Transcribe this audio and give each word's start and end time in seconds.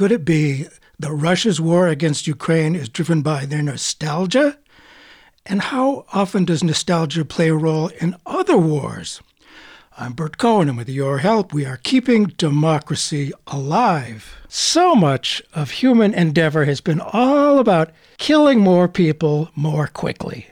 Could 0.00 0.12
it 0.12 0.24
be 0.24 0.66
that 0.98 1.12
Russia's 1.12 1.60
war 1.60 1.86
against 1.86 2.26
Ukraine 2.26 2.74
is 2.74 2.88
driven 2.88 3.20
by 3.20 3.44
their 3.44 3.62
nostalgia? 3.62 4.56
And 5.44 5.60
how 5.60 6.06
often 6.14 6.46
does 6.46 6.64
nostalgia 6.64 7.22
play 7.22 7.50
a 7.50 7.54
role 7.54 7.88
in 8.00 8.16
other 8.24 8.56
wars? 8.56 9.20
I'm 9.98 10.14
Bert 10.14 10.38
Cohen, 10.38 10.70
and 10.70 10.78
with 10.78 10.88
your 10.88 11.18
help, 11.18 11.52
we 11.52 11.66
are 11.66 11.76
keeping 11.76 12.28
democracy 12.38 13.32
alive. 13.46 14.38
So 14.48 14.94
much 14.94 15.42
of 15.52 15.70
human 15.70 16.14
endeavor 16.14 16.64
has 16.64 16.80
been 16.80 17.02
all 17.02 17.58
about 17.58 17.90
killing 18.16 18.60
more 18.60 18.88
people 18.88 19.50
more 19.54 19.86
quickly. 19.86 20.46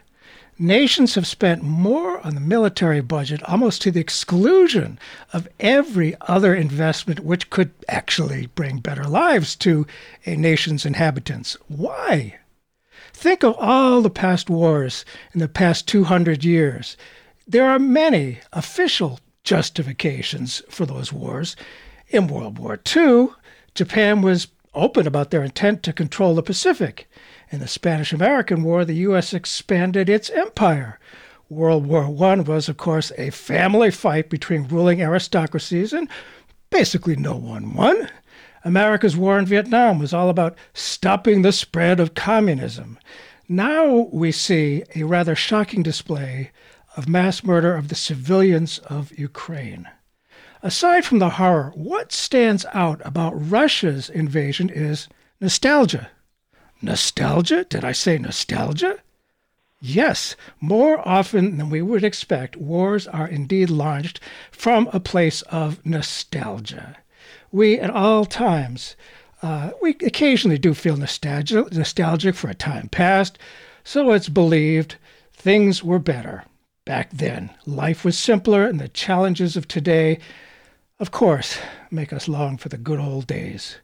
Nations 0.61 1.15
have 1.15 1.27
spent 1.27 1.63
more 1.63 2.21
on 2.27 2.35
the 2.35 2.41
military 2.41 3.01
budget, 3.01 3.41
almost 3.45 3.81
to 3.83 3.93
the 3.93 4.01
exclusion 4.01 4.99
of 5.33 5.47
every 5.61 6.17
other 6.23 6.53
investment 6.53 7.21
which 7.21 7.49
could 7.49 7.71
actually 7.87 8.47
bring 8.47 8.79
better 8.79 9.05
lives 9.05 9.55
to 9.57 9.87
a 10.27 10.35
nation's 10.35 10.85
inhabitants. 10.85 11.57
Why? 11.69 12.41
Think 13.13 13.45
of 13.45 13.55
all 13.57 14.03
the 14.03 14.11
past 14.11 14.51
wars 14.51 15.05
in 15.33 15.39
the 15.39 15.47
past 15.47 15.87
200 15.87 16.43
years. 16.43 16.97
There 17.47 17.71
are 17.71 17.79
many 17.79 18.41
official 18.53 19.21
justifications 19.45 20.61
for 20.69 20.87
those 20.87 21.13
wars. 21.13 21.55
In 22.09 22.27
World 22.27 22.59
War 22.59 22.81
II, 22.97 23.29
Japan 23.77 24.23
was 24.23 24.49
open 24.75 25.07
about 25.07 25.31
their 25.31 25.45
intent 25.45 25.85
to 25.85 25.93
control 25.93 26.35
the 26.35 26.43
Pacific. 26.43 27.09
In 27.51 27.61
the 27.61 27.69
Spanish 27.69 28.13
American 28.13 28.63
War, 28.63 28.85
the 28.85 28.97
U.S. 29.09 29.33
expanded 29.33 30.11
its 30.11 30.29
empire. 30.29 30.99
World 31.49 31.87
War 31.87 32.05
I 32.05 32.41
was, 32.41 32.69
of 32.69 32.77
course, 32.77 33.11
a 33.17 33.31
family 33.31 33.91
fight 33.91 34.29
between 34.29 34.69
ruling 34.69 35.01
aristocracies, 35.01 35.95
and 35.95 36.11
basically 36.69 37.17
no 37.17 37.37
one 37.37 37.75
won. 37.75 38.11
America's 38.65 39.17
war 39.17 39.39
in 39.39 39.47
Vietnam 39.47 39.99
was 39.99 40.13
all 40.13 40.29
about 40.29 40.59
stopping 40.75 41.41
the 41.41 41.53
spread 41.53 42.01
of 42.01 42.15
communism. 42.15 42.99
Now 43.49 44.09
we 44.13 44.31
see 44.31 44.83
a 44.95 45.05
rather 45.05 45.35
shocking 45.35 45.83
display 45.83 46.51
of 46.99 47.09
mass 47.09 47.43
murder 47.43 47.75
of 47.75 47.89
the 47.89 47.95
civilians 47.95 48.79
of 48.81 49.19
Ukraine. 49.19 49.89
Aside 50.63 51.07
from 51.07 51.19
the 51.19 51.31
horror, 51.31 51.73
what 51.75 52.13
stands 52.13 52.67
out 52.75 53.01
about 53.07 53.33
Russia's 53.51 54.11
invasion 54.11 54.69
is 54.69 55.09
nostalgia. 55.41 56.11
Nostalgia? 56.81 57.65
Did 57.65 57.85
I 57.85 57.93
say 57.93 58.19
nostalgia? 58.19 58.99
Yes, 59.81 60.37
more 60.61 61.07
often 61.07 61.57
than 61.57 61.71
we 61.71 61.83
would 61.83 62.03
expect, 62.03 62.57
wars 62.57 63.07
are 63.07 63.29
indeed 63.29 63.71
launched 63.71 64.21
from 64.51 64.89
a 64.93 65.01
place 65.01 65.43
of 65.43 65.85
nostalgia. 65.85 66.97
We, 67.53 67.79
at 67.79 67.91
all 67.91 68.25
times, 68.25 68.97
uh, 69.43 69.71
we 69.81 69.91
occasionally 70.05 70.59
do 70.59 70.75
feel 70.75 70.97
nostalgic, 70.97 71.73
nostalgic 71.73 72.35
for 72.35 72.49
a 72.51 72.55
time 72.55 72.89
past, 72.89 73.39
so 73.85 74.11
it's 74.11 74.29
believed 74.29 74.97
things 75.33 75.85
were 75.85 76.01
better 76.01 76.45
back 76.85 77.11
then. 77.13 77.51
Life 77.67 78.05
was 78.05 78.19
simpler, 78.19 78.65
and 78.67 78.81
the 78.81 78.89
challenges 78.89 79.57
of 79.57 79.69
today, 79.69 80.19
of 80.99 81.13
course, 81.13 81.59
make 81.91 82.13
us 82.13 82.29
long 82.29 82.57
for 82.57 82.69
the 82.69 82.79
good 82.79 82.99
old 82.99 83.27
days 83.27 83.79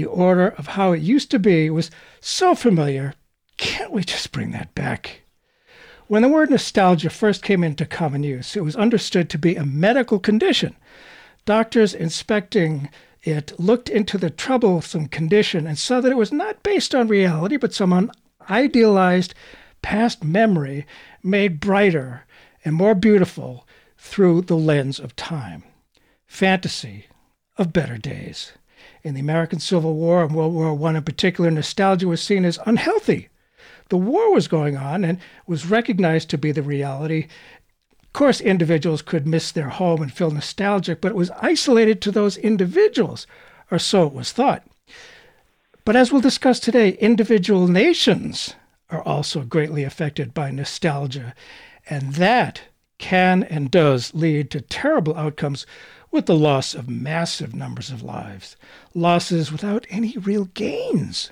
the 0.00 0.06
order 0.06 0.48
of 0.56 0.68
how 0.68 0.92
it 0.92 1.02
used 1.02 1.30
to 1.30 1.38
be 1.38 1.68
was 1.68 1.90
so 2.20 2.54
familiar. 2.54 3.12
Can't 3.58 3.92
we 3.92 4.02
just 4.02 4.32
bring 4.32 4.50
that 4.52 4.74
back? 4.74 5.20
When 6.06 6.22
the 6.22 6.28
word 6.28 6.48
nostalgia 6.48 7.10
first 7.10 7.42
came 7.42 7.62
into 7.62 7.84
common 7.84 8.22
use, 8.22 8.56
it 8.56 8.64
was 8.64 8.76
understood 8.76 9.28
to 9.28 9.38
be 9.38 9.56
a 9.56 9.66
medical 9.66 10.18
condition. 10.18 10.74
Doctors 11.44 11.92
inspecting 11.92 12.88
it 13.22 13.52
looked 13.60 13.90
into 13.90 14.16
the 14.16 14.30
troublesome 14.30 15.08
condition 15.08 15.66
and 15.66 15.76
saw 15.76 16.00
that 16.00 16.10
it 16.10 16.16
was 16.16 16.32
not 16.32 16.62
based 16.62 16.94
on 16.94 17.06
reality, 17.06 17.58
but 17.58 17.74
some 17.74 18.10
idealized 18.48 19.34
past 19.82 20.24
memory 20.24 20.86
made 21.22 21.60
brighter 21.60 22.24
and 22.64 22.74
more 22.74 22.94
beautiful 22.94 23.68
through 23.98 24.40
the 24.40 24.56
lens 24.56 24.98
of 24.98 25.14
time. 25.14 25.62
Fantasy 26.26 27.04
of 27.58 27.74
better 27.74 27.98
days. 27.98 28.52
In 29.02 29.14
the 29.14 29.20
American 29.20 29.60
Civil 29.60 29.94
War 29.94 30.22
and 30.22 30.34
World 30.34 30.52
War 30.52 30.88
I 30.88 30.96
in 30.96 31.02
particular, 31.02 31.50
nostalgia 31.50 32.06
was 32.06 32.22
seen 32.22 32.44
as 32.44 32.58
unhealthy. 32.66 33.28
The 33.88 33.96
war 33.96 34.32
was 34.32 34.46
going 34.46 34.76
on 34.76 35.04
and 35.04 35.18
was 35.46 35.66
recognized 35.66 36.28
to 36.30 36.38
be 36.38 36.52
the 36.52 36.62
reality. 36.62 37.26
Of 38.02 38.12
course, 38.12 38.40
individuals 38.40 39.02
could 39.02 39.26
miss 39.26 39.50
their 39.50 39.70
home 39.70 40.02
and 40.02 40.12
feel 40.12 40.30
nostalgic, 40.30 41.00
but 41.00 41.12
it 41.12 41.16
was 41.16 41.30
isolated 41.40 42.02
to 42.02 42.10
those 42.10 42.36
individuals, 42.36 43.26
or 43.70 43.78
so 43.78 44.06
it 44.06 44.12
was 44.12 44.32
thought. 44.32 44.66
But 45.84 45.96
as 45.96 46.12
we'll 46.12 46.20
discuss 46.20 46.60
today, 46.60 46.90
individual 47.00 47.68
nations 47.68 48.54
are 48.90 49.02
also 49.02 49.42
greatly 49.42 49.82
affected 49.82 50.34
by 50.34 50.50
nostalgia, 50.50 51.34
and 51.88 52.14
that 52.14 52.62
can 52.98 53.42
and 53.44 53.70
does 53.70 54.12
lead 54.14 54.50
to 54.50 54.60
terrible 54.60 55.16
outcomes 55.16 55.66
with 56.10 56.26
the 56.26 56.34
loss 56.34 56.74
of 56.74 56.88
massive 56.88 57.54
numbers 57.54 57.90
of 57.90 58.02
lives, 58.02 58.56
losses 58.94 59.52
without 59.52 59.86
any 59.90 60.16
real 60.18 60.46
gains. 60.46 61.30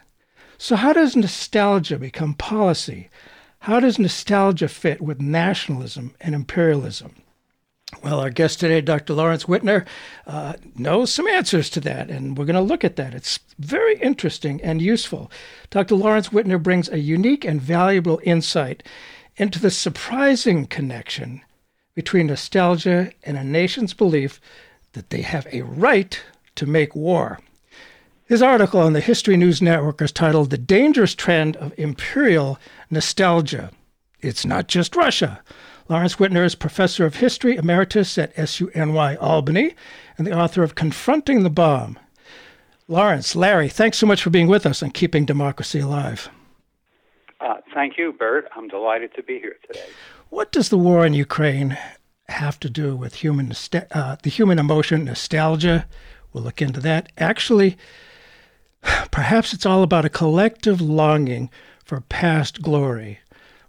So, 0.56 0.76
how 0.76 0.92
does 0.92 1.16
nostalgia 1.16 1.98
become 1.98 2.34
policy? 2.34 3.08
How 3.60 3.80
does 3.80 3.98
nostalgia 3.98 4.68
fit 4.68 5.00
with 5.00 5.20
nationalism 5.20 6.14
and 6.20 6.34
imperialism? 6.34 7.14
Well, 8.02 8.20
our 8.20 8.30
guest 8.30 8.60
today, 8.60 8.82
Dr. 8.82 9.14
Lawrence 9.14 9.44
Wittner, 9.44 9.86
uh, 10.26 10.54
knows 10.76 11.12
some 11.12 11.26
answers 11.26 11.70
to 11.70 11.80
that, 11.80 12.10
and 12.10 12.36
we're 12.36 12.44
going 12.44 12.54
to 12.54 12.60
look 12.60 12.84
at 12.84 12.96
that. 12.96 13.14
It's 13.14 13.40
very 13.58 13.98
interesting 14.00 14.60
and 14.62 14.82
useful. 14.82 15.30
Dr. 15.70 15.94
Lawrence 15.94 16.28
Wittner 16.28 16.62
brings 16.62 16.88
a 16.88 16.98
unique 16.98 17.44
and 17.46 17.60
valuable 17.60 18.20
insight 18.24 18.82
into 19.36 19.58
the 19.58 19.70
surprising 19.70 20.66
connection 20.66 21.40
between 21.94 22.26
nostalgia 22.26 23.10
and 23.24 23.38
a 23.38 23.44
nation's 23.44 23.94
belief 23.94 24.40
that 24.98 25.10
they 25.10 25.22
have 25.22 25.46
a 25.52 25.62
right 25.62 26.20
to 26.56 26.66
make 26.66 26.96
war. 26.96 27.38
His 28.26 28.42
article 28.42 28.80
on 28.80 28.94
the 28.94 29.00
History 29.00 29.36
News 29.36 29.62
Network 29.62 30.02
is 30.02 30.10
titled 30.10 30.50
The 30.50 30.58
Dangerous 30.58 31.14
Trend 31.14 31.56
of 31.58 31.72
Imperial 31.78 32.58
Nostalgia. 32.90 33.70
It's 34.20 34.44
not 34.44 34.66
just 34.66 34.96
Russia. 34.96 35.40
Lawrence 35.88 36.16
Wittner 36.16 36.44
is 36.44 36.56
professor 36.56 37.06
of 37.06 37.14
history 37.14 37.54
emeritus 37.54 38.18
at 38.18 38.34
SUNY 38.34 39.16
Albany 39.20 39.76
and 40.18 40.26
the 40.26 40.36
author 40.36 40.64
of 40.64 40.74
Confronting 40.74 41.44
the 41.44 41.48
Bomb. 41.48 41.96
Lawrence, 42.88 43.36
Larry, 43.36 43.68
thanks 43.68 43.98
so 43.98 44.06
much 44.06 44.20
for 44.20 44.30
being 44.30 44.48
with 44.48 44.66
us 44.66 44.82
and 44.82 44.92
keeping 44.92 45.24
democracy 45.24 45.78
alive. 45.78 46.28
Uh, 47.40 47.58
thank 47.72 47.96
you, 47.96 48.12
Bert. 48.12 48.48
I'm 48.56 48.66
delighted 48.66 49.14
to 49.14 49.22
be 49.22 49.38
here 49.38 49.56
today. 49.64 49.86
What 50.28 50.50
does 50.50 50.70
the 50.70 50.76
war 50.76 51.06
in 51.06 51.14
Ukraine 51.14 51.78
have 52.28 52.60
to 52.60 52.70
do 52.70 52.94
with 52.94 53.16
human 53.16 53.52
uh, 53.92 54.16
the 54.22 54.30
human 54.30 54.58
emotion 54.58 55.04
nostalgia. 55.04 55.86
We'll 56.32 56.44
look 56.44 56.60
into 56.60 56.80
that. 56.80 57.10
Actually, 57.18 57.76
perhaps 59.10 59.52
it's 59.52 59.66
all 59.66 59.82
about 59.82 60.04
a 60.04 60.10
collective 60.10 60.80
longing 60.80 61.50
for 61.84 62.00
past 62.02 62.62
glory, 62.62 63.20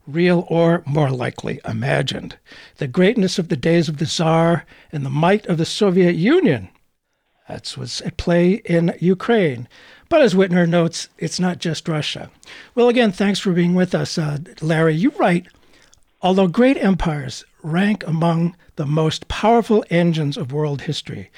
real 0.05 0.45
or 0.49 0.83
more 0.85 1.09
likely 1.09 1.61
imagined. 1.65 2.37
The 2.77 2.87
greatness 2.87 3.39
of 3.39 3.47
the 3.47 3.57
days 3.57 3.87
of 3.87 3.97
the 3.97 4.05
Tsar 4.05 4.65
and 4.91 5.05
the 5.05 5.09
might 5.09 5.45
of 5.45 5.57
the 5.57 5.65
Soviet 5.65 6.15
Union. 6.15 6.69
That's 7.47 7.77
what's 7.77 8.01
at 8.01 8.17
play 8.17 8.61
in 8.65 8.95
Ukraine. 8.99 9.67
But 10.09 10.21
as 10.21 10.33
Wittner 10.33 10.67
notes, 10.67 11.07
it's 11.17 11.39
not 11.39 11.59
just 11.59 11.87
Russia. 11.87 12.29
Well, 12.75 12.89
again, 12.89 13.11
thanks 13.11 13.39
for 13.39 13.53
being 13.53 13.73
with 13.73 13.95
us, 13.95 14.17
uh, 14.17 14.39
Larry. 14.61 14.95
You 14.95 15.11
write 15.11 15.47
Although 16.21 16.47
great 16.47 16.77
empires 16.77 17.45
rank 17.61 18.05
among 18.07 18.55
the 18.75 18.85
most 18.85 19.27
powerful 19.27 19.83
engines 19.89 20.37
of 20.37 20.51
world 20.51 20.81
history, 20.81 21.31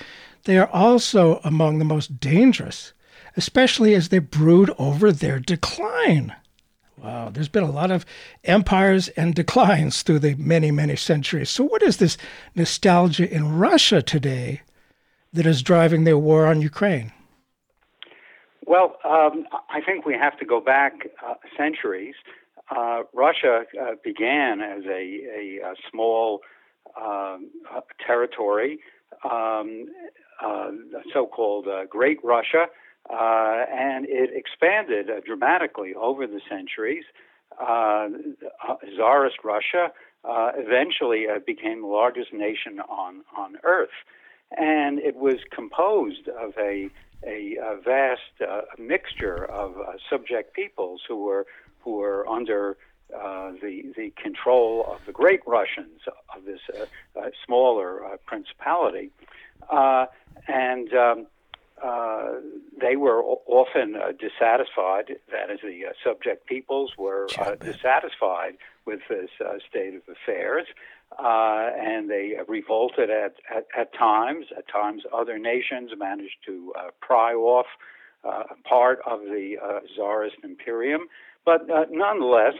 they 0.45 0.57
are 0.57 0.69
also 0.69 1.39
among 1.43 1.79
the 1.79 1.85
most 1.85 2.19
dangerous, 2.19 2.93
especially 3.37 3.93
as 3.93 4.09
they 4.09 4.19
brood 4.19 4.71
over 4.77 5.11
their 5.11 5.39
decline. 5.39 6.35
Wow, 6.97 7.29
there's 7.29 7.49
been 7.49 7.63
a 7.63 7.71
lot 7.71 7.89
of 7.89 8.05
empires 8.43 9.07
and 9.09 9.33
declines 9.33 10.03
through 10.03 10.19
the 10.19 10.35
many, 10.35 10.69
many 10.69 10.95
centuries. 10.95 11.49
So, 11.49 11.63
what 11.63 11.81
is 11.81 11.97
this 11.97 12.17
nostalgia 12.55 13.31
in 13.31 13.57
Russia 13.57 14.01
today 14.01 14.61
that 15.33 15.47
is 15.47 15.63
driving 15.63 16.03
their 16.03 16.17
war 16.17 16.45
on 16.45 16.61
Ukraine? 16.61 17.11
Well, 18.67 18.97
um, 19.03 19.47
I 19.69 19.81
think 19.81 20.05
we 20.05 20.13
have 20.13 20.37
to 20.39 20.45
go 20.45 20.61
back 20.61 20.93
uh, 21.27 21.33
centuries 21.57 22.15
uh, 22.75 23.03
Russia 23.13 23.65
uh, 23.79 23.91
began 24.03 24.61
as 24.61 24.83
a, 24.85 24.89
a, 24.89 25.59
a 25.63 25.73
small 25.91 26.41
um, 26.99 27.49
uh, 27.71 27.81
territory, 28.05 28.79
um, 29.29 29.85
uh, 30.43 30.71
so-called 31.13 31.67
uh, 31.67 31.85
Great 31.85 32.17
Russia, 32.23 32.67
and 33.09 34.05
it 34.07 34.29
expanded 34.33 35.09
dramatically 35.25 35.93
over 35.93 36.25
the 36.27 36.41
centuries. 36.49 37.03
Tsarist 38.95 39.37
Russia 39.43 39.91
eventually 40.25 41.27
became 41.45 41.81
the 41.81 41.87
largest 41.87 42.33
nation 42.33 42.79
on 42.79 43.23
on 43.37 43.57
Earth, 43.63 43.89
and 44.57 44.99
it 44.99 45.15
was 45.15 45.37
composed 45.51 46.27
of 46.29 46.53
a 46.57 46.89
a, 47.25 47.57
a 47.61 47.79
vast 47.83 48.21
uh, 48.41 48.61
mixture 48.79 49.45
of 49.45 49.77
uh, 49.77 49.93
subject 50.09 50.55
peoples 50.55 51.01
who 51.07 51.17
were 51.17 51.45
who 51.83 51.95
were 51.97 52.27
under 52.27 52.77
uh, 53.13 53.51
the 53.61 53.91
the 53.97 54.13
control 54.21 54.85
of 54.87 54.99
the 55.05 55.11
great 55.11 55.41
Russians 55.45 56.01
of 56.35 56.45
this 56.45 56.61
uh, 56.73 57.19
uh, 57.19 57.29
smaller 57.45 58.05
uh, 58.05 58.17
principality, 58.25 59.11
uh, 59.69 60.05
and 60.47 60.93
um, 60.93 61.27
uh, 61.83 62.35
they 62.79 62.95
were 62.95 63.21
often 63.23 63.95
uh, 63.95 64.11
dissatisfied. 64.17 65.15
That 65.31 65.49
is, 65.49 65.59
the 65.61 65.85
subject 66.03 66.45
peoples 66.45 66.93
were 66.97 67.27
dissatisfied 67.59 68.57
with 68.85 69.01
this 69.09 69.29
state 69.69 69.95
of 69.95 70.03
affairs, 70.07 70.67
and 71.19 72.09
they 72.09 72.35
revolted 72.47 73.09
at, 73.09 73.35
at, 73.53 73.65
at 73.77 73.93
times. 73.93 74.45
At 74.57 74.67
times, 74.67 75.03
other 75.11 75.37
nations 75.37 75.91
managed 75.97 76.37
to 76.45 76.73
pry 77.01 77.33
off 77.33 77.67
part 78.63 78.99
of 79.05 79.21
the 79.21 79.57
czarist 79.95 80.37
imperium. 80.43 81.07
But 81.45 81.69
uh, 81.69 81.85
nonetheless, 81.89 82.53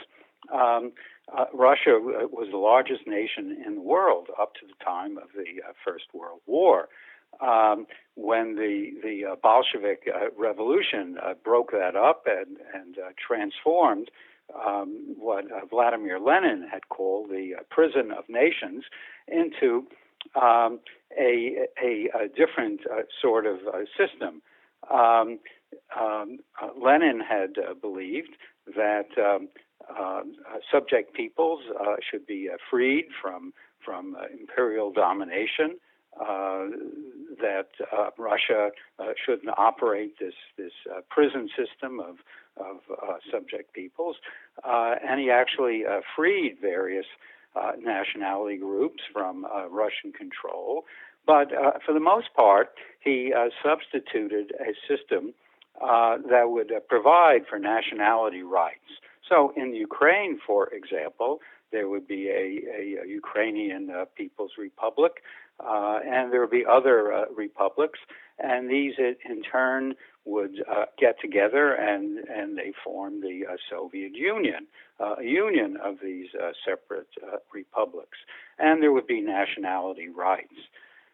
um, 0.53 0.91
uh, 1.35 1.45
Russia 1.53 1.99
was 1.99 2.47
the 2.51 2.57
largest 2.57 3.07
nation 3.07 3.63
in 3.65 3.75
the 3.75 3.81
world 3.81 4.27
up 4.39 4.53
to 4.55 4.65
the 4.65 4.83
time 4.83 5.17
of 5.17 5.29
the 5.35 5.61
uh, 5.63 5.73
First 5.85 6.05
World 6.13 6.41
War. 6.45 6.89
Um, 7.39 7.87
when 8.15 8.55
the 8.55 8.91
the 9.01 9.31
uh, 9.31 9.35
Bolshevik 9.41 10.03
uh, 10.13 10.31
Revolution 10.37 11.17
uh, 11.23 11.33
broke 11.43 11.71
that 11.71 11.95
up 11.95 12.25
and 12.27 12.57
and 12.73 12.97
transformed 13.25 14.11
um, 14.53 15.15
what 15.17 15.45
Vladimir 15.69 16.19
Lenin 16.19 16.67
had 16.69 16.89
called 16.89 17.29
the 17.29 17.53
prison 17.69 18.11
of 18.11 18.25
nations 18.27 18.83
into 19.29 19.87
um, 20.35 20.81
a, 21.17 21.67
a, 21.81 22.09
a, 22.13 22.27
different 22.27 22.81
sort 23.21 23.45
of 23.45 23.59
system. 23.97 24.41
Um, 24.89 25.39
um, 25.97 26.39
Lenin 26.79 27.21
had 27.21 27.55
believed 27.79 28.35
that 28.75 29.09
um, 29.17 29.49
uh, 29.89 30.21
subject 30.71 31.13
peoples 31.13 31.61
uh, 31.79 31.95
should 32.09 32.25
be 32.25 32.49
uh, 32.51 32.57
freed 32.69 33.07
from 33.21 33.53
from 33.83 34.15
imperial 34.39 34.91
domination. 34.91 35.77
that 37.41 37.69
Russia 38.17 38.69
shouldn't 39.25 39.57
operate 39.57 40.19
this 40.19 40.35
this 40.57 40.73
prison 41.09 41.49
system 41.57 41.99
of 41.99 42.17
of 42.57 42.77
subject 43.31 43.73
peoples, 43.73 44.17
and 44.63 45.19
he 45.19 45.31
actually 45.31 45.83
freed 46.15 46.57
various 46.61 47.07
nationality 47.79 48.57
groups 48.57 49.01
from 49.11 49.47
Russian 49.71 50.11
control. 50.13 50.85
But 51.25 51.53
uh, 51.53 51.73
for 51.85 51.93
the 51.93 51.99
most 51.99 52.33
part, 52.35 52.69
he 52.99 53.33
uh, 53.33 53.49
substituted 53.63 54.53
a 54.59 54.73
system 54.87 55.33
uh, 55.81 56.17
that 56.29 56.49
would 56.49 56.71
provide 56.87 57.45
for 57.49 57.59
nationality 57.59 58.43
rights. 58.43 58.91
So 59.27 59.53
in 59.55 59.73
Ukraine, 59.73 60.39
for 60.45 60.67
example, 60.73 61.39
there 61.71 61.87
would 61.87 62.07
be 62.07 62.27
a, 62.27 62.61
a, 62.79 63.03
a 63.03 63.07
Ukrainian 63.07 63.89
uh, 63.89 64.05
People's 64.15 64.51
Republic, 64.57 65.23
uh, 65.59 65.99
and 66.05 66.31
there 66.31 66.41
would 66.41 66.51
be 66.51 66.65
other 66.69 67.13
uh, 67.13 67.25
republics, 67.35 67.99
and 68.39 68.69
these 68.69 68.93
in 68.97 69.41
turn 69.43 69.95
would 70.25 70.63
uh, 70.69 70.85
get 70.99 71.19
together 71.19 71.73
and, 71.73 72.19
and 72.29 72.57
they 72.57 72.73
form 72.83 73.21
the 73.21 73.45
uh, 73.49 73.55
Soviet 73.69 74.13
Union, 74.13 74.67
uh, 74.99 75.15
a 75.19 75.23
union 75.23 75.77
of 75.83 75.95
these 76.03 76.27
separate 76.65 77.07
republics, 77.53 78.17
and 78.59 78.83
there 78.83 78.91
would 78.91 79.07
be 79.07 79.21
nationality 79.21 80.09
rights. 80.09 80.59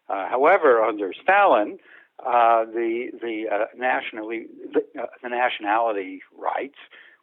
however, 0.08 0.82
under 0.82 1.12
Stalin, 1.22 1.78
the 2.24 3.10
the 3.20 3.68
nationally 3.76 4.46
the, 4.72 4.82
the 5.22 5.28
nationality 5.28 6.20
rights 6.36 6.78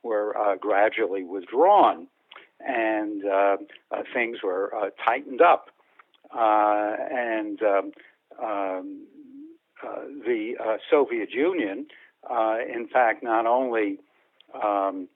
were 0.06 0.38
uh, 0.38 0.56
gradually 0.56 1.24
withdrawn, 1.24 2.07
and 2.65 3.25
uh, 3.25 3.57
uh, 3.92 4.03
things 4.13 4.38
were 4.44 4.74
uh, 4.74 4.89
tightened 5.03 5.42
up. 5.42 5.69
Uh, 6.33 6.95
and 7.12 7.62
um, 7.62 7.92
um, 8.42 9.07
uh, 9.83 10.01
the 10.25 10.53
Soviet 10.89 11.31
Union, 11.31 11.88
in 12.30 12.88
fact, 12.92 13.24
not 13.24 13.45
only 13.45 14.00
um, 14.53 15.07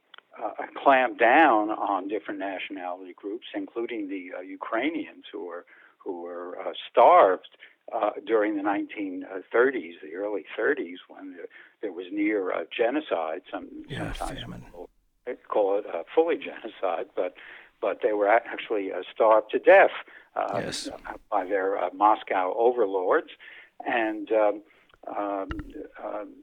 clamped 0.82 1.20
down 1.20 1.70
on 1.70 2.08
different 2.08 2.40
nationality 2.40 3.14
groups, 3.14 3.48
including 3.54 4.10
the 4.10 4.32
Ukrainians 4.46 5.26
who 5.32 5.46
were 5.46 5.66
who 5.98 6.22
were 6.22 6.58
starved 6.90 7.50
uh, 7.94 8.12
during 8.26 8.56
the 8.56 8.64
1930s, 8.64 9.94
the 10.02 10.16
early 10.16 10.46
30s, 10.58 10.98
when 11.08 11.34
there, 11.34 11.48
there 11.82 11.92
was 11.92 12.06
near 12.12 12.52
uh, 12.52 12.64
genocide. 12.76 13.42
Some 13.52 13.68
yeah, 13.88 14.14
sometimes 14.14 14.42
famine. 14.42 14.62
people 14.62 14.90
call 15.48 15.80
it 15.80 15.86
uh, 15.88 16.04
fully 16.14 16.38
genocide, 16.38 17.08
but 17.16 17.36
but 17.82 18.00
they 18.04 18.12
were 18.12 18.28
actually 18.28 18.92
starved 19.14 19.52
to 19.52 19.60
death 19.60 19.92
uh, 20.36 20.60
yes. 20.66 20.90
by 21.32 21.46
their 21.46 21.78
uh, 21.78 21.90
Moscow 21.94 22.54
overlords, 22.58 23.30
and 23.86 24.30
um, 24.32 24.62
um, 25.08 25.50
um 26.04 26.34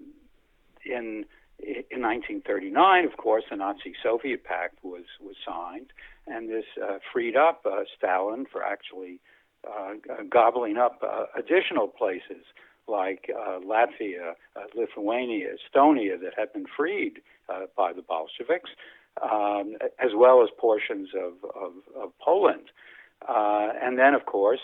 in 0.85 1.25
in 1.59 2.03
1939, 2.03 3.05
of 3.05 3.17
course, 3.17 3.45
the 3.51 3.57
Nazi-Soviet 3.57 4.45
Pact 4.45 4.79
was 4.83 5.05
was 5.21 5.37
signed, 5.47 5.93
and 6.27 6.49
this 6.49 6.65
freed 7.13 7.37
up 7.37 7.65
Stalin 7.97 8.47
for 8.51 8.65
actually 8.65 9.21
uh, 9.67 10.23
gobbling 10.31 10.77
up 10.77 11.03
uh, 11.03 11.25
additional 11.37 11.89
places 11.89 12.45
like 12.89 13.31
uh, 13.37 13.59
Latvia, 13.61 14.35
Lithuania, 14.77 15.49
Estonia 15.49 16.21
that 16.21 16.35
had 16.37 16.53
been 16.53 16.67
freed 16.77 17.21
by 17.77 17.93
the 17.93 18.03
Bolsheviks, 18.03 18.71
um, 19.23 19.77
as 19.99 20.11
well 20.15 20.43
as 20.43 20.51
portions 20.57 21.09
of, 21.17 21.33
of, 21.51 21.73
of 22.01 22.13
Poland. 22.21 22.71
and 23.29 23.99
then, 23.99 24.15
of 24.15 24.27
course, 24.27 24.61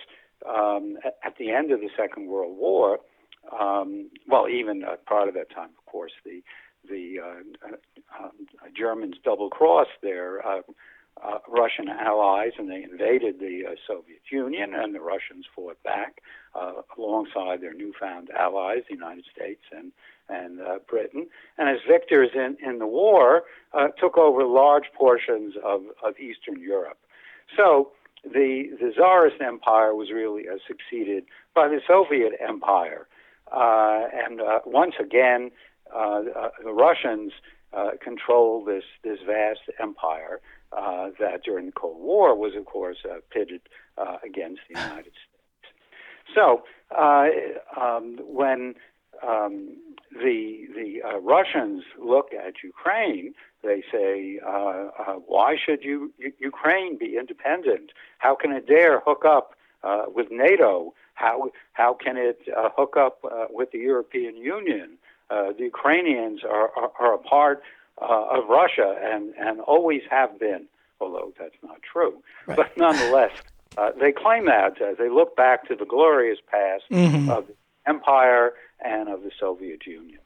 um, 0.49 0.99
at 1.25 1.37
the 1.39 1.51
end 1.51 1.73
of 1.73 1.81
the 1.81 1.91
Second 1.97 2.29
World 2.29 2.57
War, 2.57 3.01
um, 3.51 4.11
well, 4.29 4.49
even 4.49 4.85
uh, 4.85 4.97
prior 5.07 5.27
to 5.27 5.33
that 5.33 5.51
time, 5.51 5.71
of 5.79 5.87
course, 5.91 6.13
the 6.25 6.43
the 6.89 7.19
uh, 7.21 7.69
uh, 8.21 8.29
Germans 8.77 9.15
double 9.25 9.49
crossed 9.51 9.91
their 10.03 10.41
uh, 11.25 11.39
Russian 11.49 11.89
allies, 11.89 12.53
and 12.59 12.69
they 12.69 12.83
invaded 12.83 13.39
the 13.39 13.63
uh, 13.69 13.75
Soviet 13.87 14.23
Union, 14.31 14.75
and 14.75 14.95
the 14.95 15.01
Russians 15.01 15.47
fought 15.55 15.81
back 15.83 16.21
uh, 16.55 16.83
alongside 16.99 17.61
their 17.61 17.75
newfound 17.75 18.31
allies, 18.31 18.83
the 18.89 18.95
United 18.95 19.25
States 19.35 19.63
and 19.71 19.93
and 20.29 20.61
uh, 20.61 20.79
Britain. 20.89 21.27
And 21.59 21.69
as 21.69 21.79
victors 21.89 22.31
in 22.35 22.57
in 22.67 22.79
the 22.79 22.87
war, 22.87 23.45
uh, 23.73 23.89
took 24.01 24.17
over 24.19 24.45
large 24.45 24.87
portions 24.99 25.55
of 25.65 25.83
of 26.05 26.19
Eastern 26.19 26.61
Europe. 26.61 26.99
So 27.57 27.93
the 28.25 28.71
the 28.81 28.93
Tsarist 28.93 29.41
Empire 29.41 29.95
was 29.95 30.11
really 30.11 30.45
succeeded 30.67 31.25
by 31.55 31.69
the 31.69 31.81
Soviet 31.87 32.33
Empire, 32.41 33.07
and 33.53 34.41
once 34.67 34.95
again, 34.99 35.51
the 35.93 36.73
Russians. 36.73 37.33
controlled 38.05 38.67
this 38.67 38.85
this 39.03 39.21
vast 39.27 39.65
empire, 39.81 40.41
uh, 40.77 41.11
that 41.19 41.45
during 41.45 41.67
the 41.67 41.73
Cold 41.73 42.01
War 42.01 42.35
was, 42.35 42.55
of 42.57 42.65
course, 42.65 42.99
uh, 43.05 43.17
pitted 43.31 43.61
uh, 43.99 44.17
against 44.25 44.61
the 44.69 44.81
United 44.81 45.13
States. 45.13 45.75
So 46.35 46.63
uh, 46.97 47.29
um, 47.79 48.19
when 48.23 48.75
um, 49.23 49.77
the 50.13 50.67
the 50.75 51.03
uh, 51.07 51.19
Russians 51.19 51.85
look 51.99 52.31
at 52.33 52.63
Ukraine, 52.63 53.35
they 53.63 53.83
say, 53.93 54.41
"Why 55.27 55.57
should 55.63 55.85
you, 55.85 56.13
Ukraine 56.39 56.97
be 56.97 57.17
independent? 57.19 57.93
How 58.19 58.35
can 58.35 58.53
it 58.53 58.67
dare 58.67 59.01
hook 59.01 59.25
up 59.25 59.55
with 60.15 60.29
NATO? 60.31 60.95
How 61.15 61.51
how 61.73 61.95
can 61.95 62.17
it 62.17 62.41
hook 62.47 62.97
up 62.97 63.19
with 63.51 63.73
the 63.73 63.79
European 63.79 64.37
Union?" 64.37 64.99
the 65.29 65.65
Ukrainians 65.65 66.41
are, 66.45 66.71
are, 66.77 66.93
are 67.01 67.15
a 67.15 67.19
part 67.19 67.63
uh, 68.01 68.39
of 68.39 68.49
Russia 68.49 68.97
and, 69.03 69.35
and 69.39 69.61
always 69.61 70.03
have 70.11 70.39
been, 70.39 70.67
although 71.01 71.33
that's 71.39 71.55
not 71.63 71.81
true. 71.83 72.23
Right. 72.47 72.57
But 72.57 72.77
nonetheless, 72.77 73.33
uh, 73.77 73.91
they 73.99 74.13
claim 74.13 74.47
that. 74.47 74.75
They 74.99 75.09
look 75.09 75.37
back 75.37 75.67
to 75.69 75.77
the 75.77 75.85
glorious 75.85 76.39
past 76.51 76.85
mm-hmm. 76.91 77.31
of 77.31 77.47
the 77.47 77.55
empire 77.87 78.53
and 78.85 79.09
of 79.09 79.23
the 79.23 79.31
Soviet 79.39 79.87
Union. 79.87 80.21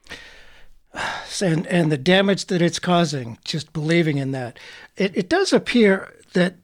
And, 1.39 1.67
and 1.67 1.91
the 1.91 1.99
damage 1.99 2.45
that 2.45 2.63
it's 2.63 2.79
causing, 2.79 3.37
just 3.45 3.71
believing 3.71 4.17
in 4.17 4.31
that. 4.31 4.57
It, 4.95 5.15
it 5.15 5.29
does 5.29 5.53
appear 5.53 6.11
that 6.33 6.55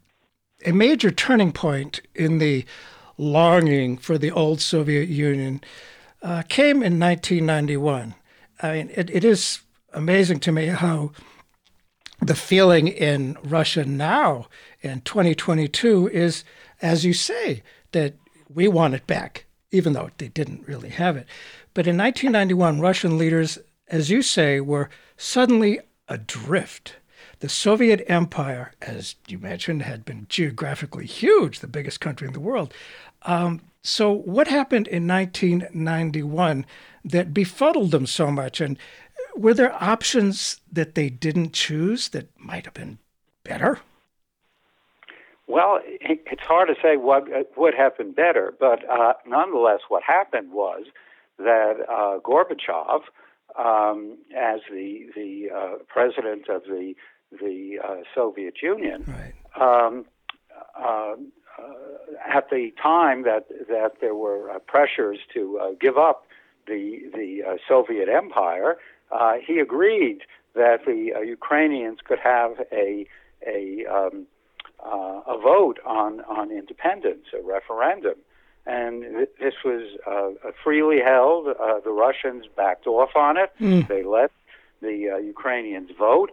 a 0.66 0.72
major 0.72 1.12
turning 1.12 1.52
point 1.52 2.02
in 2.16 2.40
the 2.40 2.66
longing 3.18 3.98
for 3.98 4.18
the 4.18 4.32
old 4.32 4.62
Soviet 4.62 5.10
Union 5.10 5.62
uh, 6.24 6.42
came 6.48 6.78
in 6.78 7.00
1991. 7.00 8.16
I 8.62 8.74
mean, 8.74 8.92
it, 8.96 9.10
it 9.12 9.24
is 9.24 9.63
amazing 9.94 10.40
to 10.42 10.52
me 10.52 10.68
how 10.68 11.12
the 12.20 12.36
feeling 12.36 12.88
in 12.88 13.38
Russia 13.44 13.86
now 13.86 14.48
in 14.82 15.02
2022 15.02 16.08
is, 16.10 16.44
as 16.82 17.06
you 17.06 17.14
say, 17.14 17.64
that 17.92 18.16
we 18.50 18.68
want 18.68 18.94
it 18.94 19.08
back, 19.08 19.46
even 19.72 19.94
though 19.94 20.10
they 20.18 20.28
didn't 20.28 20.68
really 20.68 20.90
have 20.90 21.18
it. 21.18 21.28
But 21.74 21.88
in 21.88 21.98
1991, 21.98 22.80
Russian 22.80 23.18
leaders, 23.18 23.58
as 23.88 24.10
you 24.10 24.22
say, 24.22 24.60
were 24.60 24.90
suddenly 25.18 25.80
adrift. 26.08 26.98
The 27.40 27.50
Soviet 27.50 28.04
Empire, 28.08 28.74
as 28.82 29.16
you 29.28 29.38
mentioned, 29.38 29.82
had 29.82 30.06
been 30.06 30.28
geographically 30.30 31.06
huge, 31.06 31.60
the 31.60 31.68
biggest 31.68 32.00
country 32.00 32.28
in 32.28 32.34
the 32.34 32.40
world. 32.40 32.74
Um, 33.24 33.62
so, 33.82 34.12
what 34.12 34.48
happened 34.48 34.88
in 34.88 35.08
1991 35.08 36.66
that 37.04 37.34
befuddled 37.34 37.92
them 37.92 38.06
so 38.06 38.32
much? 38.32 38.62
And 38.62 38.78
were 39.36 39.54
there 39.54 39.74
options 39.84 40.62
that 40.72 40.96
they 40.96 41.10
didn't 41.10 41.54
choose 41.54 42.10
that 42.10 42.30
might 42.40 42.66
have 42.66 42.74
been 42.74 43.00
better? 43.44 43.80
Well, 45.48 45.80
it's 45.84 46.42
hard 46.42 46.70
to 46.70 46.76
say 46.82 46.96
what 46.98 47.26
would 47.58 47.74
have 47.76 47.98
been 47.98 48.14
better, 48.14 48.54
but 48.60 48.90
uh, 48.90 49.14
nonetheless, 49.28 49.82
what 49.90 50.02
happened 50.02 50.54
was 50.54 50.86
that 51.38 51.76
uh, 51.90 52.20
Gorbachev, 52.20 53.02
um, 53.58 54.18
as 54.36 54.62
the 54.72 55.08
the 55.16 55.50
uh, 55.54 55.76
president 55.88 56.48
of 56.50 56.64
the 56.64 56.96
the 57.32 57.78
uh, 57.84 57.96
Soviet 58.16 58.62
Union, 58.62 59.04
right. 59.08 59.34
um, 59.62 60.06
uh, 60.80 61.16
at 62.26 62.50
the 62.50 62.72
time 62.82 63.24
that 63.24 63.48
that 63.68 63.96
there 64.00 64.16
were 64.16 64.60
pressures 64.66 65.20
to 65.34 65.76
give 65.80 65.98
up 65.98 66.26
the 66.68 67.00
the 67.14 67.58
Soviet 67.68 68.10
Empire, 68.10 68.78
he 69.46 69.60
agreed 69.60 70.22
that 70.56 70.86
the 70.86 71.14
Ukrainians 71.26 72.00
could 72.04 72.20
have 72.20 72.60
a 72.72 73.06
a 73.46 73.86
um, 73.86 74.28
uh, 74.86 75.22
a 75.28 75.38
vote 75.38 75.80
on, 75.86 76.22
on 76.22 76.50
independence, 76.52 77.26
a 77.34 77.42
referendum. 77.42 78.16
And 78.66 79.04
th- 79.04 79.30
this 79.40 79.54
was 79.64 79.98
uh, 80.06 80.32
freely 80.64 81.00
held. 81.04 81.48
Uh, 81.48 81.80
the 81.84 81.92
Russians 81.92 82.46
backed 82.56 82.88
off 82.88 83.16
on 83.16 83.38
it. 83.38 83.52
Mm. 83.60 83.88
They 83.88 84.04
let 84.04 84.32
the 84.82 85.16
uh, 85.16 85.18
Ukrainians 85.18 85.90
vote. 85.98 86.32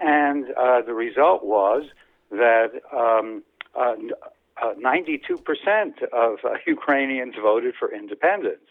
And 0.00 0.50
uh, 0.52 0.82
the 0.82 0.94
result 0.94 1.44
was 1.44 1.84
that 2.30 2.80
um, 2.92 3.42
92% 3.76 6.02
of 6.12 6.38
Ukrainians 6.66 7.34
voted 7.40 7.74
for 7.78 7.92
independence. 7.92 8.66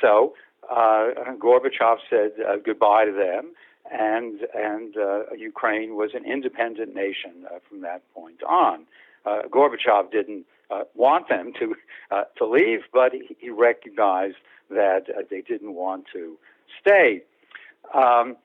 So 0.00 0.34
Gorbachev 0.70 1.98
said 2.08 2.32
goodbye 2.64 3.06
to 3.06 3.12
them 3.12 3.52
and 3.90 4.40
and 4.54 4.96
uh, 4.96 5.32
Ukraine 5.36 5.96
was 5.96 6.10
an 6.14 6.24
independent 6.24 6.94
nation 6.94 7.46
uh, 7.46 7.58
from 7.68 7.80
that 7.82 8.02
point 8.14 8.42
on. 8.42 8.86
Uh, 9.26 9.42
Gorbachev 9.50 10.10
didn't 10.10 10.46
uh, 10.70 10.84
want 10.94 11.28
them 11.28 11.52
to 11.58 11.74
uh, 12.10 12.24
to 12.36 12.46
leave, 12.46 12.80
but 12.92 13.12
he, 13.12 13.50
recognized 13.50 14.36
that 14.70 15.06
uh, 15.10 15.22
they 15.28 15.40
didn't 15.40 15.74
want 15.74 16.06
to 16.12 16.38
stay. 16.80 17.22
Um, 17.94 18.36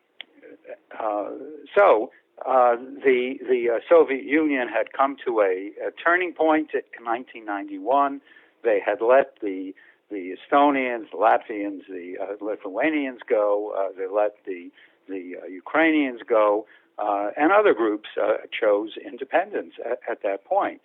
so 1.75 2.11
the 2.45 3.37
the 3.47 3.79
Soviet 3.87 4.23
Union 4.23 4.67
had 4.67 4.91
come 4.93 5.15
to 5.25 5.41
a, 5.41 5.71
a 5.87 5.91
turning 6.03 6.33
point 6.33 6.71
in 6.73 7.05
1991. 7.05 8.21
They 8.63 8.79
had 8.83 8.99
let 9.01 9.39
the 9.41 9.75
the 10.09 10.35
Estonians, 10.35 11.09
the 11.11 11.17
Latvians, 11.17 11.81
the 11.87 12.15
Lithuanians 12.39 13.19
go. 13.27 13.91
they 13.97 14.07
let 14.07 14.35
the 14.45 14.71
the 15.07 15.35
uh, 15.41 15.45
Ukrainians 15.47 16.21
go, 16.27 16.65
uh, 16.97 17.29
and 17.37 17.51
other 17.51 17.73
groups 17.73 18.09
uh, 18.21 18.37
chose 18.51 18.91
independence 19.03 19.73
at, 19.85 19.99
at, 20.09 20.23
that 20.23 20.45
point. 20.45 20.81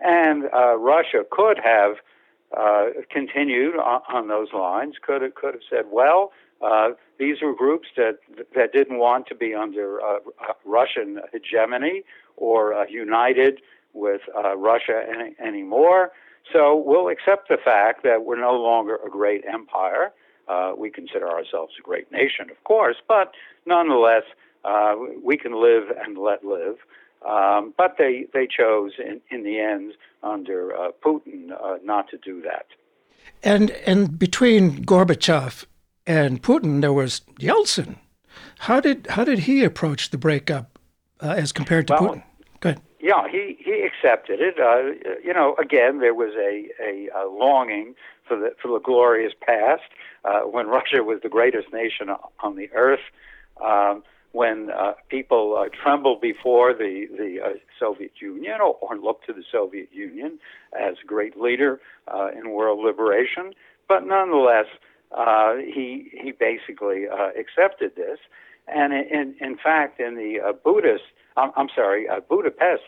And 0.00 0.44
uh, 0.52 0.76
Russia 0.76 1.24
could 1.30 1.58
have 1.62 1.96
uh, 2.56 2.86
continued 3.10 3.76
on, 3.76 4.02
on, 4.08 4.28
those 4.28 4.52
lines. 4.52 4.94
Could 5.00 5.22
have, 5.22 5.34
could 5.34 5.54
have 5.54 5.62
said, 5.68 5.86
well, 5.90 6.32
uh, 6.60 6.90
these 7.18 7.36
were 7.42 7.54
groups 7.54 7.88
that 7.96 8.18
that 8.54 8.72
didn't 8.72 8.98
want 8.98 9.26
to 9.28 9.34
be 9.34 9.54
under 9.54 9.98
Russian 10.64 11.20
hegemony 11.32 12.04
or 12.36 12.86
united 12.88 13.60
with 13.92 14.22
Russia 14.56 15.04
any, 15.08 15.34
anymore. 15.44 16.12
So 16.52 16.76
we'll 16.76 17.08
accept 17.08 17.48
the 17.48 17.56
fact 17.56 18.02
that 18.04 18.24
we're 18.24 18.40
no 18.40 18.54
longer 18.54 18.98
a 19.04 19.10
great 19.10 19.44
empire. 19.46 20.12
Uh, 20.46 20.72
we 20.76 20.90
consider 20.90 21.28
ourselves 21.28 21.72
a 21.78 21.82
great 21.82 22.10
nation, 22.12 22.50
of 22.50 22.62
course, 22.64 22.96
but 23.08 23.32
nonetheless, 23.66 24.24
uh, 24.64 24.94
we 25.22 25.36
can 25.36 25.60
live 25.60 25.84
and 26.04 26.18
let 26.18 26.44
live. 26.44 26.76
Um, 27.26 27.72
but 27.78 27.96
they, 27.96 28.26
they 28.34 28.46
chose 28.46 28.92
in, 28.98 29.20
in 29.30 29.44
the 29.44 29.58
end 29.58 29.94
under 30.22 30.76
uh, 30.76 30.90
Putin 31.02 31.52
uh, 31.52 31.78
not 31.82 32.08
to 32.10 32.18
do 32.18 32.42
that. 32.42 32.66
And, 33.42 33.70
and 33.86 34.18
between 34.18 34.84
Gorbachev 34.84 35.64
and 36.06 36.42
Putin, 36.42 36.82
there 36.82 36.92
was 36.92 37.22
Yeltsin. 37.40 37.96
How 38.60 38.80
did, 38.80 39.06
how 39.10 39.24
did 39.24 39.40
he 39.40 39.64
approach 39.64 40.10
the 40.10 40.18
breakup 40.18 40.78
uh, 41.20 41.34
as 41.36 41.52
compared 41.52 41.86
to 41.86 41.94
well, 41.94 42.02
Putin? 42.02 42.22
Good. 42.60 42.80
Yeah, 43.04 43.28
he, 43.30 43.58
he 43.62 43.82
accepted 43.84 44.40
it. 44.40 44.58
Uh, 44.58 45.16
you 45.22 45.34
know, 45.34 45.54
again, 45.60 45.98
there 45.98 46.14
was 46.14 46.32
a, 46.38 46.70
a, 46.82 47.10
a 47.14 47.28
longing 47.28 47.96
for 48.26 48.34
the, 48.34 48.52
for 48.62 48.68
the 48.68 48.80
glorious 48.82 49.34
past 49.46 49.82
uh, 50.24 50.40
when 50.40 50.66
Russia 50.78 51.02
was 51.02 51.20
the 51.22 51.28
greatest 51.28 51.70
nation 51.70 52.08
on 52.42 52.56
the 52.56 52.70
earth, 52.72 53.04
um, 53.62 54.02
when 54.32 54.70
uh, 54.70 54.94
people 55.10 55.54
uh, 55.54 55.68
trembled 55.82 56.22
before 56.22 56.72
the 56.72 57.06
the 57.14 57.40
uh, 57.44 57.48
Soviet 57.78 58.12
Union 58.22 58.54
or, 58.62 58.78
or 58.80 58.96
looked 58.96 59.26
to 59.26 59.34
the 59.34 59.44
Soviet 59.52 59.90
Union 59.92 60.38
as 60.72 60.94
a 61.04 61.06
great 61.06 61.38
leader 61.38 61.80
uh, 62.08 62.30
in 62.34 62.52
world 62.52 62.82
liberation, 62.82 63.52
but 63.86 64.06
nonetheless, 64.06 64.66
uh, 65.12 65.56
he 65.56 66.10
he 66.10 66.32
basically 66.32 67.04
uh, 67.06 67.28
accepted 67.38 67.96
this, 67.96 68.18
and 68.66 68.94
in 68.94 69.34
in 69.40 69.58
fact, 69.58 70.00
in 70.00 70.16
the 70.16 70.40
uh, 70.40 70.52
Buddhist, 70.52 71.04
I'm, 71.36 71.68
sorry, 71.74 72.08
uh, 72.08 72.20
Budapest 72.20 72.84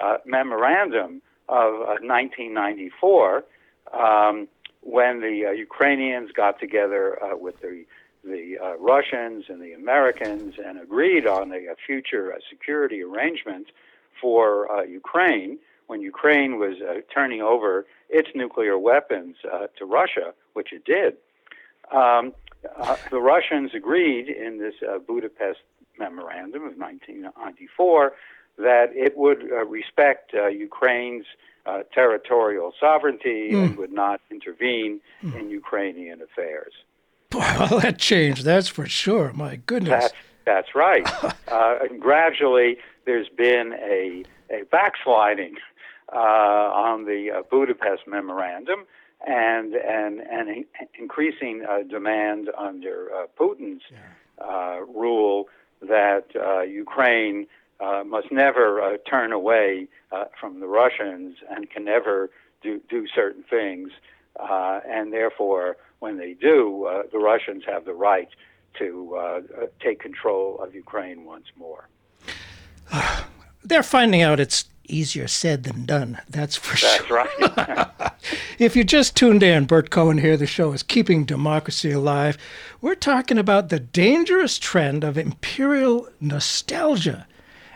uh, 0.00 0.18
memorandum 0.24 1.22
of 1.48 1.74
uh, 1.74 1.98
1994. 2.02 3.44
Um, 3.92 4.48
when 4.82 5.20
the 5.20 5.46
uh, 5.46 5.50
Ukrainians 5.50 6.30
got 6.32 6.58
together 6.58 7.22
uh, 7.22 7.36
with 7.36 7.60
the 7.60 7.84
the 8.22 8.58
uh, 8.62 8.76
Russians 8.76 9.46
and 9.48 9.62
the 9.62 9.72
Americans 9.72 10.56
and 10.62 10.78
agreed 10.78 11.26
on 11.26 11.52
a, 11.52 11.74
future 11.86 12.38
security 12.50 13.02
arrangement 13.02 13.68
for 14.20 14.68
Ukraine 14.86 15.58
when 15.86 16.02
Ukraine 16.02 16.58
was 16.58 16.76
turning 17.12 17.40
over 17.40 17.86
its 18.10 18.28
nuclear 18.34 18.78
weapons 18.78 19.36
to 19.78 19.86
Russia, 19.86 20.34
which 20.52 20.70
it 20.70 20.84
did. 20.84 21.16
Um, 21.90 22.34
the 23.10 23.22
Russians 23.22 23.70
agreed 23.74 24.28
in 24.28 24.58
this 24.58 24.74
Budapest 25.08 25.60
memorandum 25.98 26.64
of 26.66 26.76
1994 26.76 28.12
that 28.58 28.90
it 28.94 29.16
would 29.16 29.42
respect 29.68 30.32
Ukraine's 30.34 31.26
uh, 31.66 31.82
territorial 31.92 32.72
sovereignty 32.80 33.50
mm. 33.52 33.64
and 33.64 33.76
would 33.76 33.92
not 33.92 34.20
intervene 34.30 35.00
mm. 35.22 35.38
in 35.38 35.50
Ukrainian 35.50 36.20
affairs. 36.22 36.72
Well, 37.32 37.78
that 37.78 37.98
changed, 37.98 38.44
that's 38.44 38.66
for 38.66 38.86
sure. 38.86 39.32
My 39.32 39.54
goodness. 39.54 39.90
That's, 39.90 40.14
that's 40.44 40.74
right. 40.74 41.06
uh, 41.48 41.78
and 41.82 42.00
gradually, 42.00 42.78
there's 43.04 43.28
been 43.28 43.72
a, 43.80 44.24
a 44.50 44.64
backsliding 44.64 45.54
uh, 46.12 46.16
on 46.16 47.04
the 47.04 47.30
uh, 47.30 47.42
Budapest 47.48 48.08
Memorandum 48.08 48.80
and 49.26 49.74
and 49.74 50.20
and 50.20 50.64
increasing 50.98 51.64
uh, 51.68 51.82
demand 51.88 52.50
under 52.58 53.10
uh, 53.14 53.26
Putin's 53.38 53.82
yeah. 53.92 53.98
uh, 54.44 54.80
rule 54.92 55.48
that 55.82 56.24
uh, 56.34 56.62
Ukraine 56.62 57.46
uh, 57.80 58.04
must 58.04 58.30
never 58.30 58.80
uh, 58.80 58.96
turn 59.08 59.32
away 59.32 59.88
uh, 60.12 60.24
from 60.38 60.60
the 60.60 60.66
Russians 60.66 61.36
and 61.50 61.70
can 61.70 61.84
never 61.84 62.30
do, 62.62 62.80
do 62.88 63.06
certain 63.14 63.42
things. 63.48 63.90
Uh, 64.38 64.80
and 64.88 65.12
therefore, 65.12 65.76
when 65.98 66.18
they 66.18 66.34
do, 66.34 66.86
uh, 66.86 67.02
the 67.10 67.18
Russians 67.18 67.64
have 67.66 67.84
the 67.84 67.94
right 67.94 68.28
to 68.78 69.16
uh, 69.16 69.40
take 69.80 70.00
control 70.00 70.58
of 70.60 70.74
Ukraine 70.74 71.24
once 71.24 71.46
more. 71.56 71.88
They're 73.64 73.82
finding 73.82 74.22
out 74.22 74.40
it's 74.40 74.66
easier 74.88 75.28
said 75.28 75.64
than 75.64 75.86
done. 75.86 76.20
That's 76.28 76.56
for 76.56 76.76
That's 76.80 77.04
sure. 77.04 77.26
That's 77.38 77.78
right. 77.78 78.12
if 78.58 78.74
you 78.74 78.84
just 78.84 79.16
tuned 79.16 79.42
in, 79.42 79.66
Bert 79.66 79.90
Cohen 79.90 80.18
here. 80.18 80.36
The 80.36 80.46
show 80.46 80.72
is 80.72 80.82
Keeping 80.82 81.24
Democracy 81.24 81.90
Alive. 81.92 82.36
We're 82.80 82.94
talking 82.94 83.38
about 83.38 83.68
the 83.68 83.80
dangerous 83.80 84.58
trend 84.58 85.04
of 85.04 85.18
imperial 85.18 86.08
nostalgia 86.20 87.26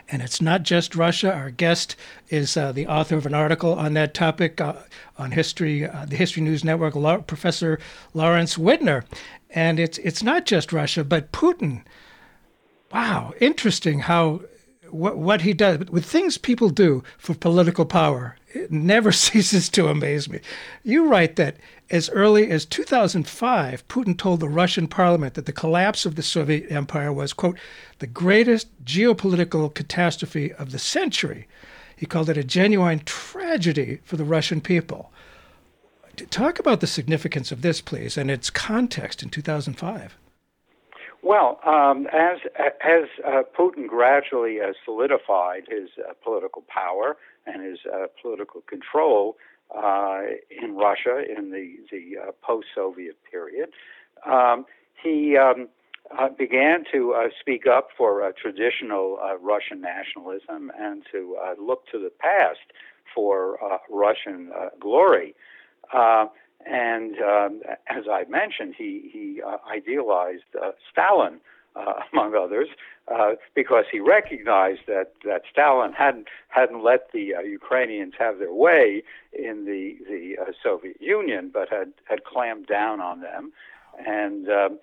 and 0.09 0.21
it's 0.21 0.41
not 0.41 0.63
just 0.63 0.95
Russia. 0.95 1.33
Our 1.33 1.49
guest 1.49 1.95
is 2.29 2.55
uh, 2.55 2.71
the 2.71 2.87
author 2.87 3.15
of 3.15 3.25
an 3.25 3.33
article 3.33 3.73
on 3.73 3.93
that 3.93 4.13
topic 4.13 4.61
uh, 4.61 4.75
on 5.17 5.31
history, 5.31 5.87
uh, 5.87 6.05
the 6.05 6.15
History 6.15 6.43
News 6.43 6.63
Network, 6.63 6.95
La- 6.95 7.17
Professor 7.17 7.79
Lawrence 8.13 8.57
Wittner. 8.57 9.03
And 9.49 9.79
it's 9.79 9.97
it's 9.99 10.21
not 10.21 10.45
just 10.45 10.73
Russia, 10.73 11.03
but 11.03 11.31
Putin. 11.31 11.83
Wow, 12.93 13.33
interesting 13.39 13.99
how 13.99 14.41
what 14.89 15.17
what 15.17 15.41
he 15.41 15.53
does 15.53 15.87
with 15.89 16.05
things 16.05 16.37
people 16.37 16.69
do 16.69 17.03
for 17.17 17.33
political 17.33 17.85
power 17.85 18.35
it 18.55 18.71
never 18.71 19.11
ceases 19.11 19.69
to 19.69 19.87
amaze 19.87 20.29
me. 20.29 20.39
You 20.83 21.07
write 21.07 21.35
that 21.35 21.57
as 21.89 22.09
early 22.09 22.49
as 22.49 22.65
2005, 22.65 23.87
Putin 23.87 24.17
told 24.17 24.39
the 24.39 24.49
Russian 24.49 24.87
parliament 24.87 25.35
that 25.35 25.45
the 25.45 25.51
collapse 25.51 26.05
of 26.05 26.15
the 26.15 26.23
Soviet 26.23 26.71
Empire 26.71 27.13
was, 27.13 27.33
quote, 27.33 27.59
the 27.99 28.07
greatest 28.07 28.67
geopolitical 28.83 29.73
catastrophe 29.73 30.51
of 30.53 30.71
the 30.71 30.79
century. 30.79 31.47
He 31.95 32.05
called 32.05 32.29
it 32.29 32.37
a 32.37 32.43
genuine 32.43 32.99
tragedy 33.05 33.99
for 34.03 34.17
the 34.17 34.25
Russian 34.25 34.61
people. 34.61 35.11
Talk 36.29 36.59
about 36.59 36.79
the 36.79 36.87
significance 36.87 37.51
of 37.51 37.61
this, 37.61 37.81
please, 37.81 38.17
and 38.17 38.31
its 38.31 38.49
context 38.49 39.21
in 39.21 39.29
2005. 39.29 40.17
Well, 41.21 41.59
um, 41.65 42.07
as 42.13 42.37
as 42.83 43.05
uh, 43.25 43.41
Putin 43.57 43.87
gradually 43.87 44.61
uh, 44.61 44.73
solidified 44.85 45.63
his 45.67 45.89
uh, 45.97 46.13
political 46.23 46.63
power 46.67 47.17
and 47.47 47.63
his 47.63 47.79
uh, 47.91 48.05
political 48.21 48.61
control 48.61 49.35
uh, 49.73 50.21
in 50.61 50.75
Russia 50.75 51.23
in 51.37 51.51
the 51.51 51.77
the 51.91 52.17
uh, 52.19 52.31
post-Soviet 52.41 53.17
period, 53.29 53.69
um, 54.25 54.65
he 55.01 55.37
um, 55.37 55.67
began 56.37 56.83
to 56.91 57.15
speak 57.39 57.65
up 57.67 57.89
for 57.97 58.31
traditional 58.41 59.17
Russian 59.41 59.81
nationalism 59.81 60.71
and 60.77 61.03
to 61.11 61.37
look 61.59 61.85
to 61.91 61.99
the 61.99 62.11
past 62.19 62.59
for 63.13 63.57
Russian 63.89 64.51
glory. 64.79 65.35
And 66.65 67.15
um, 67.21 67.61
as 67.87 68.05
I 68.11 68.23
mentioned, 68.27 68.73
he, 68.77 69.09
he 69.13 69.41
uh, 69.41 69.57
idealized 69.71 70.43
uh, 70.59 70.71
Stalin, 70.91 71.39
uh, 71.75 71.93
among 72.13 72.35
others, 72.35 72.69
uh, 73.13 73.31
because 73.53 73.85
he 73.91 73.99
recognized 73.99 74.81
that, 74.87 75.13
that 75.23 75.43
Stalin 75.51 75.93
hadn't, 75.93 76.27
hadn't 76.49 76.83
let 76.83 77.11
the 77.11 77.35
uh, 77.35 77.41
Ukrainians 77.41 78.13
have 78.17 78.39
their 78.39 78.53
way 78.53 79.03
in 79.33 79.65
the, 79.65 79.97
the 80.09 80.41
uh, 80.41 80.51
Soviet 80.61 81.01
Union, 81.01 81.51
but 81.53 81.69
had, 81.69 81.93
had 82.05 82.23
clamped 82.23 82.69
down 82.69 82.99
on 82.99 83.21
them. 83.21 83.51
And 84.05 84.49
um, 84.49 84.79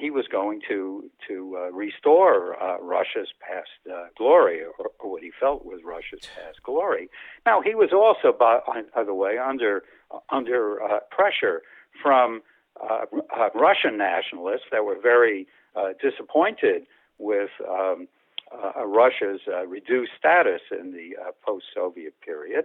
he 0.00 0.10
was 0.10 0.26
going 0.26 0.60
to, 0.68 1.10
to 1.28 1.70
restore 1.72 2.56
Russia's 2.80 3.28
past 3.40 3.68
glory, 4.16 4.62
or, 4.62 4.90
or, 4.98 5.10
what 5.10 5.22
he 5.22 5.30
felt 5.38 5.64
was 5.66 5.80
Russia's 5.84 6.26
past 6.34 6.62
glory. 6.62 7.10
Now, 7.44 7.60
he 7.60 7.74
was 7.74 7.90
also, 7.92 8.36
by, 8.36 8.60
by 8.94 9.04
the 9.04 9.14
way, 9.14 9.36
under 9.36 9.84
under 10.30 10.82
uh, 10.82 11.00
pressure 11.10 11.62
from 12.02 12.42
uh, 12.80 13.04
uh, 13.36 13.50
Russian 13.54 13.98
nationalists 13.98 14.66
that 14.72 14.84
were 14.84 14.98
very 15.00 15.42
uh, 15.42 15.46
Uh, 15.76 15.90
disappointed 16.02 16.84
with 17.18 17.50
um, 17.68 18.08
uh, 18.52 18.84
Russia's 18.84 19.40
uh, 19.46 19.64
reduced 19.66 20.10
status 20.18 20.60
in 20.72 20.90
the 20.90 21.16
uh, 21.16 21.30
post-Soviet 21.46 22.14
period, 22.22 22.64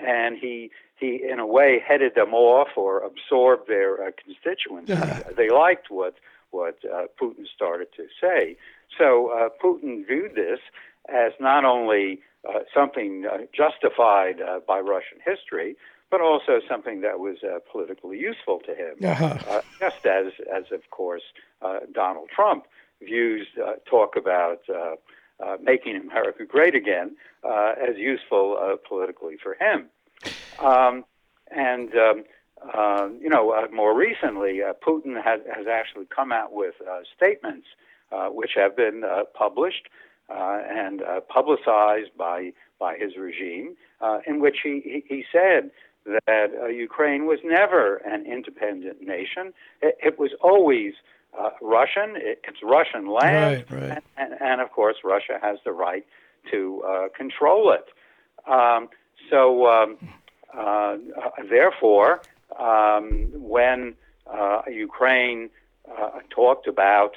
and 0.00 0.38
he 0.38 0.70
he 0.96 1.20
in 1.30 1.40
a 1.40 1.46
way 1.46 1.78
headed 1.86 2.14
them 2.14 2.32
off 2.32 2.68
or 2.76 3.00
absorbed 3.00 3.68
their 3.68 4.02
uh, 4.02 4.10
constituency. 4.24 4.94
they 5.36 5.50
liked 5.50 5.90
what 5.90 6.14
what 6.50 6.78
Putin 7.20 7.46
started 7.54 7.88
to 7.98 8.06
say, 8.18 8.56
so 8.96 9.50
Putin 9.62 10.06
viewed 10.06 10.34
this 10.34 10.60
as 11.06 11.32
not 11.38 11.66
only 11.66 12.20
something 12.72 13.26
justified 13.54 14.40
by 14.66 14.80
Russian 14.80 15.18
history, 15.22 15.76
but 16.10 16.20
also 16.20 16.60
something 16.68 17.00
that 17.02 17.18
was 17.18 17.36
uh, 17.42 17.58
politically 17.70 18.18
useful 18.18 18.60
to 18.60 18.74
him, 18.74 18.94
uh-huh. 19.04 19.36
uh, 19.48 19.60
just 19.78 20.06
as, 20.06 20.32
as 20.54 20.64
of 20.72 20.88
course, 20.90 21.22
uh, 21.62 21.80
Donald 21.92 22.28
Trump 22.34 22.66
views 23.02 23.46
uh, 23.64 23.74
talk 23.84 24.16
about 24.16 24.60
uh, 24.68 24.94
uh, 25.44 25.56
making 25.62 25.96
America 25.96 26.44
great 26.44 26.74
again 26.74 27.16
as 27.44 27.96
useful 27.96 28.76
politically 28.88 29.36
for 29.42 29.54
him. 29.54 29.86
Um, 30.58 31.04
and 31.50 31.90
um, 32.74 33.18
you 33.22 33.28
know, 33.28 33.66
more 33.72 33.96
recently, 33.96 34.60
Putin 34.86 35.22
has, 35.22 35.40
has 35.54 35.66
actually 35.68 36.06
come 36.06 36.32
out 36.32 36.52
with 36.52 36.74
statements 37.16 37.66
which 38.30 38.52
have 38.56 38.76
been 38.76 39.04
published 39.34 39.88
and 40.28 41.02
publicized 41.28 42.10
by 42.16 42.52
by 42.80 42.96
his 42.96 43.16
regime, 43.16 43.76
in 44.26 44.40
which 44.40 44.58
he 44.64 44.80
he, 44.84 45.04
he 45.08 45.24
said 45.30 45.70
that 46.26 46.50
uh, 46.60 46.66
Ukraine 46.66 47.26
was 47.26 47.38
never 47.44 47.96
an 47.96 48.26
independent 48.26 49.02
nation. 49.02 49.52
It, 49.82 49.96
it 50.02 50.18
was 50.18 50.30
always 50.40 50.94
uh, 51.38 51.50
Russian. 51.60 52.16
It, 52.16 52.40
it's 52.46 52.62
Russian 52.62 53.06
land, 53.06 53.64
right, 53.70 53.80
right. 53.80 53.90
And, 53.90 54.02
and, 54.16 54.40
and, 54.40 54.60
of 54.60 54.70
course, 54.72 54.96
Russia 55.04 55.38
has 55.40 55.58
the 55.64 55.72
right 55.72 56.04
to 56.50 56.82
uh, 56.86 57.08
control 57.16 57.72
it. 57.72 57.86
Um, 58.50 58.88
so, 59.30 59.66
um, 59.66 59.98
uh, 60.56 60.96
therefore, 61.48 62.22
um, 62.58 63.28
when 63.34 63.94
uh, 64.26 64.62
Ukraine 64.70 65.50
uh, 65.90 66.20
talked 66.30 66.66
about 66.66 67.16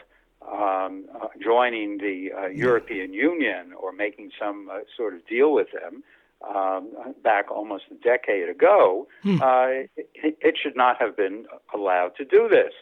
um, 0.51 1.05
joining 1.41 1.97
the 1.99 2.31
European 2.53 3.13
Union 3.13 3.73
or 3.73 3.93
making 3.93 4.31
some 4.39 4.69
sort 4.97 5.13
of 5.13 5.25
deal 5.27 5.53
with 5.53 5.67
them, 5.71 6.03
um, 6.47 6.91
back 7.23 7.51
almost 7.51 7.85
a 7.91 7.95
decade 7.95 8.49
ago, 8.49 9.07
hmm. 9.23 9.41
uh, 9.41 9.67
it, 9.95 10.37
it, 10.41 10.57
should 10.61 10.75
not 10.75 10.99
have 10.99 11.15
been 11.15 11.45
allowed 11.73 12.15
to 12.17 12.25
do 12.25 12.47
this. 12.49 12.73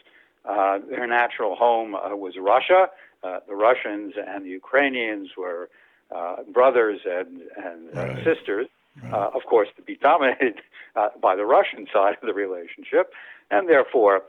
Uh, 0.44 0.78
their 0.88 1.06
natural 1.06 1.54
home 1.54 1.94
uh, 1.94 2.16
was 2.16 2.34
Russia. 2.38 2.88
Uh, 3.22 3.40
the 3.46 3.54
Russians 3.54 4.14
and 4.16 4.44
the 4.44 4.50
Ukrainians 4.50 5.30
were 5.36 5.68
uh, 6.14 6.36
brothers 6.52 7.00
and, 7.04 7.42
and 7.56 7.96
uh, 7.96 8.14
right. 8.14 8.24
sisters, 8.24 8.66
right. 9.02 9.12
of 9.12 9.42
course, 9.44 9.68
to 9.76 9.82
be 9.82 9.96
dominated 9.96 10.60
by 11.20 11.36
the 11.36 11.44
Russian 11.44 11.86
side 11.92 12.16
of 12.20 12.26
the 12.26 12.34
relationship, 12.34 13.12
and 13.50 13.68
therefore 13.68 14.22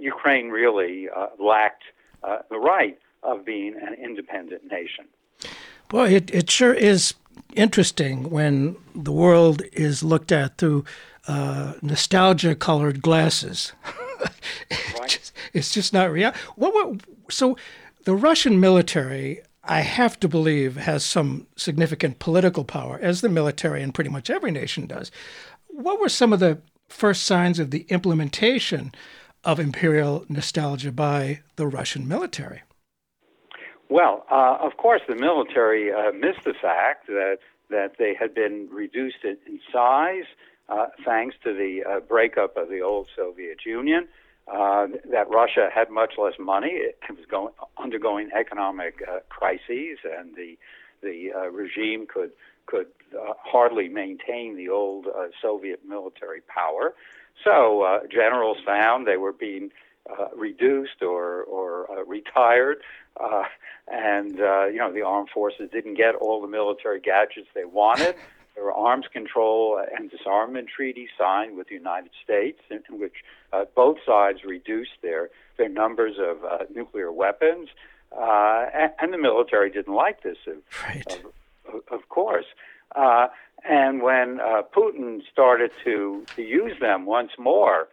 Ukraine 0.00 0.50
really 0.50 1.08
lacked 1.38 1.84
the 2.22 2.58
right 2.58 2.98
of 3.22 3.44
being 3.44 3.74
an 3.74 3.94
independent 3.94 4.62
nation. 4.70 5.06
Boy, 5.88 6.14
it, 6.14 6.30
it 6.34 6.50
sure 6.50 6.74
is 6.74 7.14
interesting 7.54 8.30
when 8.30 8.76
the 8.94 9.12
world 9.12 9.62
is 9.72 10.02
looked 10.02 10.32
at 10.32 10.58
through 10.58 10.84
uh, 11.26 11.74
nostalgia 11.80 12.54
colored 12.54 13.00
glasses. 13.00 13.72
it's, 14.70 14.98
right. 14.98 15.08
just, 15.08 15.32
it's, 15.52 15.72
just, 15.72 15.92
not 15.92 16.12
real. 16.12 16.32
What, 16.56 16.74
what, 16.74 17.00
so 17.30 17.56
the 18.04 18.14
Russian 18.14 18.60
military, 18.60 19.40
I 19.64 19.80
have 19.80 20.20
to 20.20 20.28
believe, 20.28 20.76
has 20.76 21.04
some 21.04 21.46
significant 21.56 22.18
political 22.18 22.64
power, 22.64 22.98
as 23.00 23.20
the 23.20 23.28
military 23.28 23.82
in 23.82 23.92
pretty 23.92 24.10
much 24.10 24.30
every 24.30 24.50
nation 24.50 24.86
does. 24.86 25.10
What 25.68 26.00
were 26.00 26.08
some 26.08 26.32
of 26.32 26.40
the 26.40 26.58
first 26.88 27.24
signs 27.24 27.58
of 27.58 27.70
the 27.70 27.86
implementation 27.88 28.92
of 29.44 29.60
imperial 29.60 30.26
nostalgia 30.28 30.92
by 30.92 31.40
the 31.56 31.66
Russian 31.66 32.08
military? 32.08 32.62
Well, 33.90 34.26
uh, 34.30 34.58
of 34.60 34.76
course, 34.76 35.00
the 35.08 35.14
military 35.14 35.92
uh, 35.92 36.12
missed 36.12 36.44
the 36.44 36.54
fact 36.60 37.06
that 37.06 37.38
that 37.70 37.92
they 37.98 38.14
had 38.18 38.34
been 38.34 38.68
reduced 38.72 39.24
in, 39.24 39.36
size 39.72 40.24
uh, 40.68 40.86
thanks 41.04 41.36
to 41.44 41.52
the 41.52 41.82
uh, 41.88 42.00
breakup 42.00 42.56
of 42.56 42.68
the 42.68 42.80
old 42.80 43.08
Soviet 43.16 43.64
Union. 43.64 44.08
Uh, 44.46 44.86
that 45.10 45.28
Russia 45.30 45.68
had 45.74 45.90
much 45.90 46.14
less 46.18 46.34
money; 46.38 46.70
it 46.70 46.98
was 47.10 47.26
going 47.30 47.52
undergoing 47.78 48.30
economic 48.38 49.02
uh, 49.10 49.18
crises, 49.28 49.98
and 50.04 50.34
the 50.36 50.58
the 51.02 51.30
regime 51.50 52.06
could 52.06 52.32
could 52.66 52.88
hardly 53.42 53.88
maintain 53.88 54.56
the 54.56 54.68
old 54.68 55.06
Soviet 55.40 55.80
military 55.86 56.40
power. 56.42 56.94
So 57.44 58.00
generals 58.10 58.58
found 58.66 59.06
they 59.06 59.16
were 59.16 59.32
being 59.32 59.70
reduced 60.34 61.02
or 61.02 61.42
or 61.44 61.86
retired, 62.06 62.78
uh, 63.22 63.44
and 63.88 64.40
uh, 64.40 64.66
you 64.66 64.78
know 64.78 64.92
the 64.92 65.02
armed 65.02 65.30
forces 65.30 65.70
didn't 65.72 65.94
get 65.94 66.14
all 66.14 66.40
the 66.40 66.48
military 66.48 67.00
gadgets 67.00 67.48
they 67.54 67.64
wanted. 67.64 68.14
There 68.54 68.64
were 68.64 68.74
arms 68.74 69.06
control 69.12 69.80
and 69.96 70.10
disarmament 70.10 70.66
treaties 70.66 71.10
signed 71.16 71.56
with 71.56 71.68
the 71.68 71.76
United 71.76 72.10
States, 72.24 72.58
in, 72.70 72.82
in 72.90 72.98
which 72.98 73.22
uh, 73.52 73.66
both 73.76 73.98
sides 74.04 74.42
reduced 74.44 75.00
their 75.00 75.30
their 75.58 75.68
numbers 75.68 76.16
of 76.18 76.44
uh, 76.44 76.64
nuclear 76.74 77.12
weapons, 77.12 77.68
uh, 78.10 78.66
and, 78.74 78.92
and 78.98 79.12
the 79.12 79.18
military 79.18 79.70
didn't 79.70 79.94
like 79.94 80.24
this, 80.24 80.38
of, 80.48 80.56
right. 80.82 81.20
of, 81.72 81.82
of 81.92 82.08
course. 82.08 82.46
Uh, 82.96 83.28
and 83.68 84.02
when 84.02 84.40
uh, 84.40 84.62
Putin 84.74 85.20
started 85.30 85.70
to, 85.84 86.24
to 86.36 86.42
use 86.42 86.78
them 86.80 87.06
once 87.06 87.32
more, 87.38 87.88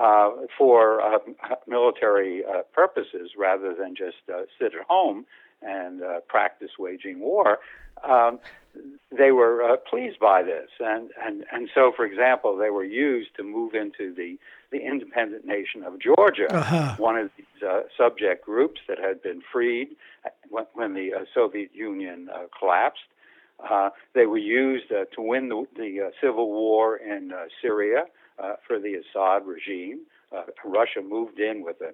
uh, 0.00 0.30
for 0.56 1.00
uh, 1.00 1.18
military 1.66 2.44
uh, 2.44 2.62
purposes 2.72 3.32
rather 3.36 3.74
than 3.74 3.94
just 3.94 4.16
uh, 4.32 4.42
sit 4.58 4.74
at 4.74 4.86
home 4.88 5.24
and 5.62 6.02
uh, 6.02 6.20
practice 6.28 6.70
waging 6.78 7.20
war. 7.20 7.58
Um, 8.02 8.38
they 9.16 9.30
were 9.30 9.62
uh, 9.62 9.76
pleased 9.76 10.18
by 10.18 10.42
this, 10.42 10.68
and, 10.80 11.10
and 11.24 11.44
and 11.52 11.70
so, 11.72 11.92
for 11.94 12.04
example, 12.04 12.56
they 12.56 12.70
were 12.70 12.84
used 12.84 13.30
to 13.36 13.44
move 13.44 13.74
into 13.74 14.12
the 14.12 14.36
the 14.72 14.84
independent 14.84 15.46
nation 15.46 15.84
of 15.84 16.00
Georgia, 16.00 16.52
uh-huh. 16.52 16.96
one 16.98 17.16
of 17.16 17.30
these 17.36 17.46
subject 17.96 18.44
groups 18.44 18.80
that 18.88 18.98
had 18.98 19.22
been 19.22 19.40
freed 19.52 19.90
when, 20.50 20.66
when 20.74 20.94
the 20.94 21.12
Soviet 21.32 21.70
Union 21.72 22.28
collapsed. 22.58 23.04
Uh, 23.68 23.90
they 24.14 24.26
were 24.26 24.38
used 24.38 24.90
uh, 24.92 25.04
to 25.14 25.22
win 25.22 25.48
the, 25.48 25.64
the 25.76 26.06
uh, 26.06 26.10
civil 26.20 26.50
war 26.50 26.96
in 26.96 27.32
uh, 27.32 27.44
Syria 27.62 28.04
uh, 28.38 28.54
for 28.66 28.78
the 28.78 28.94
Assad 28.94 29.46
regime. 29.46 30.00
Uh, 30.34 30.42
Russia 30.64 31.00
moved 31.02 31.38
in 31.38 31.62
with 31.64 31.76
a, 31.80 31.92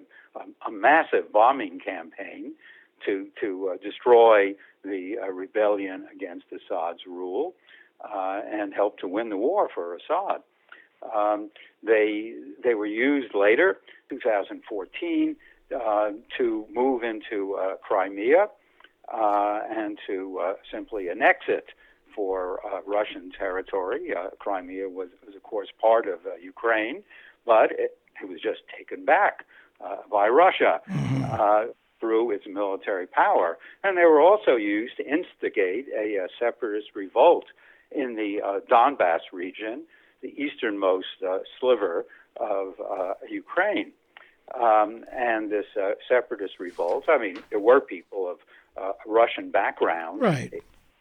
a, 0.67 0.71
massive 0.71 1.31
bombing 1.31 1.79
campaign 1.79 2.53
to 3.05 3.27
to 3.39 3.75
destroy 3.83 4.55
the 4.83 5.15
rebellion 5.31 6.07
against 6.13 6.45
Assad's 6.51 7.01
rule 7.05 7.53
and 8.03 8.73
help 8.73 8.97
to 8.99 9.07
win 9.07 9.29
the 9.29 9.37
war 9.37 9.69
for 9.73 9.95
Assad. 9.95 10.41
Um, 11.15 11.49
they 11.83 12.33
they 12.63 12.73
were 12.73 12.87
used 12.87 13.35
later, 13.35 13.77
2014, 14.09 15.35
to 16.37 16.65
move 16.73 17.03
into 17.03 17.57
Crimea 17.83 18.47
uh, 19.11 19.59
and 19.69 19.97
to 20.07 20.39
uh, 20.41 20.53
simply 20.71 21.09
annex 21.09 21.39
it 21.47 21.65
for 22.15 22.59
uh, 22.65 22.81
Russian 22.85 23.31
territory. 23.37 24.13
Uh, 24.15 24.29
Crimea 24.39 24.89
was, 24.89 25.09
was, 25.25 25.35
of 25.35 25.43
course, 25.43 25.69
part 25.79 26.07
of 26.07 26.19
uh, 26.25 26.35
Ukraine, 26.41 27.03
but 27.45 27.71
it, 27.71 27.97
it, 28.21 28.29
was 28.29 28.39
just 28.41 28.61
taken 28.77 29.05
back 29.05 29.45
uh, 29.83 29.97
by 30.11 30.27
Russia. 30.27 30.81
Mm-hmm. 30.89 31.71
Through 31.99 32.31
its 32.31 32.45
military 32.47 33.05
power. 33.05 33.59
And 33.83 33.95
they 33.95 34.05
were 34.05 34.19
also 34.19 34.55
used 34.55 34.97
to 34.97 35.03
instigate 35.07 35.85
a, 35.95 36.15
a 36.15 36.27
separatist 36.39 36.95
revolt 36.95 37.45
in 37.91 38.15
the 38.15 38.39
Donbass 38.71 39.19
region, 39.31 39.83
the 40.23 40.29
easternmost 40.29 41.05
sliver 41.59 42.07
of 42.37 42.73
Ukraine. 43.29 43.91
Um, 44.59 45.05
and 45.13 45.51
this 45.51 45.65
uh, 45.79 45.91
separatist 46.09 46.59
revolt. 46.59 47.05
I 47.07 47.19
mean, 47.19 47.37
there 47.51 47.59
were 47.59 47.79
people 47.79 48.27
of 48.29 48.39
uh, 48.75 48.93
Russian 49.05 49.51
background, 49.51 50.21
right. 50.21 50.51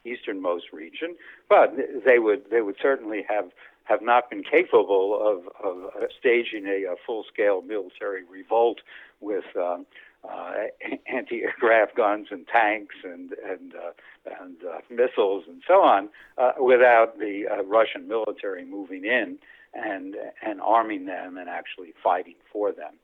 Easternmost 0.05 0.73
region, 0.73 1.17
but 1.49 1.75
they 2.05 2.19
would 2.19 2.51
they 2.51 2.61
would 2.63 2.77
certainly 2.81 3.25
have 3.29 3.51
have 3.85 4.03
not 4.03 4.31
been 4.31 4.45
capable 4.45 5.19
of, 5.21 5.49
of 5.65 5.85
uh, 5.97 6.07
staging 6.19 6.67
a, 6.67 6.85
a 6.85 6.95
full 7.05 7.25
scale 7.25 7.61
military 7.61 8.23
revolt 8.31 8.79
with 9.21 9.45
um, 9.57 9.85
uh, 10.29 10.53
anti 11.13 11.43
aircraft 11.43 11.97
guns 11.97 12.29
and 12.31 12.47
tanks 12.47 12.95
and 13.05 13.33
and 13.49 13.75
uh, 13.75 13.93
and 14.41 14.57
uh, 14.65 14.79
missiles 14.91 15.45
and 15.49 15.63
so 15.67 15.83
on 15.83 16.09
uh, 16.39 16.53
without 16.61 17.19
the 17.19 17.47
uh, 17.51 17.63
Russian 17.65 18.07
military 18.09 18.65
moving 18.65 19.05
in 19.05 19.39
and 19.75 20.17
and 20.43 20.61
arming 20.61 21.07
them 21.07 21.37
and 21.37 21.49
actually 21.49 21.93
fighting 22.03 22.37
for 22.53 22.73
them. 22.73 22.95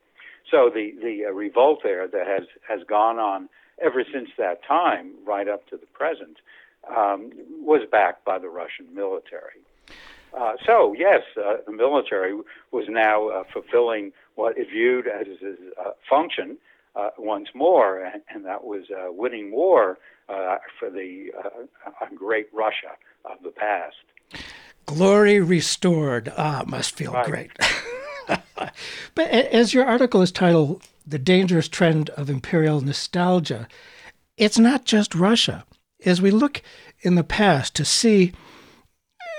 So 0.50 0.70
the 0.72 0.94
the 1.02 1.32
revolt 1.32 1.80
there 1.82 2.06
that 2.06 2.26
has 2.26 2.46
has 2.68 2.80
gone 2.88 3.18
on 3.18 3.48
ever 3.82 4.04
since 4.10 4.30
that 4.38 4.64
time, 4.64 5.12
right 5.26 5.48
up 5.48 5.66
to 5.68 5.76
the 5.76 5.86
present, 5.86 6.38
um, 6.94 7.32
was 7.60 7.82
backed 7.90 8.24
by 8.24 8.38
the 8.38 8.48
Russian 8.48 8.86
military. 8.94 9.60
Uh, 10.36 10.52
so, 10.66 10.94
yes, 10.96 11.22
uh, 11.38 11.56
the 11.64 11.72
military 11.72 12.38
was 12.70 12.84
now 12.88 13.28
uh, 13.28 13.44
fulfilling 13.52 14.12
what 14.34 14.58
it 14.58 14.68
viewed 14.70 15.06
as 15.06 15.26
its 15.26 15.60
uh, 15.80 15.90
function 16.08 16.58
uh, 16.94 17.10
once 17.18 17.48
more, 17.54 18.04
and, 18.04 18.22
and 18.32 18.44
that 18.44 18.64
was 18.64 18.84
uh, 18.90 19.10
winning 19.10 19.50
war 19.50 19.98
for 20.78 20.90
the 20.90 21.30
great 22.14 22.48
Russia 22.52 22.96
of 23.24 23.38
the 23.44 23.50
past. 23.50 23.94
Glory 24.86 25.40
restored. 25.40 26.32
Ah, 26.36 26.64
must 26.66 26.96
feel 26.96 27.12
right. 27.12 27.26
great. 27.26 27.50
but 29.14 29.28
as 29.28 29.72
your 29.72 29.84
article 29.84 30.22
is 30.22 30.32
titled, 30.32 30.82
the 31.06 31.18
dangerous 31.18 31.68
trend 31.68 32.10
of 32.10 32.28
imperial 32.28 32.80
nostalgia, 32.80 33.68
it's 34.36 34.58
not 34.58 34.84
just 34.84 35.14
Russia. 35.14 35.64
As 36.06 36.22
we 36.22 36.30
look 36.30 36.62
in 37.02 37.16
the 37.16 37.24
past 37.24 37.74
to 37.76 37.84
see 37.84 38.32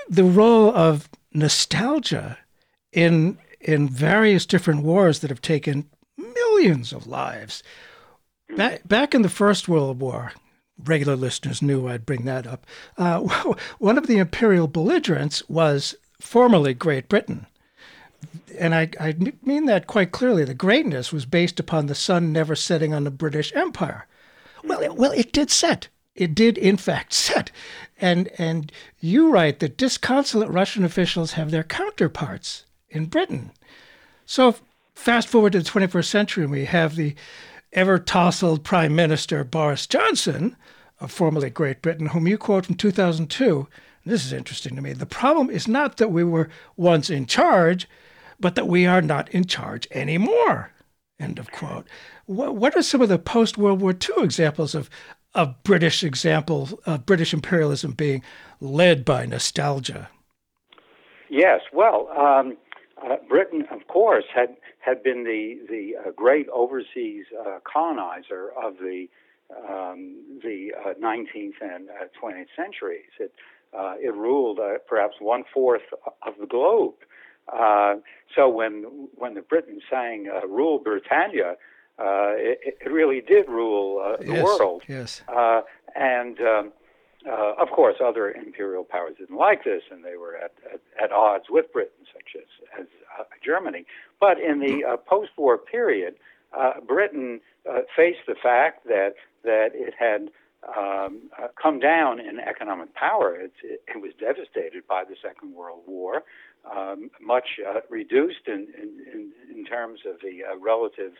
the 0.08 0.24
role 0.24 0.74
of 0.74 1.08
nostalgia 1.32 2.38
in 2.92 3.38
in 3.60 3.88
various 3.88 4.46
different 4.46 4.82
wars 4.82 5.18
that 5.18 5.30
have 5.30 5.42
taken 5.42 5.88
millions 6.16 6.92
of 6.92 7.08
lives. 7.08 7.62
Back, 8.56 8.86
back 8.86 9.14
in 9.14 9.22
the 9.22 9.28
First 9.28 9.68
World 9.68 10.00
War, 10.00 10.32
regular 10.84 11.16
listeners 11.16 11.60
knew 11.60 11.88
I'd 11.88 12.06
bring 12.06 12.24
that 12.24 12.46
up. 12.46 12.64
Uh, 12.96 13.18
one 13.78 13.98
of 13.98 14.06
the 14.06 14.18
imperial 14.18 14.68
belligerents 14.68 15.46
was 15.48 15.96
formerly 16.20 16.72
Great 16.72 17.08
Britain 17.08 17.46
and 18.58 18.74
I, 18.74 18.90
I 18.98 19.14
mean 19.42 19.66
that 19.66 19.86
quite 19.86 20.12
clearly. 20.12 20.44
The 20.44 20.54
greatness 20.54 21.12
was 21.12 21.26
based 21.26 21.60
upon 21.60 21.86
the 21.86 21.94
sun 21.94 22.32
never 22.32 22.54
setting 22.54 22.94
on 22.94 23.04
the 23.04 23.10
British 23.10 23.54
Empire. 23.54 24.06
Well, 24.64 24.80
it, 24.80 24.96
well, 24.96 25.12
it 25.12 25.32
did 25.32 25.50
set. 25.50 25.88
It 26.18 26.34
did, 26.34 26.58
in 26.58 26.76
fact, 26.76 27.12
set. 27.14 27.50
And 28.00 28.28
and 28.38 28.70
you 29.00 29.30
write 29.30 29.60
that 29.60 29.76
disconsolate 29.76 30.50
Russian 30.50 30.84
officials 30.84 31.32
have 31.32 31.50
their 31.50 31.64
counterparts 31.64 32.64
in 32.90 33.06
Britain. 33.06 33.52
So 34.26 34.56
fast 34.94 35.28
forward 35.28 35.52
to 35.52 35.60
the 35.60 35.70
21st 35.70 36.04
century, 36.04 36.44
and 36.44 36.52
we 36.52 36.66
have 36.66 36.96
the 36.96 37.14
ever 37.72 37.98
tousled 37.98 38.64
Prime 38.64 38.94
Minister 38.94 39.44
Boris 39.44 39.86
Johnson, 39.86 40.56
of 41.00 41.12
formerly 41.12 41.50
Great 41.50 41.82
Britain, 41.82 42.06
whom 42.06 42.26
you 42.26 42.38
quote 42.38 42.66
from 42.66 42.74
2002. 42.74 43.68
This 44.04 44.24
is 44.24 44.32
interesting 44.32 44.74
to 44.74 44.82
me. 44.82 44.92
The 44.92 45.06
problem 45.06 45.50
is 45.50 45.68
not 45.68 45.98
that 45.98 46.10
we 46.10 46.24
were 46.24 46.48
once 46.76 47.10
in 47.10 47.26
charge, 47.26 47.86
but 48.40 48.54
that 48.54 48.68
we 48.68 48.86
are 48.86 49.02
not 49.02 49.28
in 49.30 49.44
charge 49.44 49.86
anymore. 49.90 50.72
End 51.20 51.38
of 51.38 51.50
quote. 51.50 51.86
What, 52.26 52.56
what 52.56 52.76
are 52.76 52.82
some 52.82 53.02
of 53.02 53.08
the 53.08 53.18
post 53.18 53.58
World 53.58 53.80
War 53.80 53.92
II 53.92 54.24
examples 54.24 54.74
of, 54.74 54.88
of 55.34 55.62
British 55.62 56.02
example 56.02 56.80
of 56.86 57.06
British 57.06 57.32
imperialism 57.32 57.92
being 57.92 58.22
led 58.60 59.04
by 59.04 59.26
nostalgia? 59.26 60.08
Yes, 61.28 61.60
well, 61.72 62.08
um, 62.16 62.56
uh, 63.04 63.16
Britain, 63.28 63.64
of 63.70 63.86
course, 63.86 64.24
had 64.34 64.56
had 64.80 65.02
been 65.02 65.24
the 65.24 65.58
the 65.68 65.92
uh, 65.96 66.10
great 66.12 66.48
overseas 66.48 67.26
uh, 67.38 67.58
colonizer 67.70 68.50
of 68.60 68.74
the 68.78 69.06
um, 69.50 70.16
the 70.42 70.72
19th 71.00 71.52
uh, 71.62 71.74
and 71.74 71.88
20th 72.20 72.42
uh, 72.42 72.44
centuries. 72.56 73.10
It 73.20 73.32
uh, 73.78 73.94
it 74.00 74.14
ruled 74.14 74.58
perhaps 74.88 75.16
one 75.20 75.44
fourth 75.52 75.82
of 76.26 76.34
the 76.40 76.46
globe. 76.46 76.94
So 78.34 78.48
when 78.48 79.08
when 79.14 79.34
the 79.34 79.42
Britons 79.42 79.82
sang 79.90 80.28
"Rule 80.48 80.78
Britannia," 80.78 81.56
uh, 81.98 82.32
it, 82.36 82.76
it, 82.80 82.90
really 82.90 83.20
did 83.20 83.48
rule 83.48 84.00
uh, 84.04 84.16
the 84.18 84.32
yes, 84.32 84.44
world. 84.44 84.82
Yes. 84.88 85.22
Uh, 85.28 85.62
and 85.96 86.40
um, 86.40 86.72
uh, 87.28 87.54
of 87.58 87.70
course, 87.70 87.96
other 88.04 88.30
imperial 88.30 88.84
powers 88.84 89.14
didn't 89.18 89.36
like 89.36 89.64
this, 89.64 89.82
and 89.90 90.04
they 90.04 90.16
were 90.16 90.36
at, 90.36 90.52
at, 90.72 90.80
at 91.02 91.12
odds 91.12 91.46
with 91.50 91.72
Britain, 91.72 92.06
such 92.12 92.40
as 92.40 92.80
as 92.80 92.86
Germany. 93.44 93.84
But 94.20 94.38
in 94.38 94.60
the 94.60 94.98
post-war 95.06 95.58
period, 95.58 96.14
Britain 96.86 97.40
faced 97.96 98.26
the 98.26 98.36
fact 98.40 98.86
that 98.86 99.14
that 99.42 99.70
it 99.74 99.94
had 99.98 100.30
um, 100.66 101.30
uh, 101.38 101.48
come 101.60 101.78
down 101.78 102.20
in 102.20 102.38
economic 102.40 102.94
power. 102.94 103.34
It, 103.34 103.52
it, 103.62 104.00
was 104.00 104.12
devastated 104.18 104.86
by 104.86 105.04
the 105.04 105.14
Second 105.22 105.54
World 105.54 105.82
War 105.86 106.22
um, 106.64 107.10
much 107.20 107.60
uh, 107.66 107.80
reduced 107.88 108.46
in, 108.46 108.68
in, 108.80 109.30
in, 109.54 109.64
terms 109.64 110.00
of 110.06 110.20
the 110.20 110.44
uh, 110.44 110.56
relative 110.58 111.12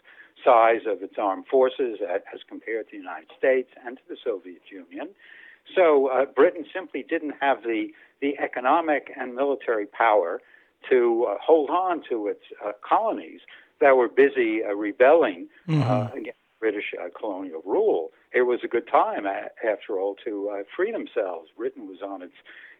size 0.44 0.82
of 0.86 1.02
its 1.02 1.14
armed 1.18 1.46
forces 1.46 1.98
as 2.02 2.40
compared 2.48 2.86
to 2.86 2.92
the 2.92 2.98
United 2.98 3.28
States 3.36 3.70
and 3.84 3.96
to 3.98 4.02
the 4.08 4.16
Soviet 4.22 4.62
Union. 4.70 5.08
So 5.74 6.08
uh, 6.08 6.24
Britain 6.26 6.64
simply 6.72 7.04
didn't 7.08 7.34
have 7.40 7.62
the, 7.62 7.88
the 8.20 8.38
economic 8.38 9.12
and 9.18 9.34
military 9.34 9.86
power 9.86 10.40
to 10.90 11.26
uh, 11.28 11.34
hold 11.44 11.70
on 11.70 12.02
to 12.08 12.28
its 12.28 12.44
uh, 12.64 12.72
colonies 12.88 13.40
that 13.80 13.96
were 13.96 14.08
busy 14.08 14.62
uh, 14.64 14.74
rebelling 14.74 15.48
mm-hmm. 15.68 16.16
against 16.16 16.38
British 16.60 16.94
colonial 17.18 17.62
rule. 17.64 18.10
It 18.32 18.42
was 18.42 18.60
a 18.64 18.68
good 18.68 18.88
time, 18.88 19.26
after 19.26 19.98
all, 19.98 20.16
to 20.24 20.64
free 20.76 20.90
themselves. 20.90 21.50
Britain 21.56 21.86
was 21.86 21.98
on 22.04 22.20
its 22.20 22.34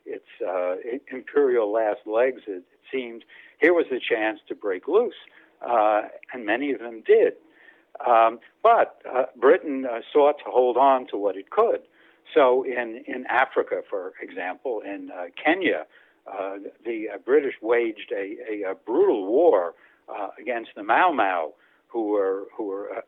its 0.08 0.26
uh, 0.46 0.76
imperial 1.12 1.72
last 1.72 2.00
legs, 2.06 2.42
it, 2.46 2.64
seemed, 2.90 3.24
here 3.60 3.74
was 3.74 3.86
a 3.90 3.98
chance 4.00 4.40
to 4.48 4.54
break 4.54 4.88
loose, 4.88 5.14
uh, 5.66 6.02
and 6.32 6.46
many 6.46 6.72
of 6.72 6.80
them 6.80 7.02
did. 7.06 7.34
Um, 8.06 8.38
but 8.62 9.02
uh, 9.12 9.24
Britain 9.36 9.86
uh, 9.86 10.00
sought 10.12 10.38
to 10.38 10.44
hold 10.50 10.76
on 10.76 11.06
to 11.08 11.16
what 11.16 11.36
it 11.36 11.50
could. 11.50 11.80
So, 12.34 12.62
in, 12.64 13.02
in 13.06 13.26
Africa, 13.26 13.82
for 13.88 14.12
example, 14.22 14.82
in 14.84 15.10
uh, 15.10 15.26
Kenya, 15.42 15.86
uh, 16.26 16.58
the 16.84 17.08
British 17.24 17.54
waged 17.62 18.12
a, 18.12 18.36
a, 18.50 18.72
a 18.72 18.74
brutal 18.74 19.26
war 19.26 19.74
against 20.38 20.70
the 20.76 20.82
Mau 20.82 21.10
Mau, 21.12 21.52
who 21.86 22.08
were 22.08 22.44
who 22.56 22.66
were 22.66 23.02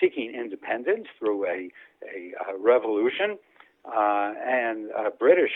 seeking 0.00 0.34
independence 0.34 1.06
through 1.18 1.46
a 1.46 1.70
a, 2.02 2.32
revolution, 2.58 3.38
and 3.84 4.90
British 5.18 5.52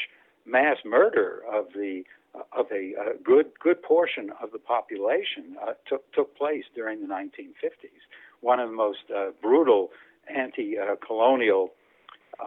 mass 0.48 0.78
murder 0.84 1.42
of 1.50 1.66
the 1.74 2.04
of 2.52 2.66
a, 2.70 2.94
a 2.94 3.18
good 3.22 3.46
good 3.60 3.82
portion 3.82 4.30
of 4.42 4.52
the 4.52 4.58
population 4.58 5.56
uh, 5.62 5.72
took 5.86 6.10
took 6.12 6.36
place 6.36 6.64
during 6.74 7.00
the 7.00 7.06
1950s. 7.06 8.00
One 8.40 8.60
of 8.60 8.68
the 8.68 8.76
most 8.76 9.10
uh, 9.14 9.30
brutal 9.42 9.90
anti-colonial 10.32 11.72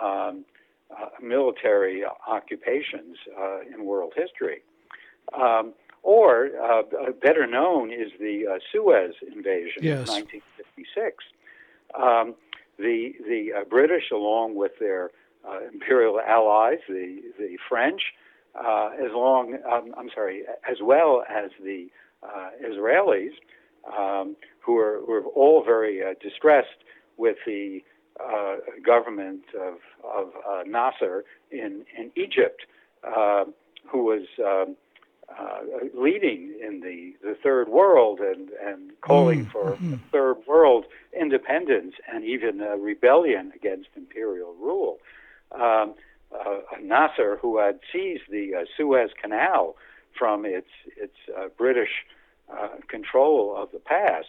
um, 0.01 0.45
military 1.21 2.03
occupations 2.27 3.17
in 3.73 3.85
world 3.85 4.13
history. 4.15 4.61
Um, 5.33 5.73
or, 6.03 6.49
better 7.21 7.45
known 7.45 7.91
is 7.91 8.11
the 8.19 8.59
Suez 8.71 9.13
invasion 9.21 9.83
yes. 9.83 10.07
in 10.07 10.15
1956. 10.15 11.23
Um, 11.93 12.35
the 12.77 13.13
the 13.27 13.53
uh, 13.53 13.63
British, 13.65 14.11
along 14.11 14.55
with 14.55 14.71
their 14.79 15.11
uh, 15.47 15.59
imperial 15.73 16.19
allies, 16.19 16.79
the 16.87 17.21
the 17.37 17.57
French, 17.67 18.01
uh, 18.55 18.91
as 18.93 19.11
long 19.13 19.57
um, 19.71 19.93
I'm 19.97 20.09
sorry, 20.13 20.43
as 20.69 20.77
well 20.81 21.23
as 21.29 21.51
the 21.63 21.89
uh, 22.23 22.49
Israelis, 22.63 23.31
um, 23.97 24.35
who 24.59 24.77
are 24.77 25.01
who 25.05 25.13
are 25.13 25.23
all 25.25 25.63
very 25.63 26.03
uh, 26.03 26.13
distressed 26.21 26.83
with 27.17 27.37
the 27.45 27.83
uh, 28.19 28.57
government 28.85 29.43
of 29.59 29.75
of 30.03 30.33
Nasser 30.67 31.23
in 31.51 31.85
in 31.97 32.11
Egypt, 32.15 32.65
who 33.91 34.03
was. 34.03 34.27
Um, 34.43 34.75
uh, 35.39 35.61
leading 35.93 36.53
in 36.61 36.81
the, 36.81 37.13
the 37.23 37.37
third 37.41 37.69
world 37.69 38.19
and, 38.19 38.49
and 38.65 38.91
calling 38.99 39.45
mm, 39.45 39.51
for 39.51 39.71
mm-hmm. 39.75 39.95
third 40.11 40.35
world 40.45 40.83
independence 41.17 41.93
and 42.11 42.25
even 42.25 42.57
rebellion 42.77 43.49
against 43.55 43.87
imperial 43.95 44.53
rule. 44.55 44.99
Um, 45.53 45.95
uh, 46.33 46.59
Nasser, 46.81 47.37
who 47.41 47.57
had 47.59 47.79
seized 47.91 48.23
the 48.29 48.55
uh, 48.55 48.65
Suez 48.77 49.11
Canal 49.21 49.75
from 50.17 50.45
its 50.45 50.69
its 50.97 51.15
uh, 51.37 51.47
British 51.57 52.05
uh, 52.51 52.69
control 52.87 53.55
of 53.55 53.71
the 53.71 53.79
past, 53.79 54.27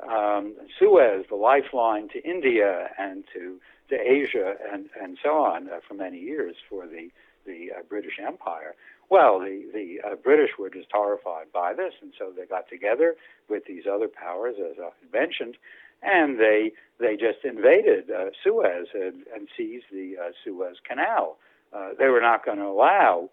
um, 0.00 0.54
Suez, 0.78 1.24
the 1.28 1.36
lifeline 1.36 2.08
to 2.10 2.22
India 2.22 2.90
and 2.98 3.24
to 3.32 3.60
to 3.90 3.96
Asia 3.96 4.56
and 4.72 4.88
and 5.00 5.18
so 5.22 5.30
on 5.30 5.68
uh, 5.68 5.80
for 5.86 5.94
many 5.94 6.18
years 6.18 6.56
for 6.68 6.86
the 6.86 7.10
the 7.46 7.70
British 7.88 8.18
Empire. 8.24 8.74
Well, 9.08 9.38
the 9.38 9.64
the 9.72 10.00
uh, 10.04 10.16
British 10.16 10.50
were 10.58 10.70
just 10.70 10.88
horrified 10.92 11.52
by 11.52 11.74
this, 11.74 11.94
and 12.02 12.12
so 12.18 12.32
they 12.36 12.46
got 12.46 12.68
together 12.68 13.14
with 13.48 13.64
these 13.66 13.84
other 13.86 14.08
powers, 14.08 14.56
as 14.58 14.76
I 14.80 14.90
mentioned, 15.16 15.56
and 16.02 16.38
they 16.38 16.72
they 16.98 17.16
just 17.16 17.44
invaded 17.44 18.10
uh, 18.10 18.30
Suez 18.42 18.88
and, 18.94 19.24
and 19.34 19.48
seized 19.56 19.86
the 19.92 20.14
uh, 20.20 20.30
Suez 20.42 20.76
Canal. 20.86 21.36
Uh, 21.72 21.90
they 21.98 22.08
were 22.08 22.20
not 22.20 22.44
going 22.44 22.58
to 22.58 22.64
allow 22.66 23.28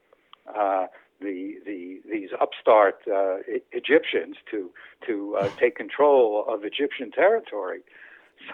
uh, 0.48 0.88
the 1.22 1.56
the 1.66 2.02
these 2.10 2.30
upstart 2.40 3.00
uh, 3.08 3.38
Egyptians 3.72 4.36
to 4.52 4.70
to 5.08 5.38
uh, 5.40 5.50
take 5.60 5.76
control 5.76 6.46
of 6.48 6.64
Egyptian 6.64 7.12
territory. 7.12 7.82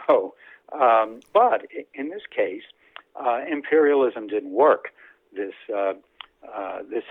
So, 0.07 0.35
um, 0.79 1.21
but 1.33 1.65
in 1.93 2.09
this 2.09 2.21
case, 2.29 2.63
uh, 3.15 3.39
imperialism 3.49 4.27
didn't 4.27 4.51
work. 4.51 4.89
This 5.35 5.53
uh, 5.73 5.93
uh, 6.47 6.79
this 6.89 7.03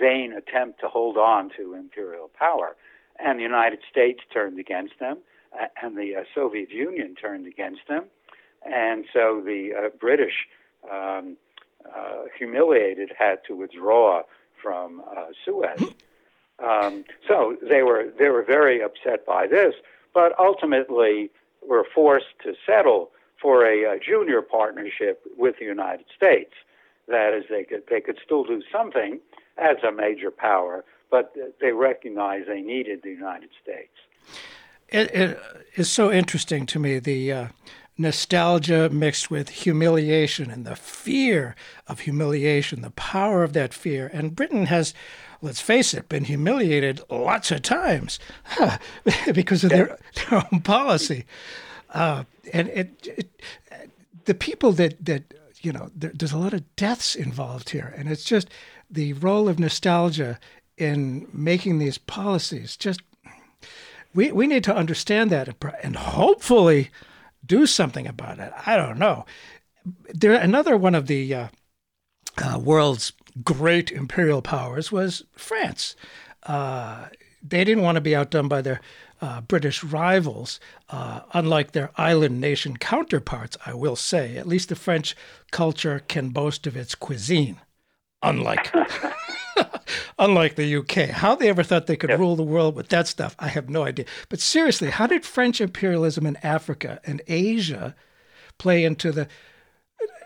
vain 0.00 0.32
attempt 0.32 0.80
to 0.80 0.88
hold 0.88 1.16
on 1.16 1.50
to 1.56 1.74
imperial 1.74 2.30
power. 2.38 2.76
And 3.18 3.38
the 3.38 3.42
United 3.42 3.80
States 3.88 4.20
turned 4.32 4.58
against 4.58 4.98
them, 4.98 5.18
uh, 5.60 5.66
and 5.82 5.96
the 5.96 6.16
uh, 6.16 6.24
Soviet 6.34 6.70
Union 6.70 7.14
turned 7.14 7.46
against 7.46 7.82
them. 7.88 8.04
And 8.64 9.04
so 9.12 9.42
the 9.44 9.72
uh, 9.76 9.88
British, 9.98 10.46
um, 10.90 11.36
uh, 11.84 12.24
humiliated, 12.38 13.12
had 13.18 13.40
to 13.48 13.56
withdraw 13.56 14.22
from 14.62 15.02
Suez. 15.44 15.82
Um, 16.62 17.04
so 17.26 17.56
they 17.60 17.82
were 17.82 18.12
they 18.16 18.28
were 18.28 18.44
very 18.44 18.80
upset 18.80 19.26
by 19.26 19.48
this, 19.48 19.74
but 20.14 20.38
ultimately 20.38 21.30
were 21.66 21.84
forced 21.92 22.38
to 22.44 22.54
settle 22.64 23.10
for 23.40 23.66
a, 23.66 23.96
a 23.96 23.98
junior 23.98 24.42
partnership 24.42 25.22
with 25.36 25.56
the 25.58 25.64
United 25.64 26.06
States. 26.16 26.52
That 27.08 27.34
is, 27.34 27.44
they 27.50 27.64
could 27.64 27.82
they 27.90 28.00
could 28.00 28.18
still 28.24 28.44
do 28.44 28.62
something 28.70 29.18
as 29.58 29.78
a 29.86 29.90
major 29.90 30.30
power, 30.30 30.84
but 31.10 31.34
they 31.60 31.72
recognized 31.72 32.48
they 32.48 32.62
needed 32.62 33.02
the 33.02 33.10
United 33.10 33.50
States. 33.60 33.90
It, 34.92 35.10
it 35.14 35.40
is 35.76 35.90
so 35.90 36.12
interesting 36.12 36.66
to 36.66 36.78
me 36.78 36.98
the 36.98 37.32
uh, 37.32 37.46
nostalgia 37.96 38.90
mixed 38.90 39.30
with 39.30 39.48
humiliation 39.48 40.50
and 40.50 40.66
the 40.66 40.76
fear 40.76 41.54
of 41.86 42.00
humiliation, 42.00 42.82
the 42.82 42.90
power 42.90 43.42
of 43.42 43.54
that 43.54 43.72
fear. 43.72 44.10
And 44.12 44.36
Britain 44.36 44.66
has, 44.66 44.92
let's 45.40 45.60
face 45.60 45.94
it, 45.94 46.08
been 46.08 46.24
humiliated 46.24 47.00
lots 47.10 47.50
of 47.50 47.62
times 47.62 48.18
because 49.34 49.64
of 49.64 49.70
their, 49.70 49.98
their 50.14 50.46
own 50.52 50.60
policy. 50.60 51.24
Uh, 51.90 52.24
and 52.52 52.68
it, 52.68 53.06
it, 53.06 53.42
the 54.24 54.34
people 54.34 54.72
that, 54.72 55.02
that 55.04 55.22
you 55.60 55.72
know, 55.72 55.90
there, 55.94 56.12
there's 56.14 56.32
a 56.32 56.38
lot 56.38 56.54
of 56.54 56.76
deaths 56.76 57.14
involved 57.14 57.70
here, 57.70 57.94
and 57.96 58.10
it's 58.10 58.24
just 58.24 58.48
the 58.90 59.12
role 59.14 59.48
of 59.48 59.58
nostalgia 59.58 60.38
in 60.76 61.28
making 61.32 61.78
these 61.78 61.98
policies. 61.98 62.76
Just 62.76 63.00
we 64.14 64.32
we 64.32 64.46
need 64.46 64.64
to 64.64 64.74
understand 64.74 65.30
that 65.30 65.48
and 65.82 65.96
hopefully 65.96 66.90
do 67.44 67.66
something 67.66 68.06
about 68.06 68.38
it. 68.38 68.52
I 68.66 68.76
don't 68.76 68.98
know. 68.98 69.24
There 70.12 70.32
another 70.34 70.76
one 70.76 70.94
of 70.94 71.06
the 71.06 71.34
uh, 71.34 71.48
uh, 72.38 72.58
world's 72.58 73.12
great 73.42 73.90
imperial 73.90 74.42
powers 74.42 74.92
was 74.92 75.24
France. 75.32 75.96
Uh, 76.44 77.06
they 77.42 77.64
didn't 77.64 77.82
want 77.82 77.96
to 77.96 78.00
be 78.00 78.14
outdone 78.14 78.48
by 78.48 78.62
their 78.62 78.80
uh, 79.20 79.40
British 79.40 79.84
rivals, 79.84 80.60
uh, 80.90 81.20
unlike 81.32 81.72
their 81.72 81.90
island 81.96 82.40
nation 82.40 82.76
counterparts, 82.76 83.56
I 83.64 83.74
will 83.74 83.96
say. 83.96 84.36
At 84.36 84.48
least 84.48 84.68
the 84.68 84.76
French 84.76 85.16
culture 85.50 86.02
can 86.08 86.30
boast 86.30 86.66
of 86.66 86.76
its 86.76 86.94
cuisine, 86.94 87.60
unlike. 88.22 88.72
unlike 90.18 90.54
the 90.54 90.76
UK. 90.76 91.10
How 91.10 91.34
they 91.34 91.48
ever 91.48 91.62
thought 91.62 91.86
they 91.86 91.96
could 91.96 92.10
yep. 92.10 92.18
rule 92.18 92.36
the 92.36 92.42
world 92.42 92.74
with 92.74 92.88
that 92.88 93.08
stuff, 93.08 93.34
I 93.38 93.48
have 93.48 93.68
no 93.68 93.84
idea. 93.84 94.06
But 94.28 94.40
seriously, 94.40 94.90
how 94.90 95.06
did 95.06 95.24
French 95.24 95.60
imperialism 95.60 96.26
in 96.26 96.36
Africa 96.42 97.00
and 97.04 97.22
Asia 97.26 97.94
play 98.58 98.84
into 98.84 99.12
the 99.12 99.28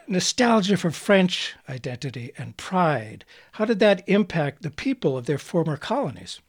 nostalgia 0.09 0.77
for 0.77 0.91
French 0.91 1.55
identity 1.69 2.33
and 2.39 2.57
pride? 2.57 3.25
How 3.53 3.65
did 3.65 3.79
that 3.81 4.09
impact 4.09 4.63
the 4.63 4.71
people 4.71 5.17
of 5.17 5.27
their 5.27 5.39
former 5.39 5.77
colonies? 5.77 6.41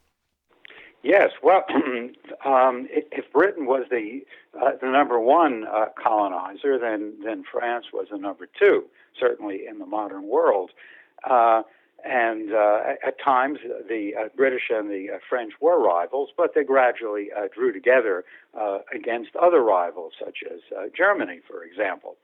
Yes, 1.03 1.29
well, 1.41 1.63
um, 2.45 2.87
if 2.91 3.31
Britain 3.31 3.65
was 3.65 3.85
the 3.89 4.21
uh, 4.59 4.71
the 4.81 4.87
number 4.87 5.19
one 5.19 5.65
uh, 5.65 5.85
colonizer, 6.01 6.77
then 6.79 7.13
then 7.23 7.43
France 7.49 7.85
was 7.93 8.07
the 8.11 8.17
number 8.17 8.47
two, 8.59 8.85
certainly 9.19 9.61
in 9.69 9.79
the 9.79 9.85
modern 9.85 10.27
world. 10.27 10.71
Uh, 11.23 11.61
and 12.05 12.53
uh, 12.53 12.93
at 13.05 13.19
times, 13.23 13.59
the 13.89 14.11
uh, 14.15 14.29
British 14.35 14.69
and 14.69 14.89
the 14.89 15.07
uh, 15.15 15.17
French 15.27 15.53
were 15.59 15.81
rivals, 15.81 16.29
but 16.37 16.53
they 16.53 16.63
gradually 16.63 17.29
drew 17.53 17.73
together 17.73 18.23
against 18.93 19.35
other 19.35 19.61
rivals, 19.61 20.13
such 20.23 20.39
as 20.49 20.59
Germany, 20.95 21.41
for 21.47 21.63
example. 21.63 22.15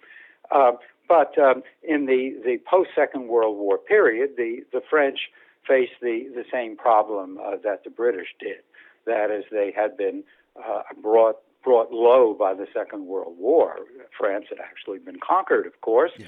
but 0.50 1.38
um, 1.38 1.64
in 1.84 2.06
the, 2.06 2.36
the 2.44 2.58
post 2.70 2.90
Second 2.96 3.28
World 3.28 3.58
War 3.58 3.78
period, 3.78 4.32
the, 4.38 4.64
the 4.72 4.82
French 4.90 5.20
faced 5.68 5.94
the, 6.02 6.28
the 6.34 6.44
same 6.52 6.76
problem 6.76 7.40
that 7.64 7.84
the 7.84 7.90
British 7.90 8.28
did. 8.40 8.62
That 9.06 9.32
is, 9.32 9.44
they 9.52 9.74
had 9.76 9.98
been 9.98 10.24
uh, 10.56 10.82
brought 11.02 11.38
brought 11.64 11.92
low 11.92 12.34
by 12.34 12.54
the 12.54 12.68
Second 12.74 13.06
World 13.06 13.36
War. 13.40 13.78
France 14.18 14.46
had 14.50 14.60
actually 14.60 15.00
been 15.00 15.20
conquered, 15.26 15.66
of 15.66 15.80
course, 15.82 16.12
yeah. 16.18 16.28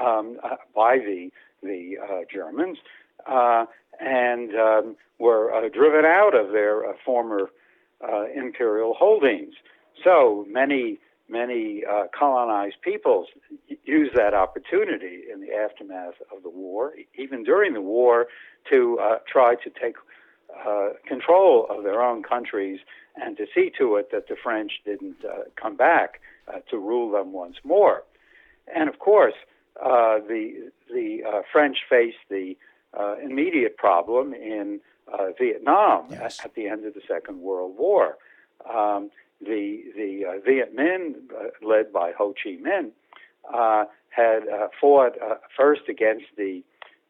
um, 0.00 0.38
uh, 0.44 0.56
by 0.74 0.98
the 0.98 1.30
the 1.66 1.96
uh, 2.02 2.20
Germans, 2.32 2.78
uh, 3.26 3.66
and 4.00 4.54
um, 4.54 4.96
were 5.18 5.52
uh, 5.52 5.68
driven 5.68 6.04
out 6.04 6.34
of 6.34 6.52
their 6.52 6.88
uh, 6.88 6.92
former 7.04 7.50
imperial 8.34 8.94
holdings. 8.94 9.54
So 10.04 10.46
many 10.48 10.98
many 11.28 11.82
colonized 12.16 12.76
peoples 12.82 13.26
used 13.84 14.14
that 14.14 14.32
opportunity 14.32 15.22
in 15.32 15.40
the 15.40 15.52
aftermath 15.52 16.14
of 16.34 16.42
the 16.44 16.50
war, 16.50 16.92
even 17.18 17.42
during 17.42 17.72
the 17.72 17.80
war, 17.80 18.26
to 18.70 18.98
try 19.26 19.56
to 19.56 19.70
take 19.70 19.96
uh, 20.64 20.90
control 21.06 21.66
of 21.68 21.84
their 21.84 22.02
own 22.02 22.22
countries 22.22 22.80
and 23.16 23.36
to 23.36 23.46
see 23.54 23.70
to 23.78 23.96
it 23.96 24.10
that 24.10 24.28
the 24.28 24.36
French 24.42 24.72
didn't 24.84 25.16
uh, 25.24 25.42
come 25.60 25.76
back 25.76 26.20
uh, 26.48 26.60
to 26.70 26.78
rule 26.78 27.10
them 27.10 27.32
once 27.32 27.56
more. 27.64 28.04
And 28.74 28.88
of 28.88 28.98
course, 28.98 29.34
uh, 29.82 30.18
the 30.28 30.70
the 30.92 31.22
uh, 31.26 31.42
French 31.52 31.78
faced 31.88 32.16
the 32.30 32.56
immediate 33.22 33.76
problem 33.76 34.32
in 34.32 34.80
Vietnam 35.38 36.06
yes. 36.10 36.38
at, 36.40 36.46
at, 36.46 36.54
the 36.54 36.66
end 36.66 36.86
of 36.86 36.94
the 36.94 37.02
Second 37.06 37.40
World 37.40 37.76
War. 37.76 38.16
Um, 38.68 39.10
the 39.40 39.84
the 39.94 40.40
Viet 40.44 40.74
Minh, 40.74 41.14
led 41.62 41.92
by 41.92 42.12
Ho 42.16 42.32
Chi 42.32 42.56
Minh, 42.56 42.92
had 44.10 44.42
fought 44.80 45.12
first 45.56 45.82
against 45.88 46.24
the 46.36 46.62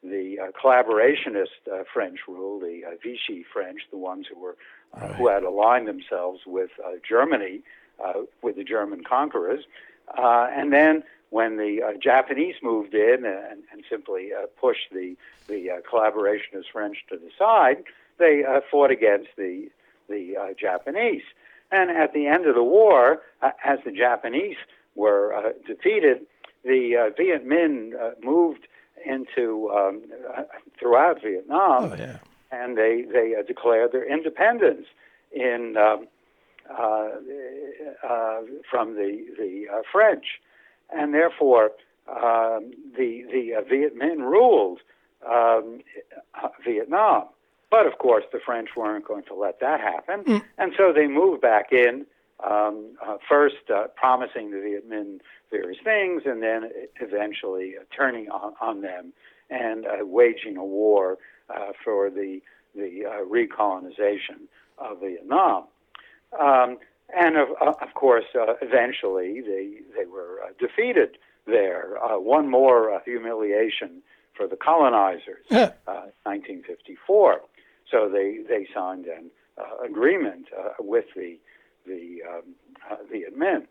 the 0.02 0.38
uh, 0.40 0.50
collaborationist 0.52 1.70
uh, 1.72 1.82
French 1.92 2.20
rule, 2.28 2.60
the 2.60 2.82
uh, 2.86 2.90
Vichy 3.02 3.44
French, 3.52 3.80
the 3.90 3.98
ones 3.98 4.26
who 4.32 4.38
were 4.38 4.56
uh, 4.96 5.00
right. 5.00 5.14
who 5.16 5.28
had 5.28 5.42
aligned 5.42 5.88
themselves 5.88 6.40
with 6.46 6.70
uh, 6.84 6.92
Germany, 7.08 7.62
uh, 8.04 8.22
with 8.42 8.56
the 8.56 8.64
German 8.64 9.02
conquerors, 9.04 9.64
and 10.16 10.72
then 10.72 11.02
when 11.36 11.58
the 11.58 11.82
uh, 11.82 11.92
Japanese 12.02 12.54
moved 12.62 12.94
in 12.94 13.26
and, 13.26 13.62
and 13.70 13.84
simply 13.90 14.30
uh, 14.32 14.46
pushed 14.58 14.88
the 14.90 15.14
the 15.48 15.70
uh, 15.70 15.74
collaborationist 15.82 16.68
French 16.72 17.04
to 17.10 17.16
the 17.18 17.30
side, 17.38 17.84
they 18.16 18.42
uh, 18.42 18.60
fought 18.70 18.90
against 18.90 19.28
the 19.36 19.68
the 20.08 20.34
uh, 20.34 20.54
Japanese. 20.58 21.26
And 21.70 21.90
at 21.90 22.14
the 22.14 22.26
end 22.26 22.46
of 22.46 22.54
the 22.54 22.62
war, 22.62 23.20
uh, 23.42 23.50
as 23.62 23.80
the 23.84 23.92
Japanese 23.92 24.56
were 24.94 25.52
defeated, 25.66 26.24
the 26.64 27.12
Viet 27.18 27.46
Minh 27.46 27.92
moved 28.24 28.66
into 29.04 29.70
um, 29.70 30.02
throughout 30.78 31.20
Vietnam, 31.22 31.92
oh, 31.92 31.96
yeah. 31.98 32.16
and 32.50 32.78
they 32.78 33.02
they 33.02 33.34
declared 33.46 33.92
their 33.92 34.10
independence 34.10 34.86
in. 35.32 35.76
Um, 35.76 36.08
uh, 36.68 37.08
uh, 38.02 38.40
from 38.68 38.94
the 38.94 39.24
the 39.38 39.66
uh, 39.72 39.82
French, 39.92 40.40
and 40.90 41.14
therefore 41.14 41.72
um, 42.08 42.72
the 42.96 43.24
the 43.30 43.64
Viet 43.68 43.96
Minh 43.96 44.20
ruled 44.20 44.80
um, 45.28 45.80
Vietnam. 46.64 47.24
But 47.70 47.86
of 47.86 47.98
course, 47.98 48.24
the 48.32 48.38
French 48.44 48.70
weren't 48.76 49.06
going 49.06 49.24
to 49.24 49.34
let 49.34 49.60
that 49.60 49.80
happen, 49.80 50.24
mm. 50.24 50.42
and 50.58 50.72
so 50.76 50.92
they 50.92 51.06
moved 51.06 51.42
back 51.42 51.72
in. 51.72 52.06
Um, 52.44 52.96
uh, 53.02 53.16
first, 53.26 53.70
uh, 53.74 53.86
promising 53.96 54.50
the 54.50 54.60
Viet 54.60 54.88
Minh 54.88 55.20
various 55.50 55.78
things, 55.82 56.22
and 56.26 56.42
then 56.42 56.70
eventually 57.00 57.74
uh, 57.80 57.84
turning 57.96 58.28
on, 58.28 58.52
on, 58.60 58.82
them 58.82 59.14
and 59.48 59.86
waging 60.02 60.58
a 60.58 60.64
war 60.64 61.16
for 61.82 62.10
the 62.10 62.40
the 62.74 63.04
recolonization 63.26 64.48
of 64.78 65.00
Vietnam. 65.00 65.64
Um, 66.38 66.78
and 67.14 67.36
of, 67.36 67.48
uh, 67.60 67.72
of 67.80 67.94
course, 67.94 68.24
uh, 68.34 68.54
eventually 68.60 69.40
they 69.40 69.80
they 69.96 70.06
were 70.06 70.40
uh, 70.44 70.52
defeated 70.58 71.18
there. 71.46 72.02
Uh, 72.02 72.18
one 72.18 72.50
more 72.50 72.92
uh, 72.92 73.00
humiliation 73.04 74.02
for 74.36 74.46
the 74.46 74.56
colonizers, 74.56 75.44
1954. 75.48 77.40
So 77.90 78.08
they 78.12 78.40
they 78.48 78.66
signed 78.74 79.06
an 79.06 79.30
agreement 79.84 80.46
with 80.78 81.06
the 81.14 81.38
the 81.86 82.18
um, 82.28 83.06
Viet 83.10 83.38
Minh, 83.38 83.66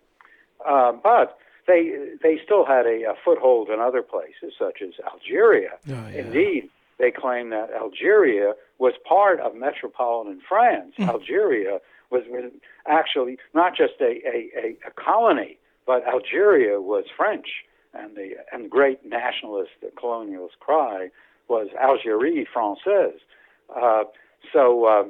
but 1.04 1.38
they 1.68 2.16
they 2.22 2.40
still 2.44 2.66
had 2.66 2.86
a, 2.86 3.04
a, 3.04 3.14
foothold 3.24 3.70
in 3.70 3.80
other 3.80 4.02
places, 4.02 4.54
such 4.58 4.82
as 4.82 4.94
Algeria. 5.06 5.72
Oh, 5.88 5.92
yeah. 5.92 6.08
Indeed, 6.10 6.70
they 6.98 7.12
claim 7.12 7.50
that 7.50 7.72
Algeria 7.74 8.54
was 8.80 8.94
part 9.08 9.40
of 9.40 9.56
metropolitan 9.56 10.42
France. 10.48 10.94
Mm. 10.98 11.10
Algeria 11.10 11.80
was, 12.12 12.24
was 12.30 12.52
actually 12.88 13.38
not 13.54 13.76
just 13.76 13.94
a, 14.00 14.22
a, 14.28 14.78
a, 14.86 14.92
colony, 14.92 15.58
but 15.86 16.06
Algeria 16.08 16.82
was 16.82 17.06
French, 17.16 17.48
and 17.94 18.16
the 18.16 18.36
and 18.52 18.66
the 18.66 18.70
great 18.70 19.06
nationalist, 19.06 19.72
the 19.82 19.88
colonialist 19.88 20.60
cry 20.60 21.10
was 21.48 21.68
Algérie 21.82 22.46
française. 22.54 23.20
Uh, 23.76 24.04
so 24.52 24.86
uh, 24.86 25.04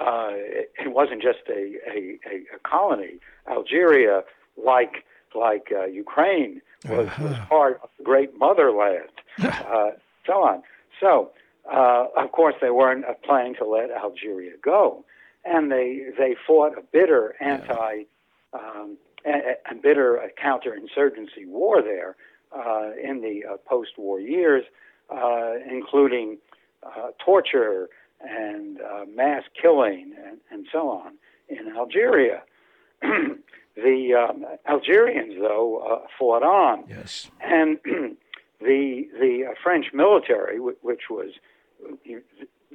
uh, 0.00 0.30
it, 0.32 0.92
wasn't 0.92 1.22
just 1.22 1.40
a, 1.48 1.76
a, 1.88 2.18
a, 2.26 2.58
colony. 2.64 3.18
Algeria, 3.48 4.22
like 4.62 5.04
like 5.34 5.72
uh, 5.76 5.86
Ukraine, 5.86 6.60
was, 6.88 7.08
uh-huh. 7.08 7.24
was 7.24 7.38
part 7.48 7.80
of 7.82 7.90
the 7.98 8.04
great 8.04 8.38
motherland, 8.38 9.08
uh, 9.42 9.90
so 10.26 10.32
on. 10.34 10.62
So, 11.00 11.30
uh, 11.70 12.06
of 12.16 12.30
course, 12.32 12.54
they 12.60 12.70
weren't 12.70 13.04
planning 13.24 13.54
to 13.56 13.64
let 13.64 13.90
Algeria 13.90 14.52
go 14.62 15.04
and 15.44 15.70
they 15.70 16.00
they 16.18 16.36
fought 16.46 16.76
a 16.78 16.82
bitter 16.82 17.34
anti 17.40 18.04
um, 18.52 18.96
a, 19.26 19.56
a 19.70 19.74
bitter 19.74 20.20
counterinsurgency 20.42 21.46
war 21.46 21.82
there 21.82 22.16
uh, 22.54 22.90
in 23.02 23.20
the 23.20 23.42
uh, 23.44 23.56
post-war 23.68 24.20
years, 24.20 24.64
uh, 25.10 25.54
including 25.68 26.38
uh, 26.84 27.08
torture 27.24 27.88
and 28.20 28.80
uh, 28.80 29.04
mass 29.12 29.42
killing 29.60 30.14
and, 30.24 30.38
and, 30.50 30.66
so 30.70 30.88
on 30.88 31.14
in 31.48 31.74
Algeria. 31.76 32.42
the 33.02 34.14
um, 34.14 34.46
Algerians, 34.68 35.34
though, 35.40 35.78
uh, 35.78 36.06
fought 36.18 36.42
on, 36.42 36.84
yes. 36.88 37.28
and 37.40 37.78
the 37.84 39.08
the 39.20 39.54
French 39.62 39.86
military, 39.92 40.58
which 40.60 41.02
was 41.10 41.32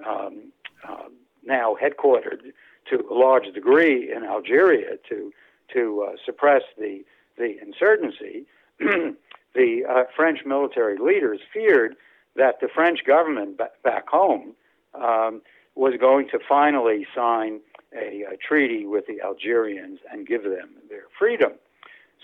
um, 0.05 0.51
um, 0.87 1.13
now 1.45 1.75
headquartered 1.81 2.51
to 2.89 3.05
a 3.09 3.13
large 3.13 3.45
degree 3.53 4.11
in 4.11 4.23
Algeria 4.23 4.97
to 5.09 5.31
to 5.73 6.07
uh, 6.09 6.15
suppress 6.25 6.63
the 6.77 7.03
the 7.37 7.55
insurgency, 7.61 8.45
the 8.79 9.83
uh, 9.89 10.03
French 10.15 10.39
military 10.45 10.97
leaders 10.97 11.39
feared 11.53 11.95
that 12.35 12.59
the 12.61 12.67
French 12.67 12.99
government 13.05 13.57
b- 13.57 13.63
back 13.83 14.07
home 14.07 14.53
um, 14.93 15.41
was 15.75 15.93
going 15.99 16.27
to 16.29 16.39
finally 16.47 17.07
sign 17.15 17.61
a, 17.93 18.23
a, 18.33 18.37
treaty 18.37 18.85
with 18.85 19.05
the 19.07 19.21
Algerians 19.21 19.99
and 20.11 20.27
give 20.27 20.43
them 20.43 20.69
their 20.89 21.05
freedom. 21.17 21.53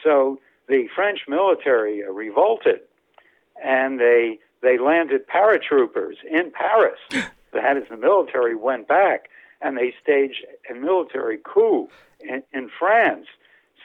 So 0.04 0.40
the 0.68 0.88
French 0.94 1.22
military 1.28 2.04
uh, 2.04 2.12
revolted, 2.12 2.82
and 3.64 4.00
they 4.00 4.40
they 4.62 4.78
landed 4.78 5.28
paratroopers 5.28 6.16
in 6.30 6.52
Paris. 6.52 7.00
that 7.56 7.78
is, 7.78 7.84
the 7.90 7.98
military 7.98 8.56
went 8.56 8.88
back 8.88 9.30
and 9.62 9.78
they 9.78 9.94
staged 10.02 10.46
a 10.70 10.74
military 10.74 11.40
coup 11.44 11.90
in, 12.20 12.44
in 12.54 12.70
France, 12.78 13.28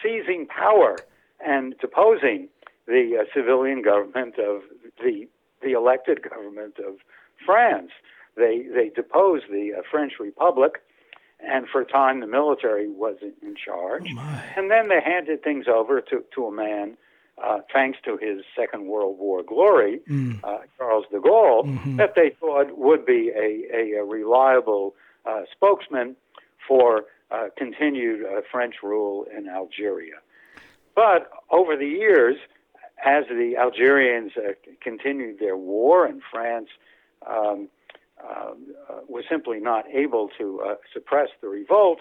seizing 0.03 0.47
power 0.47 0.97
and 1.45 1.75
deposing 1.81 2.49
the 2.87 3.19
uh, 3.21 3.25
civilian 3.35 3.83
government 3.83 4.39
of 4.39 4.63
the 5.03 5.27
the 5.63 5.73
elected 5.73 6.23
government 6.23 6.79
of 6.79 6.97
France. 7.45 7.91
They 8.37 8.67
they 8.75 8.89
deposed 8.89 9.45
the 9.51 9.73
uh, 9.79 9.83
French 9.91 10.15
Republic, 10.19 10.83
and 11.41 11.67
for 11.69 11.83
a 11.83 11.87
time 11.87 12.21
the 12.21 12.27
military 12.27 12.89
was 12.89 13.17
in, 13.23 13.33
in 13.43 13.55
charge. 13.57 14.11
Oh 14.17 14.43
and 14.57 14.71
then 14.71 14.89
they 14.89 15.01
handed 15.01 15.43
things 15.43 15.67
over 15.69 16.01
to 16.01 16.25
to 16.35 16.47
a 16.47 16.53
man. 16.53 16.97
Uh, 17.43 17.61
thanks 17.73 17.99
to 18.05 18.19
his 18.19 18.43
Second 18.55 18.87
World 18.87 19.17
War 19.19 19.43
glory, 19.43 20.01
mm. 20.07 20.39
Uh, 20.45 20.59
Charles 20.77 21.07
de 21.11 21.19
Gaulle, 21.19 21.65
mm-hmm. 21.65 21.97
that 21.97 22.15
they 22.15 22.37
thought 22.39 22.77
would 22.77 23.07
be 23.07 23.31
a, 23.35 23.65
a, 23.75 24.01
a 24.01 24.05
reliable 24.05 24.95
uh, 25.25 25.43
spokesman 25.51 26.17
for 26.69 27.05
uh, 27.31 27.47
continued 27.57 28.27
uh, 28.27 28.43
French 28.51 28.77
rule 28.83 29.25
in 29.35 29.49
Algeria. 29.49 30.17
But 30.95 31.31
over 31.51 31.77
the 31.77 31.87
years, 31.87 32.37
as 33.05 33.25
the 33.29 33.57
Algerians 33.57 34.33
continued 34.83 35.39
their 35.39 35.57
war 35.57 36.05
and 36.05 36.21
France 36.31 36.69
um, 37.27 37.69
uh, 38.23 38.51
was 39.09 39.25
simply 39.31 39.61
not 39.61 39.87
able 39.89 40.29
to 40.37 40.61
uh, 40.61 40.75
suppress 40.93 41.29
the 41.41 41.49
revolt, 41.49 42.01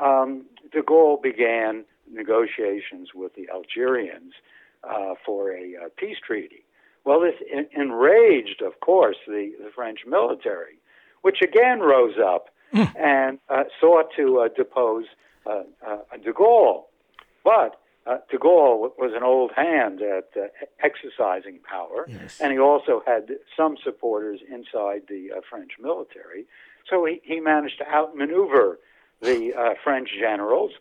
um, 0.00 0.46
de 0.72 0.80
Gaulle 0.80 1.20
began 1.22 1.84
negotiations 2.10 3.10
with 3.14 3.34
the 3.34 3.48
Algerians 3.52 4.32
uh, 4.84 5.14
for 5.24 5.50
a 5.52 5.88
peace 5.96 6.18
treaty. 6.24 6.64
Well, 7.04 7.20
this 7.20 7.34
enraged, 7.76 8.62
of 8.62 8.80
course, 8.80 9.16
the, 9.26 9.52
the 9.62 9.70
French 9.74 10.00
military 10.06 10.80
which 11.22 11.42
again 11.42 11.80
rose 11.80 12.16
up 12.22 12.48
mm. 12.72 12.96
and 12.96 13.38
uh, 13.48 13.64
sought 13.80 14.06
to 14.16 14.40
uh, 14.40 14.48
depose 14.56 15.06
uh, 15.46 15.62
uh, 15.86 15.98
de 16.22 16.32
Gaulle. 16.32 16.84
But 17.44 17.80
uh, 18.06 18.18
de 18.30 18.38
Gaulle 18.38 18.92
was 18.98 19.12
an 19.14 19.22
old 19.22 19.52
hand 19.56 20.00
at 20.02 20.30
exercising 20.82 21.60
power, 21.68 22.06
yes. 22.08 22.40
and 22.40 22.52
he 22.52 22.58
also 22.58 23.02
had 23.06 23.30
some 23.56 23.76
supporters 23.82 24.40
inside 24.50 25.02
the 25.08 25.30
French 25.48 25.72
military. 25.80 26.46
So 26.88 27.04
he, 27.04 27.20
he 27.22 27.40
managed 27.40 27.78
to 27.78 27.88
outmaneuver 27.88 28.78
the 29.20 29.52
French 29.84 30.10
generals 30.18 30.72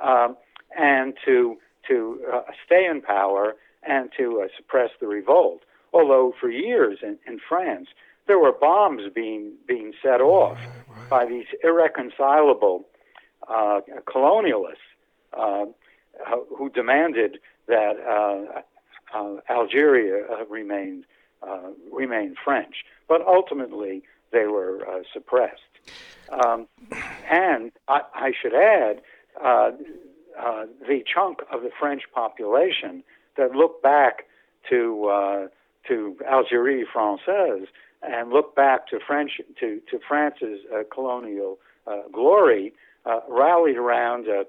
um, 0.00 0.36
and 0.78 1.14
to 1.24 1.58
to 1.88 2.20
stay 2.64 2.86
in 2.86 3.00
power 3.00 3.54
and 3.82 4.10
to 4.16 4.46
suppress 4.56 4.90
the 5.00 5.06
revolt. 5.06 5.62
Although 5.92 6.34
for 6.40 6.50
years 6.50 6.98
in, 7.02 7.18
in 7.26 7.40
France, 7.48 7.88
there 8.26 8.38
were 8.38 8.52
bombs 8.52 9.02
being 9.12 9.52
being 9.66 9.92
set 10.02 10.20
off 10.20 10.56
right, 10.56 10.98
right. 10.98 11.10
by 11.10 11.26
these 11.26 11.46
irreconcilable 11.64 12.84
uh, 13.48 13.80
colonialists 14.06 14.76
uh, 15.36 15.64
who 16.56 16.70
demanded 16.70 17.38
that 17.66 17.94
uh, 17.98 18.60
uh 19.16 19.40
Algeria 19.50 20.24
uh, 20.30 20.44
remain 20.46 21.04
uh, 21.42 21.70
remain 21.90 22.36
French, 22.44 22.84
but 23.08 23.20
ultimately 23.26 24.02
they 24.30 24.46
were 24.46 24.86
suppressed. 25.12 25.62
Um, 26.30 26.68
and 27.28 27.72
I, 27.88 28.02
I, 28.14 28.32
should 28.40 28.54
add 28.54 29.00
the 30.36 31.02
chunk 31.12 31.40
of 31.52 31.62
the 31.62 31.70
French 31.78 32.02
population 32.14 33.02
that 33.36 33.52
looked 33.52 33.82
back 33.82 34.24
to 34.68 35.48
to 35.88 36.16
Algérie 36.30 36.84
Française 36.94 37.66
and 38.02 38.30
look 38.30 38.54
back 38.54 38.86
to 38.88 38.98
French 39.06 39.40
to 39.58 39.80
to 39.90 39.98
France's 40.06 40.60
uh, 40.72 40.82
colonial 40.92 41.58
uh, 41.86 42.02
glory, 42.12 42.72
uh, 43.06 43.20
rallied 43.28 43.76
around 43.76 44.26
a, 44.26 44.44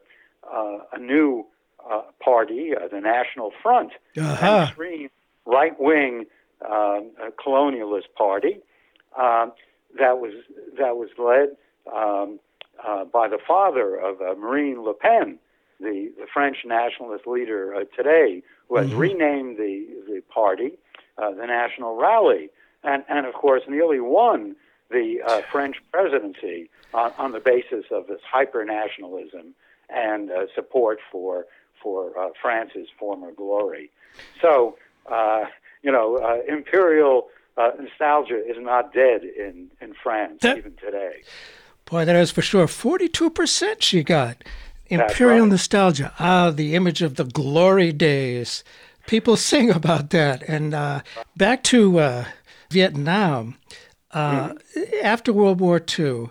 uh, 0.52 0.80
a 0.94 1.00
new 1.00 1.46
uh, 1.90 2.02
party, 2.24 2.72
uh, 2.76 2.88
the 2.88 3.00
National 3.00 3.52
Front, 3.62 3.94
uh-huh. 4.18 4.48
an 4.48 4.68
extreme 4.68 5.10
right 5.46 5.80
wing 5.80 6.26
um, 6.70 7.12
colonialist 7.44 8.14
party 8.16 8.60
um, 9.18 9.52
that 9.98 10.20
was 10.20 10.34
that 10.78 10.96
was 10.96 11.10
led 11.18 11.58
um, 11.94 12.40
uh, 12.86 13.06
by 13.06 13.28
the 13.28 13.40
father 13.48 13.96
of 13.96 14.22
uh, 14.22 14.36
Marine 14.36 14.84
Le 14.84 14.94
Pen, 14.94 15.40
the, 15.82 16.12
the 16.18 16.26
French 16.34 16.58
nationalist 16.66 17.28
leader 17.28 17.76
uh, 17.76 17.84
today, 17.96 18.44
who 18.68 18.78
has 18.78 18.88
mm-hmm. 18.88 18.98
renamed 18.98 19.58
the 19.58 19.88
the 20.08 20.22
party 20.34 20.74
uh, 21.18 21.32
the 21.32 21.46
National 21.46 21.96
Rally, 21.96 22.50
and 22.84 23.04
and 23.10 23.26
of 23.26 23.34
course 23.34 23.64
nearly 23.68 24.00
won 24.00 24.56
the 24.90 25.22
uh, 25.26 25.42
French 25.52 25.78
presidency 25.92 26.70
on, 26.94 27.14
on, 27.18 27.32
the 27.32 27.40
basis 27.40 27.86
of 27.92 28.08
this 28.08 28.20
hyper 28.30 28.66
nationalism 28.66 29.56
and 29.90 30.30
uh, 30.32 30.46
support 30.54 31.00
for 31.12 31.46
for 31.82 32.12
France's 32.42 32.88
former 33.00 33.32
glory. 33.32 33.90
So 34.42 34.78
you 35.84 35.92
know, 35.92 36.42
imperial 36.48 37.28
uh, 37.58 37.72
nostalgia 37.80 38.42
is 38.48 38.58
not 38.60 38.94
dead 38.94 39.24
in, 39.24 39.72
in 39.82 39.94
France 39.94 40.40
that, 40.42 40.58
even 40.58 40.74
today. 40.76 41.22
Boy, 41.86 42.06
that 42.06 42.16
is 42.16 42.32
for 42.32 42.42
sure. 42.42 42.68
42% 42.68 43.82
she 43.82 44.04
got. 44.04 44.44
Imperial 44.92 45.46
right. 45.46 45.52
nostalgia. 45.52 46.14
Ah, 46.20 46.52
the 46.52 46.76
image 46.76 47.02
of 47.02 47.16
the 47.16 47.24
glory 47.24 47.92
days. 47.92 48.64
People 49.08 49.38
sing 49.52 49.72
about 49.72 50.10
that. 50.12 50.44
And 50.44 50.74
uh, 50.74 51.02
back 51.38 51.64
to 51.64 52.00
uh, 52.00 52.26
Vietnam, 52.70 53.56
uh, 54.12 54.50
mm-hmm. 54.50 54.82
after 55.02 55.32
World 55.32 55.60
War 55.62 55.78
II, 55.78 56.30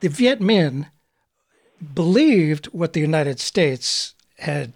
the 0.00 0.08
Viet 0.08 0.40
Minh 0.40 0.86
believed 1.94 2.66
what 2.66 2.92
the 2.92 3.00
United 3.00 3.38
States 3.38 4.14
had 4.38 4.72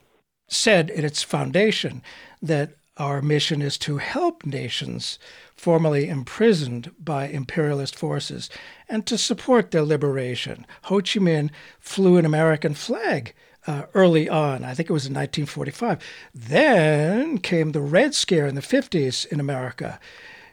said 0.49 0.91
in 0.91 1.05
its 1.05 1.23
foundation 1.23 2.03
that 2.41 2.71
our 3.03 3.21
mission 3.21 3.61
is 3.61 3.77
to 3.77 3.99
help 3.99 4.47
nations 4.47 5.19
formerly 5.57 6.09
imprisoned 6.09 6.93
by 7.01 7.27
imperialist 7.27 7.97
forces 7.97 8.49
and 8.89 9.05
to 9.05 9.19
support 9.19 9.73
their 9.73 9.83
liberation. 9.83 10.65
Ho 10.83 10.99
Chi 10.99 11.19
Minh 11.19 11.51
flew 11.81 12.17
an 12.17 12.25
American 12.25 12.75
flag 12.75 13.35
uh, 13.67 13.83
early 13.95 14.29
on. 14.29 14.63
I 14.63 14.73
think 14.75 14.89
it 14.89 14.93
was 14.93 15.07
in 15.07 15.15
1945. 15.15 15.99
Then 16.33 17.39
came 17.39 17.73
the 17.73 17.81
Red 17.81 18.15
Scare 18.15 18.47
in 18.47 18.55
the 18.55 18.61
50s 18.61 19.27
in 19.27 19.41
America. 19.41 19.99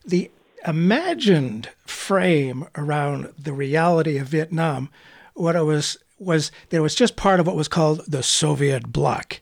The 0.03 0.31
imagined 0.65 1.69
frame 1.85 2.65
around 2.75 3.31
the 3.37 3.53
reality 3.53 4.17
of 4.17 4.27
Vietnam, 4.27 4.89
what 5.35 5.55
it 5.55 5.65
was 5.65 5.99
was 6.17 6.51
that 6.69 6.77
it 6.77 6.81
was 6.81 6.95
just 6.95 7.15
part 7.15 7.39
of 7.39 7.45
what 7.45 7.55
was 7.55 7.67
called 7.67 8.01
the 8.07 8.23
Soviet 8.23 8.91
bloc. 8.91 9.39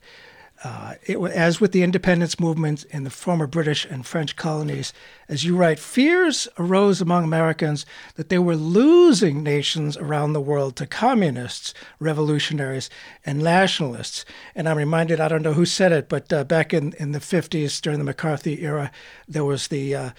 Uh, 0.64 0.96
it, 1.04 1.18
as 1.18 1.62
with 1.62 1.72
the 1.72 1.84
independence 1.84 2.40
movement 2.40 2.84
in 2.86 3.04
the 3.04 3.12
former 3.12 3.46
British 3.46 3.86
and 3.86 4.06
French 4.06 4.36
colonies, 4.36 4.92
as 5.30 5.44
you 5.44 5.56
write, 5.56 5.78
fears 5.78 6.48
arose 6.58 7.00
among 7.00 7.24
Americans 7.24 7.86
that 8.16 8.30
they 8.30 8.40
were 8.40 8.56
losing 8.56 9.44
nations 9.44 9.96
around 9.98 10.34
the 10.34 10.42
world 10.42 10.76
to 10.76 10.88
communists, 10.88 11.76
revolutionaries, 12.00 12.90
and 13.24 13.44
nationalists. 13.44 14.26
And 14.56 14.68
I'm 14.68 14.78
reminded, 14.78 15.20
I 15.20 15.28
don't 15.28 15.44
know 15.44 15.54
who 15.54 15.66
said 15.66 15.92
it, 15.92 16.10
but 16.10 16.34
uh, 16.34 16.44
back 16.44 16.74
in, 16.74 16.94
in 16.94 17.12
the 17.12 17.20
50s, 17.20 17.80
during 17.80 18.00
the 18.00 18.06
McCarthy 18.06 18.64
era, 18.64 18.92
there 19.28 19.46
was 19.46 19.68
the 19.68 19.94
uh, 19.94 20.10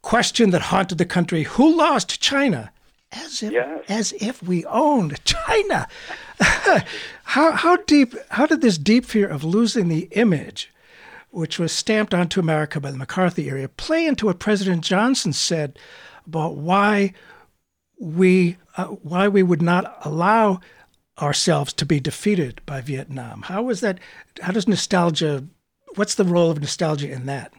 question 0.00 0.50
that 0.50 0.62
haunted 0.62 0.98
the 0.98 1.04
country 1.04 1.42
who 1.42 1.76
lost 1.76 2.20
China? 2.20 2.70
As 3.12 3.42
if 3.42 3.52
yes. 3.52 3.84
as 3.88 4.12
if 4.14 4.42
we 4.42 4.64
owned 4.66 5.22
China. 5.24 5.86
how 7.24 7.52
how 7.52 7.76
deep 7.76 8.14
how 8.30 8.46
did 8.46 8.60
this 8.60 8.78
deep 8.78 9.04
fear 9.04 9.28
of 9.28 9.44
losing 9.44 9.88
the 9.88 10.08
image, 10.12 10.72
which 11.30 11.58
was 11.58 11.72
stamped 11.72 12.14
onto 12.14 12.40
America 12.40 12.80
by 12.80 12.90
the 12.90 12.96
McCarthy 12.96 13.48
era, 13.48 13.68
play 13.68 14.06
into 14.06 14.26
what 14.26 14.38
President 14.38 14.82
Johnson 14.82 15.32
said 15.32 15.78
about 16.26 16.56
why 16.56 17.12
we 17.98 18.56
uh, 18.76 18.86
why 18.86 19.28
we 19.28 19.42
would 19.42 19.62
not 19.62 19.98
allow 20.04 20.60
ourselves 21.20 21.72
to 21.74 21.86
be 21.86 22.00
defeated 22.00 22.60
by 22.66 22.80
Vietnam? 22.80 23.42
How 23.42 23.62
was 23.62 23.80
that? 23.80 23.98
How 24.40 24.52
does 24.52 24.66
nostalgia? 24.66 25.44
What's 25.94 26.14
the 26.14 26.24
role 26.24 26.50
of 26.50 26.60
nostalgia 26.60 27.10
in 27.10 27.26
that? 27.26 27.52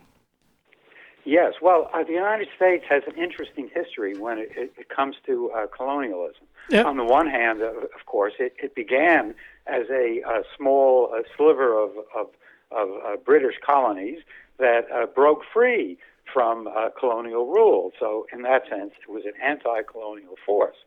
Yes, 1.25 1.53
well, 1.61 1.89
uh, 1.93 2.03
the 2.03 2.11
United 2.11 2.49
States 2.55 2.83
has 2.89 3.03
an 3.07 3.21
interesting 3.21 3.69
history 3.73 4.17
when 4.17 4.39
it, 4.39 4.51
it, 4.55 4.73
it 4.77 4.89
comes 4.89 5.15
to 5.25 5.51
uh, 5.51 5.67
colonialism. 5.67 6.43
Yep. 6.69 6.85
On 6.85 6.97
the 6.97 7.03
one 7.03 7.27
hand, 7.27 7.61
uh, 7.61 7.67
of 7.67 8.05
course, 8.05 8.33
it, 8.39 8.53
it 8.61 8.75
began 8.75 9.33
as 9.65 9.85
a, 9.89 10.21
a 10.27 10.43
small 10.57 11.15
sliver 11.37 11.77
of, 11.77 11.91
of, 12.15 12.27
of 12.71 12.89
uh, 13.05 13.15
British 13.17 13.55
colonies 13.65 14.19
that 14.59 14.91
uh, 14.91 15.05
broke 15.05 15.43
free 15.53 15.97
from 16.31 16.67
uh, 16.67 16.89
colonial 16.99 17.47
rule. 17.47 17.91
So, 17.99 18.27
in 18.33 18.41
that 18.43 18.63
sense, 18.69 18.91
it 19.01 19.11
was 19.11 19.23
an 19.25 19.33
anti 19.41 19.81
colonial 19.83 20.35
force. 20.45 20.77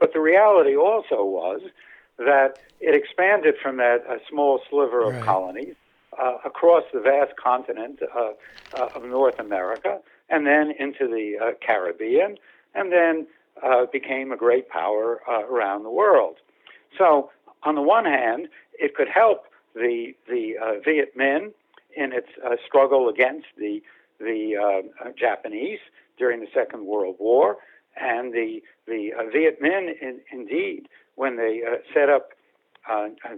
But 0.00 0.12
the 0.12 0.20
reality 0.20 0.76
also 0.76 1.24
was 1.24 1.60
that 2.18 2.58
it 2.80 2.94
expanded 2.94 3.54
from 3.62 3.76
that 3.78 4.04
small 4.28 4.60
sliver 4.68 5.04
of 5.04 5.14
right. 5.14 5.24
colonies 5.24 5.74
uh, 6.20 6.38
across 6.44 6.84
the 6.92 7.00
vast 7.00 7.36
continent 7.36 8.00
uh, 8.02 8.30
uh, 8.76 8.88
of 8.94 9.04
North 9.04 9.38
America, 9.38 10.00
and 10.28 10.46
then 10.46 10.72
into 10.78 11.06
the 11.06 11.38
uh, 11.40 11.50
Caribbean, 11.64 12.36
and 12.74 12.92
then 12.92 13.26
uh, 13.62 13.86
became 13.92 14.32
a 14.32 14.36
great 14.36 14.68
power 14.68 15.20
around 15.50 15.84
the 15.84 15.90
world. 15.90 16.36
So, 16.98 17.30
on 17.62 17.74
the 17.74 17.82
one 17.82 18.04
hand, 18.04 18.48
it 18.74 18.94
could 18.94 19.08
help 19.08 19.44
the 19.74 20.14
the 20.28 20.54
Viet 20.84 21.16
Minh 21.16 21.52
in 21.96 22.12
its 22.12 22.28
struggle 22.66 23.08
against 23.08 23.46
the 23.56 23.82
the 24.18 24.82
Japanese 25.18 25.80
during 26.18 26.40
the 26.40 26.48
Second 26.54 26.86
World 26.86 27.16
War, 27.18 27.56
and 27.96 28.32
the 28.32 28.62
the 28.86 29.12
Viet 29.32 29.60
Minh, 29.62 29.90
in, 30.00 30.20
indeed, 30.32 30.88
when 31.14 31.36
they 31.36 31.62
set 31.92 32.08
up 32.08 32.30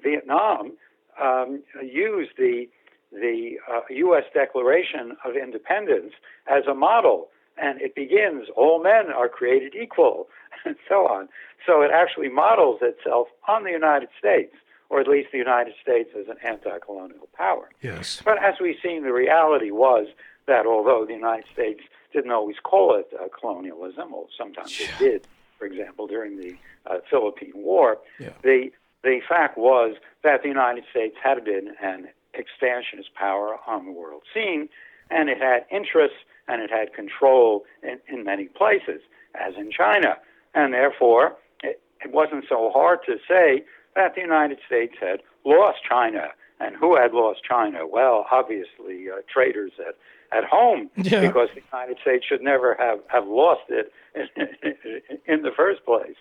Vietnam, 0.03 0.73
um, 1.23 1.63
use 1.83 2.29
the 2.37 2.69
the 3.13 3.57
uh, 3.73 3.81
U.S. 3.89 4.25
Declaration 4.35 5.17
of 5.25 5.37
Independence 5.37 6.13
as 6.49 6.67
a 6.67 6.75
model, 6.75 7.29
and 7.57 7.81
it 7.81 7.95
begins 7.95 8.49
all 8.57 8.83
men 8.83 9.11
are 9.15 9.29
created 9.29 9.75
equal, 9.75 10.29
and 10.65 10.77
so 10.89 11.07
on. 11.07 11.29
So 11.65 11.83
it 11.83 11.91
actually 11.93 12.29
models 12.29 12.81
itself 12.83 13.29
on 13.49 13.65
the 13.65 13.71
United 13.71 14.09
States, 14.19 14.55
or 14.91 15.01
at 15.01 15.09
least 15.09 15.29
the 15.33 15.39
United 15.39 15.75
States 15.81 16.11
as 16.19 16.29
an 16.29 16.37
anti-colonial 16.45 17.29
power. 17.37 17.71
Yes. 17.81 18.21
But 18.25 18.43
as 18.43 18.55
we've 18.61 18.77
seen, 18.83 19.03
the 19.03 19.13
reality 19.13 19.71
was 19.71 20.09
that 20.47 20.67
although 20.67 21.05
the 21.07 21.15
United 21.15 21.47
States 21.53 21.81
didn't 22.13 22.31
always 22.31 22.57
call 22.63 22.97
it 22.97 23.09
uh, 23.19 23.27
colonialism, 23.39 24.13
or 24.15 24.27
sometimes 24.37 24.79
yeah. 24.79 24.87
it 24.87 24.99
did, 24.99 25.27
for 25.59 25.67
example, 25.67 26.07
during 26.07 26.39
the 26.39 26.57
uh, 26.87 26.99
Philippine 27.11 27.53
War, 27.55 27.99
yeah. 28.21 28.31
the 28.43 28.71
the 29.07 29.21
fact 29.27 29.57
was 29.57 29.95
that 30.25 30.43
the 30.43 30.49
United 30.49 30.85
States 30.91 31.17
had 31.23 31.45
been 31.45 31.71
an 31.81 32.09
expansionist 32.35 33.15
power 33.15 33.57
on 33.67 33.87
the 33.87 33.93
world 33.93 34.23
scene, 34.35 34.69
and 35.11 35.31
it 35.31 35.39
had 35.39 35.65
interests 35.71 36.19
and 36.49 36.61
it 36.61 36.71
had 36.71 36.93
control 36.93 37.65
in, 37.83 37.99
in 38.09 38.25
many 38.25 38.47
places, 38.47 39.01
as 39.35 39.55
in 39.57 39.71
China. 39.71 40.17
And 40.55 40.75
therefore, 40.75 41.37
it, 41.63 41.81
it 42.05 42.13
wasn't 42.13 42.45
so 42.49 42.71
hard 42.75 43.01
to 43.07 43.17
say 43.29 43.65
that 43.95 44.17
the 44.17 44.21
United 44.21 44.59
States 44.67 44.95
had 45.01 45.23
lost 45.45 45.79
China. 45.89 46.29
And 46.59 46.75
who 46.75 46.97
had 46.97 47.13
lost 47.13 47.41
China? 47.45 47.87
Well, 47.87 48.27
obviously, 48.31 49.11
uh, 49.11 49.21
traders 49.33 49.73
at, 49.79 49.95
at 50.37 50.45
home, 50.45 50.91
yeah. 50.97 51.21
because 51.21 51.49
the 51.55 51.63
United 51.73 51.99
States 52.01 52.25
should 52.27 52.43
never 52.43 52.75
have, 52.79 53.01
have 53.09 53.27
lost 53.27 53.69
it 53.69 53.93
in, 54.15 55.19
in 55.27 55.43
the 55.43 55.51
first 55.57 55.85
place. 55.85 56.17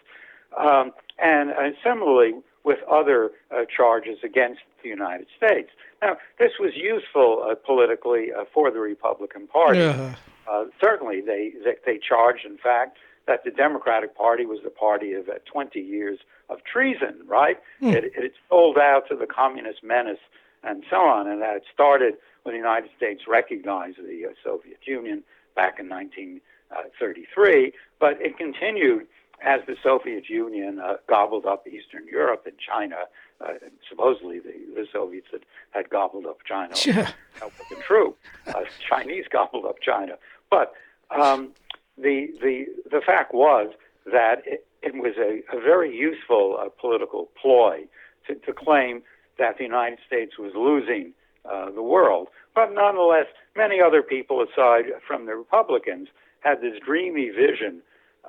Um, 0.57 0.91
and 1.17 1.51
uh, 1.51 1.71
similarly, 1.83 2.33
with 2.65 2.79
other 2.91 3.31
uh, 3.51 3.61
charges 3.65 4.17
against 4.23 4.61
the 4.83 4.89
United 4.89 5.27
States. 5.37 5.69
Now, 6.01 6.17
this 6.39 6.53
was 6.59 6.73
useful 6.75 7.45
uh, 7.49 7.55
politically 7.55 8.33
uh, 8.33 8.43
for 8.53 8.71
the 8.71 8.79
Republican 8.79 9.47
Party. 9.47 9.79
Yeah. 9.79 10.15
Uh, 10.49 10.65
certainly, 10.81 11.21
they, 11.21 11.53
they, 11.63 11.75
they 11.85 11.99
charged, 11.99 12.45
in 12.45 12.57
fact, 12.57 12.97
that 13.27 13.43
the 13.43 13.51
Democratic 13.51 14.15
Party 14.17 14.45
was 14.45 14.59
the 14.63 14.69
party 14.69 15.13
of 15.13 15.29
uh, 15.29 15.33
20 15.51 15.79
years 15.79 16.19
of 16.49 16.63
treason. 16.63 17.21
Right? 17.27 17.57
Mm. 17.81 17.93
It, 17.93 18.11
it 18.15 18.33
sold 18.49 18.77
out 18.77 19.03
to 19.09 19.15
the 19.15 19.27
communist 19.27 19.83
menace 19.83 20.19
and 20.63 20.83
so 20.89 20.97
on, 20.97 21.27
and 21.27 21.41
that 21.41 21.55
it 21.57 21.63
started 21.71 22.15
when 22.43 22.53
the 22.53 22.59
United 22.59 22.89
States 22.97 23.23
recognized 23.27 23.97
the 23.97 24.25
uh, 24.25 24.33
Soviet 24.43 24.79
Union 24.85 25.23
back 25.55 25.79
in 25.79 25.87
1933, 25.87 27.73
but 27.99 28.19
it 28.19 28.37
continued 28.37 29.07
as 29.45 29.61
the 29.67 29.75
Soviet 29.81 30.27
Union 30.27 30.79
uh, 30.79 30.95
gobbled 31.07 31.45
up 31.45 31.67
Eastern 31.67 32.05
Europe 32.11 32.43
and 32.45 32.55
China, 32.57 33.01
uh, 33.39 33.53
supposedly 33.87 34.39
the, 34.39 34.53
the 34.73 34.87
Soviets 34.91 35.27
had, 35.31 35.41
had 35.71 35.89
gobbled 35.89 36.25
up 36.25 36.39
China. 36.45 36.73
Yeah. 36.85 37.11
That 37.39 37.51
wasn't 37.59 37.81
true. 37.85 38.15
Uh, 38.47 38.63
Chinese 38.89 39.25
gobbled 39.29 39.65
up 39.65 39.79
China. 39.81 40.13
But 40.49 40.73
um, 41.11 41.51
the, 41.97 42.29
the, 42.41 42.65
the 42.89 43.01
fact 43.05 43.33
was 43.33 43.71
that 44.11 44.41
it, 44.45 44.65
it 44.81 44.95
was 44.95 45.13
a, 45.17 45.43
a 45.55 45.59
very 45.61 45.95
useful 45.95 46.57
uh, 46.59 46.69
political 46.81 47.29
ploy 47.39 47.85
to, 48.27 48.35
to 48.35 48.53
claim 48.53 49.03
that 49.37 49.57
the 49.57 49.63
United 49.63 49.99
States 50.07 50.39
was 50.39 50.53
losing 50.55 51.13
uh, 51.49 51.69
the 51.71 51.83
world. 51.83 52.29
But 52.55 52.73
nonetheless, 52.73 53.27
many 53.55 53.79
other 53.81 54.01
people, 54.01 54.41
aside 54.41 54.85
from 55.07 55.25
the 55.25 55.35
Republicans, 55.35 56.07
had 56.39 56.61
this 56.61 56.79
dreamy 56.83 57.29
vision 57.29 57.81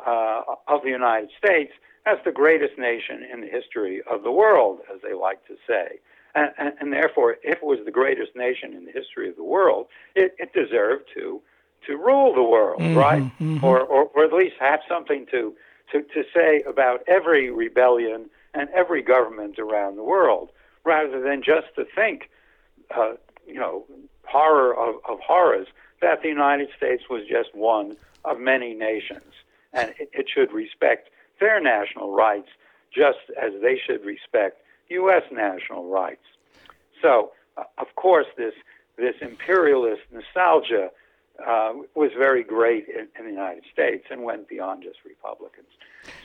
uh, 0.04 0.42
of 0.68 0.82
the 0.82 0.90
United 0.90 1.30
States 1.38 1.72
as 2.04 2.18
the 2.24 2.32
greatest 2.32 2.78
nation 2.78 3.22
in 3.32 3.40
the 3.40 3.48
history 3.48 4.00
of 4.10 4.22
the 4.22 4.30
world, 4.30 4.80
as 4.94 5.00
they 5.02 5.14
like 5.14 5.44
to 5.46 5.56
say. 5.66 5.98
And, 6.34 6.50
and, 6.58 6.72
and 6.80 6.92
therefore, 6.92 7.36
if 7.42 7.58
it 7.58 7.64
was 7.64 7.80
the 7.84 7.90
greatest 7.90 8.36
nation 8.36 8.74
in 8.74 8.84
the 8.84 8.92
history 8.92 9.28
of 9.28 9.36
the 9.36 9.44
world, 9.44 9.86
it, 10.14 10.34
it 10.38 10.52
deserved 10.52 11.04
to 11.14 11.40
to 11.86 11.96
rule 11.96 12.34
the 12.34 12.42
world, 12.42 12.80
mm-hmm, 12.80 12.98
right? 12.98 13.22
Mm-hmm. 13.22 13.64
Or, 13.64 13.80
or 13.80 14.10
or 14.14 14.24
at 14.24 14.32
least 14.32 14.56
have 14.58 14.80
something 14.88 15.26
to, 15.30 15.54
to 15.92 16.02
to 16.02 16.24
say 16.34 16.62
about 16.66 17.02
every 17.06 17.50
rebellion 17.50 18.28
and 18.54 18.68
every 18.70 19.02
government 19.02 19.58
around 19.58 19.96
the 19.96 20.02
world, 20.02 20.50
rather 20.84 21.20
than 21.20 21.42
just 21.42 21.68
to 21.76 21.84
think, 21.94 22.28
uh, 22.96 23.12
you 23.46 23.54
know, 23.54 23.84
horror 24.24 24.74
of, 24.76 24.96
of 25.08 25.20
horrors 25.20 25.68
that 26.00 26.22
the 26.22 26.28
United 26.28 26.68
States 26.76 27.04
was 27.08 27.22
just 27.28 27.54
one 27.54 27.96
of 28.24 28.40
many 28.40 28.74
nations, 28.74 29.32
and 29.76 29.90
it, 29.98 30.10
it 30.12 30.26
should 30.32 30.52
respect 30.52 31.10
their 31.40 31.60
national 31.60 32.12
rights 32.12 32.48
just 32.94 33.18
as 33.40 33.52
they 33.60 33.78
should 33.84 34.04
respect 34.04 34.62
U.S. 34.88 35.22
national 35.30 35.88
rights. 35.88 36.24
So, 37.02 37.32
uh, 37.56 37.64
of 37.78 37.94
course, 37.96 38.26
this 38.36 38.54
this 38.96 39.14
imperialist 39.20 40.02
nostalgia 40.10 40.90
uh, 41.46 41.72
was 41.94 42.10
very 42.16 42.42
great 42.42 42.86
in, 42.88 43.08
in, 43.18 43.26
the 43.26 43.30
United 43.30 43.62
States 43.70 44.06
and 44.10 44.22
went 44.22 44.48
beyond 44.48 44.82
just 44.82 44.96
Republicans. 45.04 45.68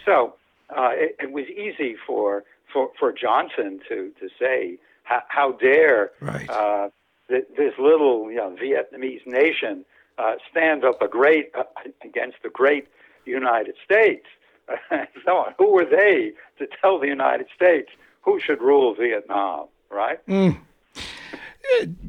So 0.06 0.36
uh, 0.70 0.91
it, 0.93 1.18
it, 1.20 1.32
was 1.34 1.45
easy 1.47 1.97
for, 2.08 2.45
for, 2.72 2.91
for 2.97 3.12
Johnson 3.12 3.82
to, 3.89 4.12
to 4.22 4.30
say, 4.39 4.78
how, 5.04 5.22
how 5.28 5.52
dare 5.52 6.12
right. 6.22 6.49
Uh, 6.49 6.89
th- 7.28 7.43
this 7.58 7.74
little 7.78 8.32
you 8.32 8.38
know, 8.38 8.56
Vietnamese 8.62 9.26
nation 9.28 9.84
uh, 10.18 10.36
stand 10.49 10.86
up 10.86 11.02
a 11.02 11.08
great 11.08 11.52
uh, 11.58 11.64
against 12.04 12.38
the 12.43 12.49
great 12.49 12.88
United 13.32 13.75
States? 13.84 14.25
so 15.25 15.38
on. 15.38 15.53
Who 15.57 15.73
were 15.73 15.86
they 15.86 16.34
to 16.59 16.67
tell 16.82 16.99
the 16.99 17.07
United 17.07 17.47
States 17.55 17.89
who 18.21 18.39
should 18.39 18.61
rule 18.61 18.93
Vietnam, 18.95 19.67
right? 19.89 20.25
Mm. 20.27 20.57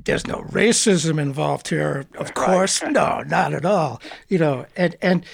There's 0.04 0.26
no 0.26 0.42
racism 0.42 1.20
involved 1.20 1.68
here, 1.68 2.04
of 2.14 2.26
right. 2.26 2.34
course. 2.34 2.82
No, 2.82 3.22
not 3.26 3.54
at 3.54 3.64
all. 3.64 4.02
You 4.28 4.38
know, 4.38 4.66
and 4.76 4.96
and 5.00 5.24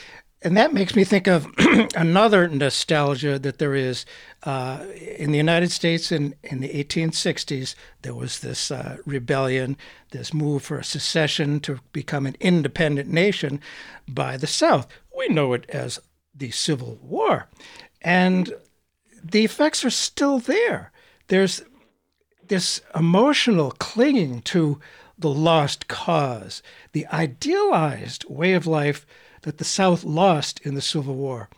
and 0.42 0.56
that 0.56 0.72
makes 0.72 0.94
me 0.94 1.02
think 1.02 1.26
of 1.26 1.48
another 1.96 2.46
nostalgia 2.46 3.38
that 3.40 3.58
there 3.58 3.74
is 3.74 4.06
uh, 4.44 4.84
in 5.16 5.32
the 5.32 5.36
United 5.36 5.72
States 5.72 6.12
in, 6.12 6.34
in 6.44 6.60
the 6.60 6.68
1860s. 6.68 7.74
There 8.02 8.14
was 8.14 8.38
this 8.38 8.70
uh, 8.70 8.98
rebellion, 9.04 9.76
this 10.12 10.32
move 10.32 10.62
for 10.62 10.78
a 10.78 10.84
secession 10.84 11.58
to 11.60 11.80
become 11.92 12.24
an 12.24 12.36
independent 12.38 13.08
nation 13.08 13.60
by 14.06 14.36
the 14.36 14.46
South. 14.46 14.86
We 15.16 15.28
know 15.28 15.54
it 15.54 15.68
as 15.70 15.98
the 16.32 16.52
Civil 16.52 17.00
War. 17.02 17.48
And 18.00 18.54
the 19.22 19.44
effects 19.44 19.84
are 19.84 19.90
still 19.90 20.38
there. 20.38 20.92
There's 21.26 21.62
this 22.46 22.80
emotional 22.94 23.72
clinging 23.72 24.42
to 24.42 24.80
the 25.18 25.30
lost 25.30 25.88
cause, 25.88 26.62
the 26.92 27.08
idealized 27.08 28.24
way 28.28 28.52
of 28.52 28.68
life 28.68 29.04
that 29.42 29.58
the 29.58 29.64
South 29.64 30.04
lost 30.04 30.60
in 30.60 30.74
the 30.74 30.80
Civil 30.80 31.14
War. 31.14 31.48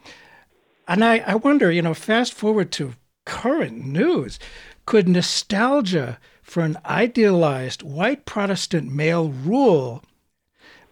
And 0.89 1.05
I, 1.05 1.19
I 1.19 1.35
wonder, 1.37 1.71
you 1.71 1.83
know, 1.83 1.95
fast 1.95 2.35
forward 2.35 2.73
to 2.73 2.95
current 3.25 3.85
news, 3.85 4.39
could 4.87 5.09
nostalgia 5.09 6.19
for 6.43 6.63
an 6.63 6.77
idealized 6.85 7.83
white 7.83 8.25
Protestant 8.25 8.93
male 8.93 9.29
rule 9.29 10.03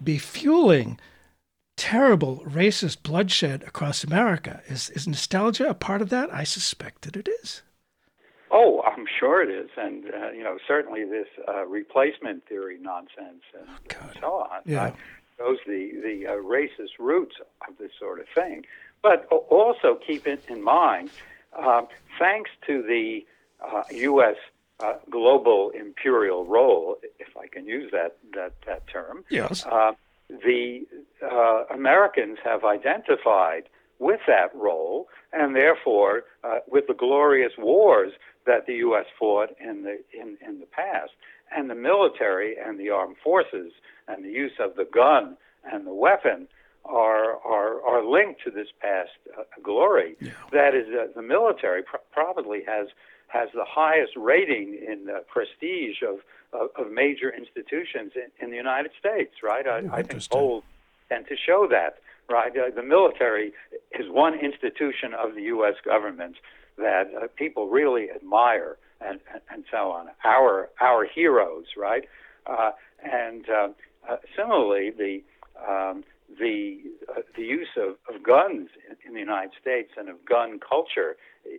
be 0.03 0.19
fueling 0.19 1.01
terrible 1.77 2.45
racist 2.47 3.03
bloodshed 3.03 3.63
across 3.63 4.05
America. 4.05 4.63
Is, 4.67 4.91
is 4.91 5.09
nostalgia 5.09 5.69
a 5.69 5.75
part 5.75 6.03
of 6.03 6.11
that? 6.11 6.33
I 6.33 6.45
suspect 6.45 7.03
that 7.03 7.17
it 7.17 7.29
is. 7.43 7.63
Oh, 8.51 8.83
I'm 8.83 9.05
sure 9.19 9.43
it 9.43 9.51
is, 9.51 9.69
and 9.77 10.05
uh, 10.07 10.31
you 10.31 10.43
know 10.43 10.57
certainly 10.67 11.05
this 11.05 11.27
uh, 11.47 11.67
replacement 11.67 12.47
theory 12.49 12.79
nonsense 12.81 13.43
and, 13.53 13.69
oh, 13.69 13.97
and 14.01 14.19
so 14.21 14.27
on 14.27 14.61
yeah. 14.65 14.93
Uh, 15.39 15.43
shows 15.43 15.59
the 15.67 15.93
the 16.03 16.27
uh, 16.27 16.33
racist 16.33 16.99
roots 16.99 17.37
of 17.69 17.79
this 17.79 17.93
sort 17.99 18.21
of 18.21 18.27
thing. 18.35 18.65
But 19.03 19.27
also 19.27 19.99
keep 20.05 20.27
it 20.27 20.43
in 20.49 20.63
mind, 20.63 21.11
um, 21.57 21.87
thanks 22.19 22.51
to 22.67 22.83
the 22.83 23.25
U.S. 23.91 24.37
Uh, 24.81 24.95
global 25.11 25.71
imperial 25.71 26.45
role, 26.45 26.99
if 27.19 27.37
I 27.37 27.47
can 27.49 27.67
use 27.67 27.91
that 27.93 28.17
that 28.35 28.53
that 28.67 28.87
term. 28.87 29.25
Yes. 29.31 29.65
Uh, 29.67 29.93
the 30.29 30.87
uh, 31.23 31.65
Americans 31.75 32.39
have 32.45 32.65
identified 32.65 33.65
with 33.99 34.21
that 34.27 34.55
role, 34.55 35.09
and 35.33 35.57
therefore 35.57 36.25
uh, 36.45 36.59
with 36.69 36.87
the 36.87 36.95
glorious 36.95 37.53
wars 37.59 38.13
that 38.47 38.67
the 38.67 38.75
U.S. 38.75 39.07
fought 39.19 39.51
in 39.61 39.83
the 39.83 39.99
in, 40.13 40.39
in 40.47 40.61
the 40.61 40.67
past, 40.67 41.13
and 41.55 41.69
the 41.69 41.75
military 41.75 42.57
and 42.57 42.79
the 42.79 42.91
armed 42.91 43.17
forces 43.23 43.73
and 44.09 44.25
the 44.25 44.31
use 44.31 44.53
of 44.59 44.77
the 44.77 44.85
gun 44.85 45.37
and 45.71 45.87
the 45.87 45.95
weapon 45.95 46.49
are 46.85 47.37
are 47.45 47.83
are 47.83 48.05
linked 48.05 48.43
to 48.45 48.51
this 48.51 48.69
past 48.81 49.11
uh, 49.39 49.43
glory. 49.63 50.17
Yeah. 50.21 50.31
That 50.53 50.75
is, 50.75 50.87
uh, 50.89 51.09
the 51.15 51.23
military 51.23 51.83
pr- 51.83 51.97
probably 52.13 52.63
has 52.67 52.89
has 53.29 53.49
the 53.55 53.65
highest 53.67 54.13
rating 54.17 54.75
in 54.75 55.07
prestige 55.29 56.03
of, 56.03 56.21
of, 56.59 56.71
of 56.77 56.91
major 56.91 57.31
institutions 57.31 58.13
in, 58.17 58.31
in, 58.43 58.51
the 58.51 58.57
United 58.57 58.91
States, 58.99 59.35
right? 59.43 59.67
I, 59.67 59.81
oh, 59.81 59.91
I 59.93 60.03
think 60.03 60.27
polls 60.31 60.65
tend 61.11 61.27
to 61.29 61.37
show 61.37 61.69
that, 61.71 61.99
right? 62.31 62.51
Uh, 62.57 62.75
the 62.75 62.83
military 62.83 63.53
is 63.99 64.07
one 64.09 64.35
institution 64.35 65.13
of 65.13 65.35
the 65.35 65.43
U.S. 65.43 65.75
government 65.85 66.37
that 66.79 67.11
uh, 67.15 67.27
people 67.37 67.69
really 67.69 68.11
admire 68.11 68.79
and, 69.01 69.21
and, 69.33 69.43
and, 69.51 69.65
so 69.71 69.91
on. 69.91 70.07
Our, 70.25 70.71
our 70.81 71.05
heroes, 71.05 71.67
right? 71.77 72.05
Uh, 72.47 72.71
and 73.05 73.45
uh, 74.09 74.17
similarly, 74.37 74.91
the 74.91 75.23
um, 75.69 76.05
the 76.39 76.79
uh, 77.11 77.23
the 77.37 77.43
use 77.43 77.69
of, 77.77 77.97
of 78.15 78.23
guns 78.23 78.69
in, 78.89 78.97
in, 79.07 79.15
the 79.15 79.21
United 79.21 79.53
States 79.61 79.93
and 79.97 80.09
of 80.09 80.25
gun 80.25 80.61
culture 80.61 81.17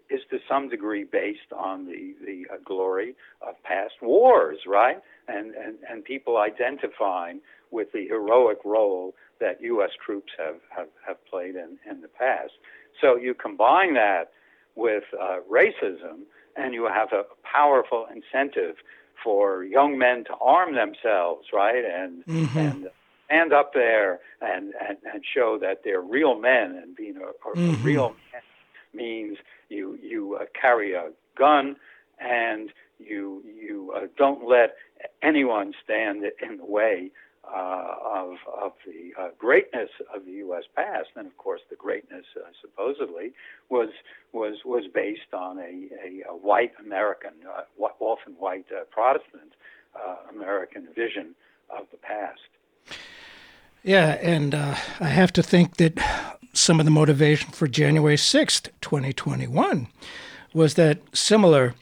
is 0.10 0.22
to 0.30 0.38
some 0.47 0.70
degree 0.70 1.04
based 1.04 1.52
on 1.56 1.86
the 1.86 2.16
the 2.26 2.45
uh, 2.54 2.58
glory 2.66 3.16
of 3.45 3.62
past 3.64 3.95
wars, 4.02 4.60
right? 4.68 4.97
And 5.28 5.54
and 5.56 5.78
and 5.89 6.04
people 6.04 6.38
identifying 6.38 7.41
with 7.72 7.91
the 7.91 8.08
heroic 8.08 8.60
role 8.64 9.16
that 9.39 9.62
U.S. 9.62 9.91
troops 10.04 10.32
have 10.38 10.58
have, 10.76 10.89
have 11.06 11.26
played 11.26 11.56
in 11.56 11.78
in 11.89 12.02
the 12.02 12.08
past. 12.08 12.54
So 13.02 13.16
you 13.16 13.34
combine 13.34 13.93
that 13.95 14.32
with 14.76 15.04
uh, 15.20 15.38
racism, 15.52 16.22
and 16.56 16.74
you 16.74 16.86
have 16.86 17.12
a 17.12 17.24
powerful 17.43 18.06
incentive 18.14 18.76
for 19.24 19.63
young 19.63 19.97
men 19.97 20.24
to 20.26 20.34
arm 20.41 20.76
themselves, 20.76 21.47
right? 21.53 21.84
And 21.86 22.26
mm-hmm. 22.26 22.57
and 22.57 22.89
stand 23.26 23.53
up 23.53 23.74
there 23.74 24.20
and, 24.41 24.74
and, 24.88 24.97
and 25.13 25.24
show 25.34 25.57
that 25.59 25.82
they're 25.84 26.01
real 26.01 26.39
men 26.39 26.80
and 26.82 26.95
being 26.95 27.17
a, 27.17 27.49
a, 27.49 27.55
mm-hmm. 27.55 27.84
real 27.84 28.15
man 28.34 28.41
means 28.93 29.38
you 29.70 29.97
you 30.01 30.36
uh, 30.36 30.45
carry 30.59 30.93
a 30.93 31.11
gun 31.38 31.76
and 32.20 32.72
you 32.97 33.43
you 33.45 33.93
uh, 33.95 34.07
don't 34.17 34.47
let 34.47 34.76
anyone 35.22 35.74
stand 35.84 36.24
in 36.41 36.57
the 36.57 36.65
way 36.65 37.11
uh, 37.54 37.95
of 38.04 38.36
of 38.62 38.74
the 38.86 39.14
uh, 39.20 39.30
greatness 39.38 39.89
of 40.14 40.26
the 40.26 40.32
U.S. 40.34 40.64
past, 40.76 41.10
and 41.16 41.26
of 41.28 41.38
course 41.38 41.62
the 41.70 41.76
greatness 41.76 42.26
uh, 42.38 42.50
supposedly 42.62 43.32
was 43.70 43.89
was 44.34 44.58
was 44.66 44.86
based 44.93 45.34
on 45.34 45.58
a, 45.58 45.89
a, 46.06 46.30
a 46.30 46.36
white 46.36 46.74
American, 46.84 47.32
uh, 47.47 47.62
often 48.00 48.34
white 48.34 48.66
Protestant 48.91 49.54
American 50.30 50.88
vision 50.95 51.36
of 51.70 51.86
the 51.91 51.97
past. 51.97 52.39
Yeah, 53.84 54.18
and 54.22 54.54
uh, 54.54 54.76
I 55.00 55.08
have 55.08 55.34
to 55.34 55.43
think 55.43 55.78
that 55.78 56.00
some 56.54 56.80
of 56.80 56.86
the 56.86 56.91
motivation 56.91 57.52
for 57.52 57.68
January 57.68 58.16
6th, 58.16 58.70
2021, 58.82 59.88
was 60.54 60.74
that 60.76 61.00
similar 61.14 61.76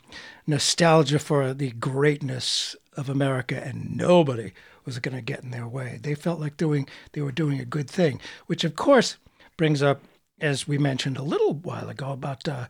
nostalgia 0.46 1.20
for 1.20 1.54
the 1.54 1.72
greatness 1.72 2.76
of 2.96 3.10
America, 3.10 3.62
and 3.64 3.96
nobody 3.98 4.54
was 4.88 4.98
going 4.98 5.16
to 5.16 5.22
get 5.22 5.44
in 5.44 5.52
their 5.52 5.68
way. 5.68 6.00
They 6.02 6.16
felt 6.16 6.40
like 6.40 6.58
doing 6.58 6.88
they 7.12 7.22
were 7.22 7.32
doing 7.32 7.60
a 7.60 7.66
good 7.66 7.88
thing, 7.88 8.20
which 8.48 8.64
of 8.64 8.76
course 8.76 9.18
brings 9.58 9.84
up, 9.84 10.02
as 10.42 10.68
we 10.68 10.80
mentioned 10.80 11.18
a 11.18 11.22
little 11.22 11.54
while 11.54 11.90
ago, 11.90 12.12
about 12.12 12.48
uh, 12.48 12.66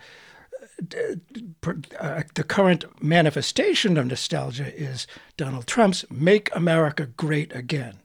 uh, 2.00 2.24
the 2.34 2.46
current 2.46 2.84
manifestation 3.02 3.98
of 3.98 4.08
nostalgia 4.08 4.76
is 4.76 5.08
Donald 5.38 5.68
Trump's 5.68 6.04
"Make 6.12 6.54
America 6.54 7.06
Great 7.06 7.56
Again." 7.56 8.00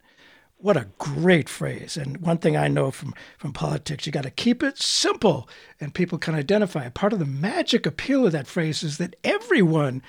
What 0.59 0.77
a 0.77 0.87
great 0.99 1.49
phrase. 1.49 1.97
And 1.97 2.19
one 2.19 2.39
thing 2.39 2.57
I 2.57 2.69
know 2.69 2.93
from, 2.93 3.15
from 3.37 3.53
politics, 3.53 4.07
you 4.07 4.13
got 4.13 4.23
to 4.23 4.31
keep 4.31 4.63
it 4.63 4.79
simple 4.79 5.49
and 5.81 5.93
people 5.93 6.19
can 6.19 6.37
identify. 6.37 6.89
Part 6.89 7.13
of 7.13 7.19
the 7.19 7.25
magic 7.25 7.85
appeal 7.85 8.27
of 8.27 8.31
that 8.31 8.47
phrase 8.47 8.85
is 8.85 8.99
that 8.99 9.17
everyone 9.25 10.03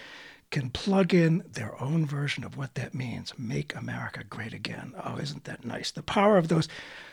can 0.54 0.70
plug 0.70 1.16
in 1.16 1.44
their 1.52 1.82
own 1.82 2.06
version 2.06 2.44
of 2.44 2.56
what 2.56 2.76
that 2.76 2.94
means 2.94 3.34
make 3.40 3.76
America 3.76 4.24
great 4.24 4.54
again. 4.54 4.94
Oh, 5.04 5.18
isn't 5.18 5.46
that 5.46 5.66
nice? 5.66 5.90
The 5.90 6.04
power 6.04 6.38
of 6.38 6.48
those 6.48 6.68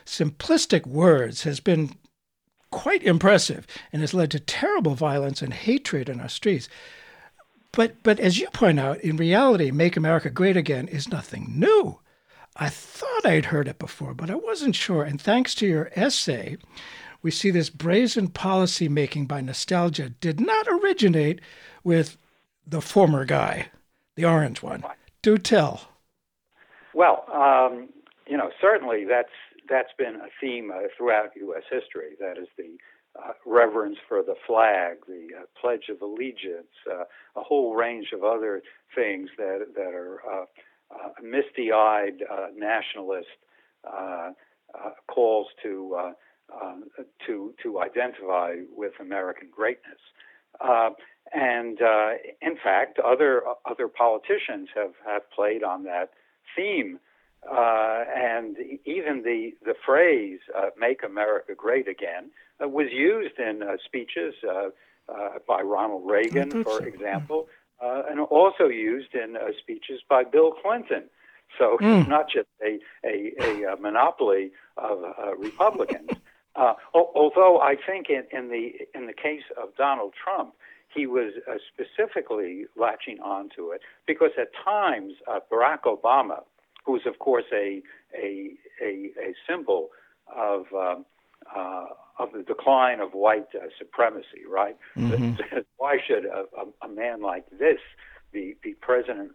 simplistic 0.04 0.86
words 0.86 1.44
has 1.44 1.58
been 1.58 1.94
quite 2.70 3.02
impressive 3.02 3.66
and 3.94 4.02
has 4.02 4.12
led 4.12 4.30
to 4.32 4.40
terrible 4.40 4.94
violence 4.94 5.40
and 5.40 5.54
hatred 5.54 6.10
in 6.10 6.20
our 6.20 6.28
streets. 6.28 6.68
But, 7.72 8.02
but 8.02 8.20
as 8.20 8.38
you 8.38 8.46
point 8.50 8.78
out, 8.78 9.00
in 9.00 9.16
reality, 9.16 9.70
Make 9.70 9.96
America 9.96 10.28
Great 10.28 10.58
Again 10.58 10.86
is 10.86 11.08
nothing 11.08 11.54
new. 11.56 11.98
I 12.56 12.68
thought 12.68 13.24
I'd 13.24 13.46
heard 13.46 13.68
it 13.68 13.78
before, 13.78 14.12
but 14.12 14.28
I 14.28 14.34
wasn't 14.34 14.74
sure. 14.74 15.02
And 15.02 15.18
thanks 15.18 15.54
to 15.56 15.66
your 15.66 15.90
essay, 15.96 16.58
we 17.22 17.30
see 17.30 17.50
this 17.50 17.70
brazen 17.70 18.28
policy 18.28 18.86
making 18.86 19.26
by 19.26 19.40
nostalgia 19.40 20.10
did 20.10 20.40
not 20.40 20.68
originate 20.68 21.40
with 21.82 22.18
the 22.70 22.80
former 22.80 23.24
guy, 23.24 23.66
the 24.16 24.24
orange 24.24 24.62
one. 24.62 24.84
Do 25.22 25.36
tell. 25.36 25.88
Well, 26.94 27.24
um, 27.32 27.88
you 28.26 28.36
know, 28.36 28.50
certainly 28.60 29.04
that's 29.04 29.28
that's 29.68 29.92
been 29.98 30.16
a 30.16 30.28
theme 30.40 30.70
uh, 30.70 30.88
throughout 30.96 31.30
U.S. 31.36 31.62
history. 31.70 32.16
That 32.18 32.38
is 32.38 32.48
the 32.56 32.76
uh, 33.18 33.32
reverence 33.44 33.98
for 34.08 34.22
the 34.22 34.34
flag, 34.46 34.98
the 35.06 35.28
uh, 35.36 35.42
Pledge 35.60 35.88
of 35.88 36.00
Allegiance, 36.00 36.72
uh, 36.90 37.04
a 37.36 37.42
whole 37.42 37.74
range 37.74 38.08
of 38.12 38.22
other 38.22 38.62
things 38.94 39.30
that 39.36 39.66
that 39.74 39.94
are 39.94 40.20
uh, 40.30 40.44
uh, 40.92 41.08
misty-eyed 41.22 42.22
nationalist 42.56 43.28
calls 45.08 45.48
to 45.62 46.12
to 47.26 47.54
to 47.62 47.80
identify 47.80 48.54
with 48.74 48.92
American 49.00 49.48
greatness. 49.54 50.00
And 51.32 51.78
in 52.42 52.56
fact, 52.62 52.98
other 52.98 53.42
other 53.64 53.88
politicians 53.88 54.68
have, 54.74 54.94
have 55.06 55.30
played 55.30 55.62
on 55.62 55.84
that 55.84 56.10
theme 56.56 56.98
uh, 57.48 58.04
and 58.14 58.56
even 58.84 59.22
the 59.22 59.52
the 59.64 59.74
phrase 59.86 60.40
uh, 60.56 60.66
"Make 60.78 61.02
America 61.02 61.54
Great 61.54 61.88
Again" 61.88 62.30
uh, 62.62 62.68
was 62.68 62.88
used 62.92 63.38
in 63.38 63.62
uh, 63.62 63.76
speeches 63.84 64.34
uh, 64.46 64.68
uh, 65.08 65.38
by 65.48 65.62
Ronald 65.62 66.02
Reagan, 66.08 66.50
for 66.62 66.78
so. 66.78 66.84
example, 66.84 67.48
and 67.80 68.20
also 68.20 68.66
used 68.66 69.14
in 69.14 69.36
speeches 69.58 70.00
by 70.08 70.22
Bill 70.24 70.52
Clinton. 70.52 71.04
So 71.58 71.78
mm. 71.80 72.00
it's 72.00 72.08
not 72.08 72.28
just 72.28 72.48
a 72.62 72.78
a, 73.04 73.72
a, 73.72 73.76
monopoly 73.76 74.52
of 74.76 75.02
Republicans. 75.38 76.10
although 76.94 77.60
I 77.60 77.74
think 77.74 78.10
in, 78.10 78.24
in 78.36 78.48
the 78.50 78.86
in 78.94 79.06
the 79.06 79.14
case 79.14 79.44
of 79.60 79.74
Donald 79.76 80.12
Trump, 80.22 80.52
he 80.94 81.06
was 81.06 81.32
uh, 81.48 81.54
specifically 81.72 82.66
latching 82.76 83.20
onto 83.20 83.70
it 83.70 83.80
because 84.06 84.30
at 84.40 84.48
times 84.64 85.14
uh, 85.28 85.40
Barack 85.50 85.82
Obama 85.84 86.42
who 86.84 86.96
is, 86.96 87.02
of 87.06 87.18
course, 87.18 87.44
a, 87.52 87.82
a, 88.16 88.50
a, 88.82 89.10
a 89.20 89.34
symbol 89.48 89.88
of, 90.34 90.66
um, 90.74 91.04
uh, 91.54 91.86
of 92.18 92.32
the 92.32 92.42
decline 92.42 93.00
of 93.00 93.12
white 93.12 93.46
uh, 93.54 93.66
supremacy, 93.78 94.42
right? 94.48 94.76
Mm-hmm. 94.96 95.58
Why 95.76 95.98
should 96.06 96.24
a, 96.24 96.44
a, 96.58 96.86
a, 96.86 96.88
man 96.88 97.22
like 97.22 97.44
this 97.58 97.78
be, 98.32 98.56
be 98.62 98.74
president 98.74 99.32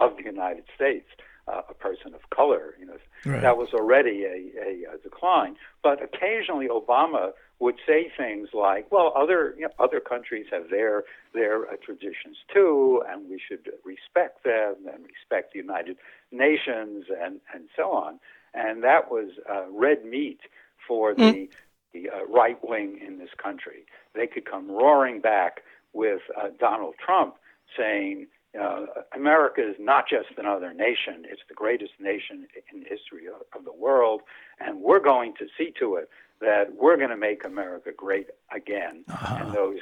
of 0.00 0.16
the 0.16 0.24
United 0.24 0.64
States? 0.74 1.06
Uh, 1.48 1.62
a 1.70 1.74
person 1.74 2.12
of 2.12 2.28
color, 2.30 2.74
you 2.76 2.84
know, 2.84 2.96
right. 3.24 3.40
that 3.40 3.56
was 3.56 3.68
already 3.72 4.24
a, 4.24 4.90
a, 4.92 4.98
decline. 5.00 5.54
But 5.80 6.02
occasionally, 6.02 6.66
Obama 6.66 7.30
would 7.58 7.76
say 7.86 8.10
things 8.16 8.48
like, 8.52 8.90
"Well, 8.92 9.12
other 9.16 9.54
you 9.56 9.62
know, 9.62 9.72
other 9.78 10.00
countries 10.00 10.46
have 10.50 10.68
their 10.70 11.04
their 11.32 11.68
uh, 11.68 11.76
traditions 11.82 12.36
too, 12.52 13.02
and 13.08 13.28
we 13.30 13.40
should 13.40 13.70
respect 13.84 14.44
them 14.44 14.76
and 14.92 15.04
respect 15.04 15.52
the 15.52 15.60
United 15.60 15.96
Nations 16.30 17.06
and 17.22 17.40
and 17.54 17.68
so 17.74 17.92
on." 17.92 18.20
And 18.54 18.82
that 18.84 19.10
was 19.10 19.30
uh, 19.50 19.64
red 19.70 20.04
meat 20.04 20.40
for 20.86 21.14
the 21.14 21.22
mm. 21.22 21.48
the 21.92 22.10
uh, 22.10 22.24
right 22.26 22.58
wing 22.62 23.00
in 23.04 23.18
this 23.18 23.30
country. 23.42 23.86
They 24.14 24.26
could 24.26 24.44
come 24.44 24.70
roaring 24.70 25.20
back 25.20 25.62
with 25.92 26.22
uh, 26.36 26.48
Donald 26.58 26.94
Trump 27.04 27.36
saying. 27.76 28.26
Uh, 28.58 28.86
America 29.14 29.60
is 29.60 29.76
not 29.78 30.08
just 30.08 30.28
another 30.38 30.72
nation; 30.72 31.26
it's 31.28 31.42
the 31.46 31.52
greatest 31.52 31.92
nation 32.00 32.46
in 32.72 32.80
history 32.88 33.26
of, 33.26 33.42
of 33.54 33.66
the 33.66 33.72
world, 33.72 34.22
and 34.58 34.80
we're 34.80 35.00
going 35.00 35.34
to 35.34 35.46
see 35.58 35.74
to 35.78 35.96
it 35.96 36.08
that 36.40 36.74
we're 36.74 36.96
going 36.96 37.10
to 37.10 37.16
make 37.16 37.44
America 37.44 37.90
great 37.96 38.28
again. 38.54 39.04
Uh-huh. 39.08 39.38
And 39.40 39.52
those, 39.54 39.78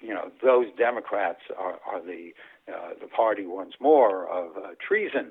you 0.00 0.14
know, 0.14 0.30
those 0.42 0.66
Democrats 0.76 1.40
are, 1.58 1.78
are 1.86 2.00
the 2.00 2.32
uh, 2.68 2.90
the 3.00 3.06
party 3.06 3.46
once 3.46 3.74
more 3.80 4.28
of 4.28 4.56
uh, 4.56 4.68
treason 4.86 5.30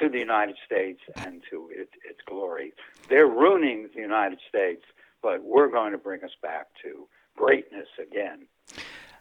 to 0.00 0.08
the 0.08 0.18
United 0.18 0.56
States 0.66 1.00
and 1.16 1.42
to 1.50 1.70
it, 1.72 1.88
its 2.08 2.18
glory. 2.26 2.72
They're 3.08 3.28
ruining 3.28 3.88
the 3.94 4.00
United 4.00 4.40
States, 4.48 4.82
but 5.22 5.44
we're 5.44 5.70
going 5.70 5.92
to 5.92 5.98
bring 5.98 6.24
us 6.24 6.34
back 6.42 6.66
to 6.82 7.06
greatness 7.36 7.88
again. 8.00 8.46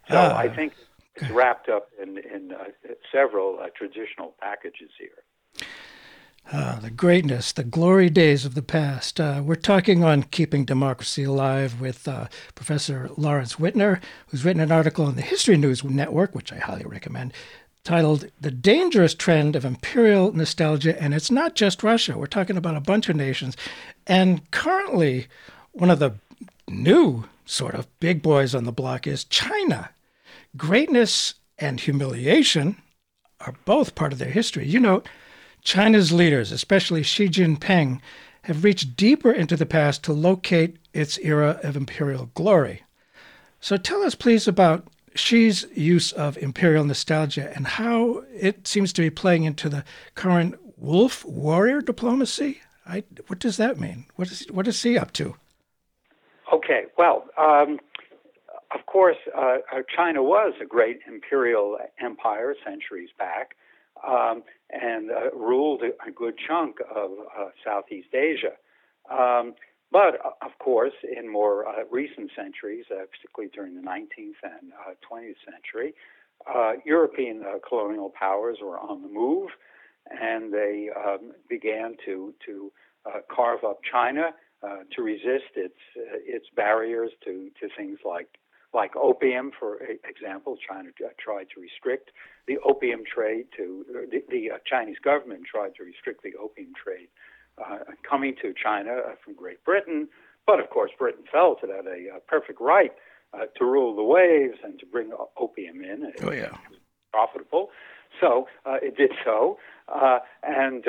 So 0.10 0.18
uh, 0.18 0.34
I 0.36 0.50
think 0.50 0.74
it's 1.16 1.30
wrapped 1.30 1.70
up 1.70 1.90
in, 2.02 2.18
in 2.18 2.54
uh, 2.54 2.66
several 3.12 3.60
uh, 3.62 3.68
traditional 3.76 4.34
packages 4.42 4.90
here. 5.00 5.24
Uh, 6.54 6.80
the 6.82 6.92
greatness, 6.92 7.52
the 7.52 7.64
glory 7.64 8.12
days 8.12 8.46
of 8.46 8.54
the 8.54 8.62
past. 8.62 9.20
Uh, 9.20 9.42
we're 9.44 9.56
talking 9.56 10.04
on 10.04 10.22
Keeping 10.22 10.66
Democracy 10.66 11.24
Alive 11.24 11.82
with 11.82 12.08
uh, 12.08 12.28
Professor 12.54 13.10
Lawrence 13.18 13.56
Wittner, 13.56 14.00
who's 14.28 14.46
written 14.46 14.62
an 14.62 14.72
article 14.72 15.06
on 15.06 15.16
the 15.16 15.24
History 15.24 15.58
News 15.58 15.84
Network, 15.84 16.36
which 16.36 16.54
I 16.54 16.58
highly 16.58 16.86
recommend, 16.86 17.34
titled 17.84 18.28
The 18.40 18.52
Dangerous 18.52 19.16
Trend 19.16 19.56
of 19.56 19.66
Imperial 19.66 20.32
Nostalgia. 20.32 21.02
And 21.02 21.16
it's 21.16 21.32
not 21.32 21.56
just 21.56 21.82
Russia, 21.82 22.20
we're 22.20 22.28
talking 22.28 22.56
about 22.56 22.78
a 22.78 22.82
bunch 22.82 23.10
of 23.10 23.16
nations. 23.16 23.58
And 24.06 24.52
currently, 24.52 25.26
one 25.72 25.90
of 25.90 25.98
the 25.98 26.14
new 26.68 27.24
sort 27.46 27.74
of 27.74 27.88
big 28.00 28.22
boys 28.22 28.54
on 28.54 28.66
the 28.66 28.72
block 28.72 29.08
is 29.08 29.24
China. 29.24 29.90
Greatness 30.56 31.34
and 31.58 31.80
humiliation 31.80 32.78
are 33.42 33.56
both 33.66 33.96
part 33.96 34.14
of 34.14 34.20
their 34.20 34.30
history. 34.30 34.68
You 34.68 34.80
know, 34.80 35.02
China's 35.64 36.12
leaders, 36.12 36.52
especially 36.52 37.04
Xi 37.04 37.30
Jinping, 37.30 38.02
have 38.44 38.64
reached 38.64 38.98
deeper 38.98 39.32
into 39.32 39.56
the 39.56 39.66
past 39.66 40.04
to 40.04 40.14
locate 40.14 40.78
its 40.94 41.18
era 41.20 41.60
of 41.64 41.78
imperial 41.78 42.30
glory. 42.34 42.84
So 43.62 43.78
tell 43.78 44.04
us, 44.04 44.16
please, 44.16 44.48
about 44.48 44.88
Xi's 45.16 45.66
use 45.74 46.12
of 46.12 46.38
imperial 46.38 46.84
nostalgia 46.84 47.54
and 47.56 47.66
how 47.66 48.24
it 48.34 48.68
seems 48.68 48.92
to 48.94 49.02
be 49.02 49.10
playing 49.10 49.46
into 49.46 49.70
the 49.70 49.86
current 50.16 50.56
wolf 50.78 51.24
warrior 51.24 51.82
diplomacy. 51.82 52.62
I, 52.86 53.04
what 53.28 53.40
does 53.40 53.58
that 53.58 53.80
mean? 53.80 54.06
What 54.18 54.30
is 54.30 54.46
what 54.52 54.68
is 54.68 54.84
he 54.84 54.98
up 54.98 55.14
to? 55.14 55.36
Okay, 56.52 56.84
well, 56.98 57.26
um, 57.38 57.80
of 58.74 58.86
course, 58.86 59.18
uh, 59.38 59.58
China 59.96 60.22
was 60.22 60.54
a 60.62 60.66
great 60.66 61.00
imperial 61.08 61.78
empire 62.02 62.54
centuries 62.66 63.10
back 63.18 63.56
um, 64.06 64.44
and 64.74 65.12
uh, 65.12 65.32
ruled 65.36 65.82
a, 65.84 66.12
good 66.12 66.36
chunk 66.48 66.78
of 66.94 67.12
uh, 67.38 67.50
Southeast 67.64 68.14
Asia. 68.14 68.54
Um, 69.12 69.54
but 69.92 70.16
uh, 70.26 70.32
of 70.42 70.58
course, 70.60 70.94
in 71.16 71.32
more 71.32 71.68
uh, 71.68 71.84
recent 71.92 72.32
centuries, 72.36 72.86
uh, 72.92 73.06
particularly 73.12 73.52
during 73.54 73.76
the 73.76 73.88
19th 73.88 74.42
and 74.44 74.72
20th 75.10 75.36
century, 75.46 75.94
European 76.86 77.44
colonial 77.68 78.12
powers 78.20 78.58
were 78.62 78.80
on 78.80 79.02
the 79.02 79.08
move, 79.08 79.50
and 80.10 80.54
they 80.54 80.90
um, 80.96 81.32
began 81.48 81.96
to 82.06 82.34
to 82.46 82.72
carve 83.34 83.64
up 83.64 83.80
China 83.90 84.32
to 84.96 85.02
resist 85.02 85.56
its 85.56 85.78
its 85.96 86.48
barriers 86.56 87.12
to 87.24 87.50
to 87.62 87.70
things 87.78 88.00
like 88.04 88.28
like 88.74 88.96
opium, 88.96 89.52
for 89.58 89.80
example, 90.08 90.58
China 90.68 90.90
tried 91.20 91.48
to 91.54 91.62
restrict 91.62 92.12
the 92.48 92.58
opium 92.66 93.04
trade 93.06 93.46
to 93.56 93.86
the, 94.12 94.24
the 94.30 94.52
uh, 94.52 94.58
Chinese 94.66 94.98
government 95.04 95.44
tried 95.50 95.76
to 95.76 95.84
restrict 95.84 96.24
the 96.24 96.34
opium 96.42 96.74
trade 96.82 97.08
uh, 97.64 97.80
coming 98.08 98.36
to 98.42 98.54
China 98.62 98.92
uh, 98.92 99.12
from 99.24 99.36
Great 99.36 99.64
Britain. 99.64 100.08
But 100.46 100.60
of 100.60 100.70
course, 100.70 100.92
Britain 100.98 101.24
felt 101.32 101.64
it 101.64 101.70
had 101.70 101.86
a, 101.86 102.18
a 102.18 102.20
perfect 102.20 102.60
right 102.60 102.92
uh, 103.34 103.46
to 103.58 103.66
rule 103.66 103.96
the 103.96 104.04
waves 104.04 104.58
and 104.64 104.80
to 104.80 104.86
bring 104.86 105.12
opium 105.38 105.84
in. 105.84 106.04
It, 106.06 106.16
oh 106.24 106.32
yeah, 106.32 106.56
profitable. 107.12 107.70
So 108.20 108.48
uh, 108.66 108.78
it 108.82 108.98
did 108.98 109.12
so, 109.24 109.58
uh, 109.88 110.20
and 110.44 110.84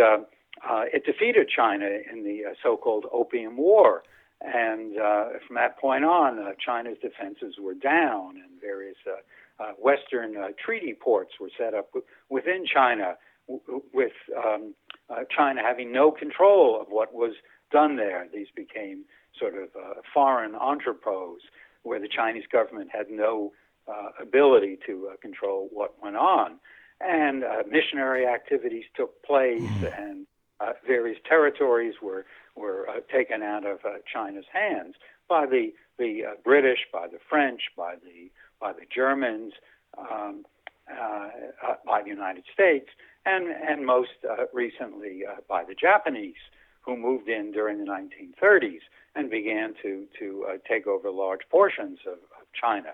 it 0.93 1.05
defeated 1.05 1.49
China 1.55 1.87
in 1.87 2.23
the 2.23 2.55
so-called 2.63 3.07
Opium 3.13 3.57
War. 3.57 4.03
And 4.41 4.99
uh, 4.99 5.25
from 5.47 5.57
that 5.57 5.79
point 5.79 6.05
on, 6.05 6.39
uh, 6.39 6.51
China's 6.65 6.99
defenses 7.01 7.55
were 7.61 7.75
down, 7.75 8.37
and 8.37 8.61
various 8.61 8.97
uh, 9.07 9.63
uh, 9.63 9.73
Western 9.73 10.37
uh, 10.37 10.49
treaty 10.63 10.95
ports 10.95 11.33
were 11.41 11.51
set 11.57 11.73
up 11.75 11.89
w- 11.93 12.05
within 12.29 12.67
China, 12.67 13.17
w- 13.49 13.83
with 13.93 14.13
um, 14.37 14.75
uh, 15.09 15.25
China 15.35 15.63
having 15.63 15.93
no 15.93 16.11
control 16.11 16.81
of 16.81 16.89
what 16.89 17.15
was 17.15 17.35
done 17.71 17.97
there. 17.97 18.27
These 18.33 18.49
became 18.55 19.05
sort 19.39 19.55
of 19.55 19.69
uh, 19.77 20.01
foreign 20.13 20.53
entrepôts 20.53 21.45
where 21.83 22.01
the 22.01 22.09
Chinese 22.09 22.45
government 22.51 22.91
had 22.93 23.11
no 23.11 23.53
uh, 23.89 24.11
ability 24.21 24.79
to 24.87 25.11
uh, 25.13 25.17
control 25.21 25.69
what 25.73 25.95
went 26.03 26.17
on. 26.17 26.59
and 27.01 27.45
uh, 27.45 27.63
missionary 27.69 28.27
activities 28.27 28.85
took 28.97 29.23
place, 29.23 29.61
mm. 29.63 29.99
and 29.99 30.27
uh, 30.61 30.73
various 30.87 31.19
territories 31.29 31.95
were 32.03 32.25
were 32.57 32.89
uh, 32.89 33.01
taken 33.13 33.43
out 33.43 33.67
of 33.67 33.79
uh, 33.85 33.99
China's 34.11 34.47
hands 34.53 34.95
by 35.29 35.47
the 35.47 35.73
the 35.99 36.25
uh, 36.25 36.31
British, 36.43 36.81
by 36.93 37.07
the 37.07 37.19
French, 37.29 37.63
by 37.77 37.95
the 37.97 38.31
by 38.61 38.73
the 38.73 38.87
Germans, 38.95 39.53
um, 39.99 40.45
uh, 40.91 41.29
uh, 41.67 41.75
by 41.87 42.03
the 42.03 42.09
United 42.09 42.45
States, 42.53 42.89
and 43.25 43.47
and 43.49 43.87
most 43.87 44.11
uh, 44.29 44.45
recently 44.53 45.23
by 45.49 45.65
the 45.65 45.75
Japanese, 45.75 46.43
who 46.81 46.97
moved 46.97 47.29
in 47.29 47.53
during 47.53 47.79
the 47.79 47.85
1930s 47.85 48.81
and 49.15 49.31
began 49.31 49.75
to 49.83 50.07
to 50.19 50.47
take 50.69 50.87
over 50.87 51.11
large 51.11 51.43
portions 51.51 52.01
of, 52.07 52.15
of 52.15 52.47
China. 52.61 52.91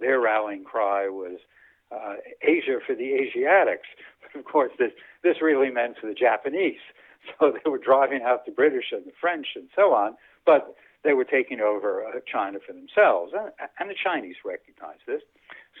Their 0.00 0.20
rallying 0.20 0.64
cry 0.64 1.08
was 1.08 1.38
Asia 2.42 2.78
for 2.86 2.94
the 2.94 3.12
Asiatics. 3.14 3.88
But 4.22 4.38
of 4.38 4.46
course, 4.46 4.72
this 4.78 4.92
this 5.22 5.42
really 5.42 5.70
meant 5.70 5.98
for 6.00 6.06
the 6.06 6.14
Japanese. 6.14 6.80
So 7.40 7.52
they 7.52 7.70
were 7.70 7.78
driving 7.78 8.22
out 8.22 8.46
the 8.46 8.52
British 8.52 8.86
and 8.92 9.04
the 9.04 9.12
French 9.20 9.46
and 9.54 9.68
so 9.76 9.94
on, 9.94 10.16
but 10.44 10.74
they 11.04 11.12
were 11.12 11.24
taking 11.24 11.60
over 11.60 12.04
uh, 12.04 12.20
China 12.30 12.58
for 12.64 12.72
themselves, 12.72 13.32
and, 13.34 13.50
and 13.78 13.90
the 13.90 13.94
Chinese 13.94 14.36
recognized 14.44 15.02
this. 15.06 15.22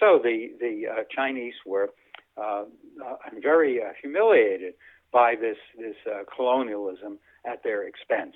So 0.00 0.18
the 0.22 0.52
the 0.60 0.88
uh, 0.88 1.02
Chinese 1.14 1.54
were 1.64 1.90
uh, 2.36 2.64
uh, 3.04 3.16
very 3.40 3.82
uh, 3.82 3.92
humiliated 4.00 4.74
by 5.12 5.34
this 5.34 5.58
this 5.78 5.96
uh, 6.06 6.22
colonialism 6.34 7.18
at 7.46 7.62
their 7.62 7.86
expense. 7.86 8.34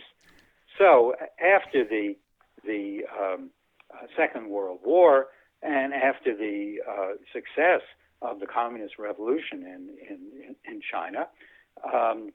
So 0.78 1.14
after 1.40 1.84
the 1.84 2.16
the 2.64 3.04
um, 3.18 3.50
Second 4.16 4.50
World 4.50 4.80
War 4.84 5.28
and 5.62 5.94
after 5.94 6.36
the 6.36 6.78
success 7.32 7.80
of 8.22 8.40
the 8.40 8.46
Communist 8.46 8.98
Revolution 8.98 9.62
in 9.62 9.88
in, 10.09 10.54
in 10.64 10.80
China, 10.92 11.28
um, 11.92 12.32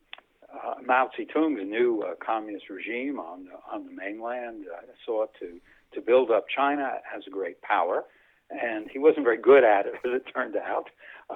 uh, 0.53 0.75
Mao 0.85 1.09
Zedong's 1.17 1.67
new 1.67 2.03
uh, 2.03 2.15
communist 2.23 2.69
regime 2.69 3.19
on 3.19 3.45
the, 3.45 3.51
on 3.71 3.85
the 3.85 3.91
mainland 3.91 4.65
uh, 4.71 4.81
sought 5.05 5.31
to 5.39 5.59
to 5.93 6.01
build 6.01 6.31
up 6.31 6.45
China 6.53 6.99
as 7.15 7.23
a 7.27 7.29
great 7.29 7.61
power, 7.61 8.05
and 8.49 8.89
he 8.89 8.99
wasn't 8.99 9.25
very 9.25 9.37
good 9.37 9.63
at 9.63 9.85
it, 9.85 9.93
as 10.05 10.11
it 10.13 10.23
turned 10.33 10.55
out, 10.55 10.89
uh, 11.29 11.35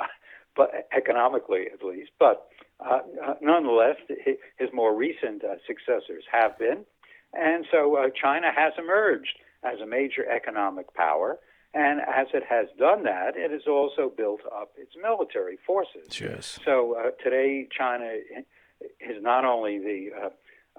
but 0.56 0.72
economically 0.96 1.66
at 1.74 1.86
least. 1.86 2.12
But 2.20 2.48
uh, 2.80 3.00
uh, 3.26 3.34
nonetheless, 3.42 3.98
his 4.58 4.70
more 4.74 4.96
recent 4.96 5.44
uh, 5.44 5.56
successors 5.68 6.24
have 6.32 6.58
been, 6.58 6.86
and 7.34 7.66
so 7.72 7.98
uh, 7.98 8.10
China 8.22 8.48
has 8.56 8.74
emerged 8.78 9.38
as 9.64 9.80
a 9.82 9.86
major 9.86 10.30
economic 10.30 10.94
power. 10.94 11.40
And 11.78 12.00
as 12.00 12.28
it 12.34 12.44
has 12.50 12.68
done 12.80 13.04
that, 13.04 13.36
it 13.36 13.52
has 13.52 13.64
also 13.68 14.10
built 14.16 14.40
up 14.46 14.72
its 14.78 14.94
military 14.96 15.58
forces. 15.68 16.22
Yes. 16.22 16.58
So 16.64 16.96
uh, 16.98 17.12
today, 17.22 17.68
China 17.70 18.06
is 18.82 19.22
not 19.22 19.46
only 19.46 19.80
the 19.80 20.10
uh, 20.16 20.30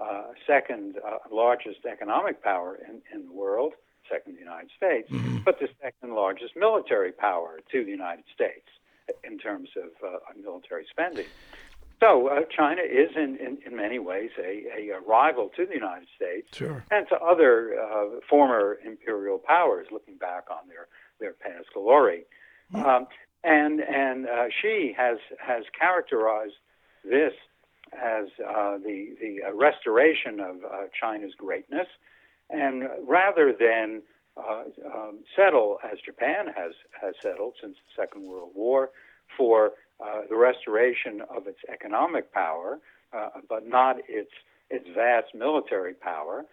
uh, 0.03 0.23
second 0.47 0.97
uh, 0.99 1.19
largest 1.33 1.85
economic 1.91 2.43
power 2.43 2.79
in, 2.89 3.01
in 3.15 3.27
the 3.27 3.33
world, 3.33 3.73
second 4.11 4.33
to 4.33 4.39
the 4.39 4.45
United 4.45 4.71
States, 4.77 5.11
mm-hmm. 5.11 5.39
but 5.39 5.59
the 5.59 5.69
second 5.83 6.15
largest 6.15 6.55
military 6.57 7.13
power 7.13 7.61
to 7.73 7.85
the 7.85 7.91
United 7.91 8.25
States 8.35 8.69
in 9.25 9.39
terms 9.39 9.71
of 9.77 9.91
uh, 10.07 10.19
military 10.41 10.87
spending. 10.91 11.27
So 12.01 12.29
uh, 12.29 12.43
China 12.55 12.83
is, 12.83 13.17
in, 13.17 13.39
in, 13.39 13.59
in, 13.65 13.75
many 13.75 13.99
ways, 13.99 14.31
a, 14.39 14.91
a, 14.93 15.01
rival 15.01 15.51
to 15.57 15.65
the 15.65 15.73
United 15.73 16.09
States 16.15 16.49
sure. 16.55 16.85
and 16.91 17.09
to 17.09 17.17
other 17.17 17.81
uh, 17.81 18.21
former 18.29 18.79
imperial 18.85 19.39
powers, 19.39 19.87
looking 19.91 20.19
back 20.19 20.51
on 20.51 20.69
their, 20.69 20.89
their 21.21 21.33
past 21.33 21.69
glory. 21.73 22.25
Mm-hmm. 22.75 22.87
Um, 22.87 23.07
and 23.45 23.81
and 23.81 24.27
Xi 24.61 24.93
has 24.97 25.19
has 25.39 25.63
characterized 25.79 26.55
this 27.05 27.33
as 27.93 28.27
uh, 28.47 28.79
the 28.79 29.15
the 29.21 29.39
uh, 29.47 29.55
restoration 29.55 30.41
of 30.41 30.57
uh, 30.65 30.87
China's 30.99 31.35
greatness, 31.37 31.87
and 32.51 32.89
rather 33.07 33.53
than 33.53 34.03
uh, 34.37 34.65
um, 34.95 35.19
settle 35.35 35.79
as 35.85 35.99
Japan 36.05 36.47
has 36.47 36.73
has 37.01 37.15
settled 37.23 37.55
since 37.61 37.77
the 37.77 38.03
Second 38.03 38.27
World 38.27 38.51
War 38.55 38.91
for 39.37 39.73
uh, 40.01 40.23
the 40.29 40.37
restoration 40.37 41.23
of 41.35 41.47
its 41.47 41.61
economic 41.73 42.33
power, 42.33 42.79
uh, 43.13 43.29
but 43.49 43.67
not 43.67 43.97
its 44.09 44.33
its 44.69 44.87
vast 44.95 45.35
military 45.35 45.95
power 45.95 46.45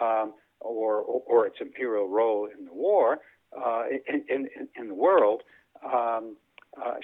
um, 0.00 0.34
or, 0.60 0.96
or, 0.98 1.46
its 1.46 1.56
imperial 1.58 2.06
role 2.06 2.46
in 2.46 2.66
the 2.66 2.72
war 2.72 3.18
in, 4.06 4.22
in, 4.28 4.68
in 4.76 4.88
the 4.88 4.94
world. 4.94 5.42
Um, 5.82 6.36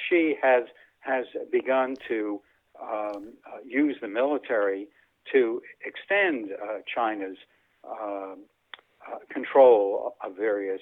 Xi 0.09 0.37
has 0.43 0.65
has 1.01 1.25
begun 1.51 1.97
to 2.07 2.41
um, 2.83 3.33
uh, 3.47 3.59
use 3.67 3.97
the 4.01 4.09
military 4.09 4.89
to 5.33 5.61
extend 5.85 6.51
uh, 6.53 6.79
China's 6.93 7.37
um, 7.89 8.45
uh, 9.07 9.19
control 9.31 10.15
of 10.23 10.37
various 10.37 10.81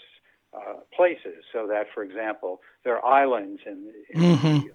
uh, 0.54 0.80
places. 0.94 1.44
So 1.52 1.66
that, 1.66 1.86
for 1.92 2.02
example, 2.02 2.60
there 2.84 2.96
are 2.98 3.04
islands 3.04 3.62
in, 3.66 3.92
in 4.10 4.20
mm-hmm. 4.20 4.66
the 4.66 4.70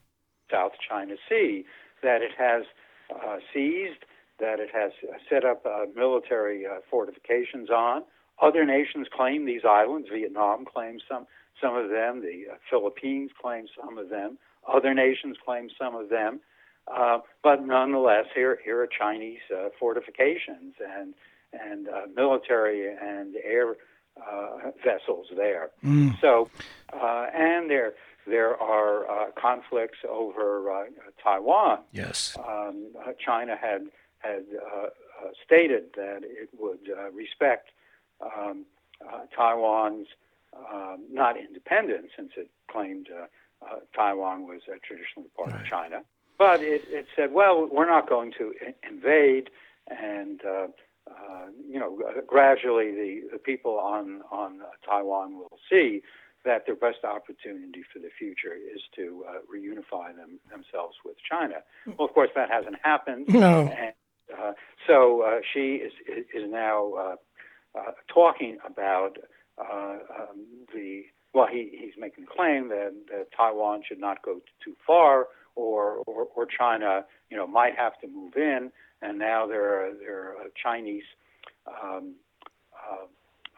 South 0.52 0.74
China 0.88 1.16
Sea 1.30 1.66
that 2.04 2.22
it 2.22 2.32
has 2.38 2.64
uh, 3.14 3.38
seized, 3.54 4.04
that 4.40 4.60
it 4.60 4.70
has 4.74 4.92
set 5.30 5.46
up 5.46 5.64
military 5.96 6.66
fortifications 6.90 7.70
on. 7.70 8.04
Other 8.42 8.66
nations 8.66 9.08
claim 9.16 9.46
these 9.46 9.62
islands. 9.68 10.10
Vietnam 10.12 10.66
claims 10.66 11.04
some 11.08 11.28
some 11.62 11.76
of 11.76 11.90
them. 11.90 12.22
The 12.22 12.46
Philippines 12.70 13.32
claim 13.40 13.68
some 13.80 13.98
of 13.98 14.10
them. 14.10 14.40
Other 14.68 14.94
nations 14.94 15.38
claim 15.44 15.70
some 15.78 15.96
of 15.96 16.10
them. 16.10 16.40
Uh, 16.88 17.20
but 17.44 17.66
nonetheless, 17.66 18.26
here 18.34 18.60
here 18.64 18.82
are 18.82 18.88
Chinese 18.88 19.40
uh, 19.54 19.70
fortifications 19.80 20.76
and 20.80 21.14
and 21.54 21.88
uh, 21.88 22.02
military 22.16 22.88
and 22.88 23.36
air 23.44 23.76
uh, 24.18 24.72
vessels 24.84 25.28
there. 25.36 25.70
Mm. 25.84 26.20
So, 26.20 26.50
uh, 26.94 27.28
and 27.34 27.70
there 27.70 27.94
there 28.28 28.62
are 28.62 29.10
uh, 29.10 29.32
conflicts 29.40 30.00
over 30.08 30.88
Taiwan. 31.24 31.80
Yes, 31.92 32.38
um, 32.48 32.88
China 33.24 33.56
had 33.56 33.88
had 34.20 34.46
stated 35.46 35.86
that 35.96 36.22
it 36.24 36.50
would 36.60 36.80
respect 37.14 37.70
um, 38.22 38.66
Taiwan's 39.36 40.08
um, 40.54 41.04
not 41.12 41.38
independence, 41.38 42.08
since 42.16 42.32
it 42.38 42.50
claimed 42.70 43.08
Taiwan 43.96 44.48
was 44.48 44.62
traditionally 44.84 45.30
part 45.36 45.52
right. 45.52 45.62
of 45.62 45.68
China 45.68 46.02
but 46.42 46.64
it, 46.64 46.82
it 46.88 47.06
said, 47.16 47.32
well, 47.34 47.70
we're 47.72 47.86
not 47.86 48.10
going 48.10 48.34
to 48.40 48.52
invade, 48.90 49.52
and 49.86 50.42
uh, 50.44 50.68
uh, 51.08 51.46
you 51.70 51.80
know, 51.80 52.00
gradually 52.26 52.90
the, 52.90 53.22
the 53.34 53.38
people 53.38 53.78
on 53.78 54.22
on 54.32 54.60
Taiwan 54.84 55.38
will 55.38 55.60
see 55.70 56.02
that 56.44 56.66
their 56.66 56.76
best 56.76 57.04
opportunity 57.04 57.84
for 57.94 58.00
the 58.00 58.10
future 58.18 58.56
is 58.56 58.82
to 58.96 59.24
uh, 59.30 59.34
reunify 59.54 60.16
them 60.16 60.40
themselves 60.50 60.96
with 61.06 61.16
China. 61.30 61.58
Well, 61.86 62.08
of 62.08 62.14
course, 62.16 62.32
that 62.36 62.50
hasn't 62.50 62.78
happened. 62.82 63.28
No. 63.28 63.68
And, 63.68 63.94
uh, 64.36 64.54
so 64.88 65.22
uh, 65.22 65.42
Xi 65.54 65.76
is 65.76 65.94
is 66.08 66.50
now 66.50 66.94
uh, 66.94 67.16
uh, 67.78 67.92
talking 68.12 68.58
about 68.66 69.18
uh, 69.60 69.98
um, 70.20 70.40
the 70.74 71.04
well, 71.36 71.48
he, 71.52 71.70
he's 71.80 71.94
making 72.00 72.24
a 72.24 72.36
claim 72.36 72.70
that, 72.70 72.94
that 73.12 73.28
Taiwan 73.38 73.84
should 73.88 74.00
not 74.00 74.24
go 74.24 74.42
too 74.66 74.76
far 74.88 75.28
or, 75.56 76.04
or, 76.08 76.28
or 76.36 76.46
China, 76.46 77.06
you 77.30 77.38
know, 77.38 77.48
might 77.48 77.76
have 77.78 78.00
to 78.02 78.08
move 78.08 78.36
in, 78.36 78.72
and 79.02 79.18
now 79.18 79.48
there 79.48 79.66
are, 79.66 79.94
there 79.94 80.20
are 80.20 80.36
uh, 80.38 80.44
Chinese 80.62 81.04
um, 81.68 82.16
uh, 82.76 83.06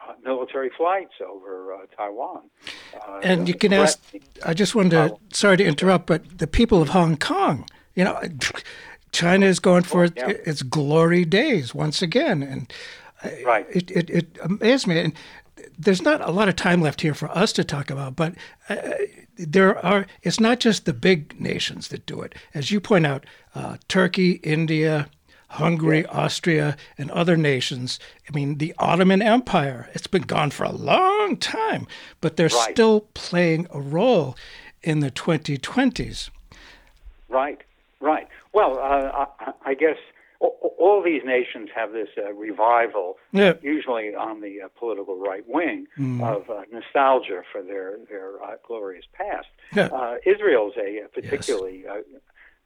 uh, 0.08 0.14
military 0.24 0.70
flights 0.76 1.14
over 1.26 1.74
uh, 1.74 1.78
Taiwan. 1.96 2.50
Uh, 2.94 3.20
and 3.24 3.48
you 3.48 3.54
can 3.54 3.72
ask, 3.72 4.00
I 4.46 4.54
just 4.54 4.76
wanted 4.76 4.92
to, 4.92 5.18
sorry 5.36 5.58
to 5.58 5.64
interrupt, 5.64 6.08
but 6.08 6.40
the 6.40 6.48
people 6.48 6.82
of 6.82 6.90
Hong 6.90 7.16
Kong, 7.18 7.66
you 7.96 8.04
know, 8.04 8.22
China 9.12 9.46
is 9.46 9.60
going 9.60 9.84
for 9.84 10.06
yeah. 10.06 10.28
its 10.28 10.64
glory 10.64 11.24
days 11.24 11.74
once 11.74 12.02
again. 12.02 12.44
And 12.44 12.74
right. 13.46 13.66
it, 13.70 13.92
it, 13.92 14.10
it 14.10 14.38
amazed 14.42 14.88
me. 14.88 15.00
And 15.00 15.14
there's 15.78 16.02
not 16.02 16.22
a 16.22 16.32
lot 16.32 16.50
of 16.50 16.56
time 16.56 16.82
left 16.82 17.02
here 17.02 17.14
for 17.14 17.30
us 17.30 17.54
to 17.54 17.64
talk 17.64 17.90
about, 17.90 18.16
but 18.16 18.36
uh, 18.70 18.76
there 19.38 19.84
are. 19.86 20.06
It's 20.22 20.40
not 20.40 20.60
just 20.60 20.86
the 20.86 20.94
big 20.94 21.40
nations 21.40 21.90
that 21.90 22.06
do 22.06 22.22
it, 22.22 22.36
as 22.54 22.72
you 22.72 22.80
point 22.80 23.06
out. 23.06 23.26
Uh, 23.56 23.78
Turkey, 23.88 24.34
India, 24.44 25.10
Hungary. 25.50 26.06
Austria, 26.08 26.76
and 26.98 27.12
other 27.12 27.38
nations. 27.38 28.00
I 28.28 28.34
mean, 28.34 28.58
the 28.58 28.74
Ottoman 28.78 29.22
Empire. 29.22 29.90
It's 29.94 30.08
been 30.08 30.24
gone 30.24 30.52
for 30.52 30.64
a 30.64 30.72
long 30.72 31.38
time, 31.38 31.88
but 32.22 32.38
they're 32.38 32.48
right. 32.48 32.72
still 32.74 33.02
playing 33.14 33.68
a 33.72 33.80
role 33.80 34.36
in 34.82 35.00
the 35.00 35.12
2020s. 35.12 36.30
Right. 37.30 37.62
Right. 38.00 38.28
Well, 38.54 38.78
uh, 38.80 39.26
I, 39.40 39.54
I 39.66 39.74
guess 39.74 39.98
all 40.48 41.02
these 41.04 41.24
nations 41.26 41.70
have 41.76 41.92
this 41.94 42.10
uh, 42.18 42.34
revival, 42.34 43.18
Yeah. 43.32 43.54
usually 43.62 44.14
on 44.16 44.42
the 44.42 44.62
uh, 44.64 44.68
political 44.78 45.18
right 45.18 45.44
wing, 45.48 45.88
Mm. 45.98 46.22
of 46.36 46.50
uh, 46.50 46.64
nostalgia 46.72 47.42
for 47.52 47.62
their 47.62 47.98
their 48.10 48.42
uh, 48.44 48.56
glorious 48.68 49.06
past. 49.14 49.48
Yeah. 49.74 49.88
Uh, 49.88 50.16
Israel's 50.26 50.74
a, 50.78 50.90
a 51.06 51.08
particularly 51.08 51.86
uh, 51.88 52.02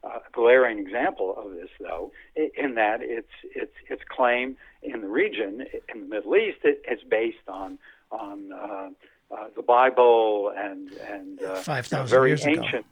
uh, 0.06 0.18
glaring 0.32 0.78
example 0.78 1.34
of 1.36 1.52
this, 1.54 1.70
though, 1.80 2.10
in 2.36 2.74
that 2.74 2.98
its 3.02 3.32
its 3.62 3.74
its 3.88 4.02
claim 4.16 4.56
in 4.82 5.00
the 5.00 5.08
region, 5.08 5.52
in 5.92 6.00
the 6.02 6.06
Middle 6.14 6.34
East, 6.36 6.58
it, 6.64 6.82
it's 6.86 7.02
based 7.04 7.46
on 7.48 7.78
on 8.10 8.52
uh, 8.52 8.88
uh, 9.34 9.46
the 9.56 9.62
Bible 9.62 10.52
and 10.56 10.90
and 11.12 11.42
uh, 11.42 11.56
5,000 11.56 12.06
very 12.08 12.30
years 12.30 12.44
ago. 12.44 12.62
ancient 12.62 12.86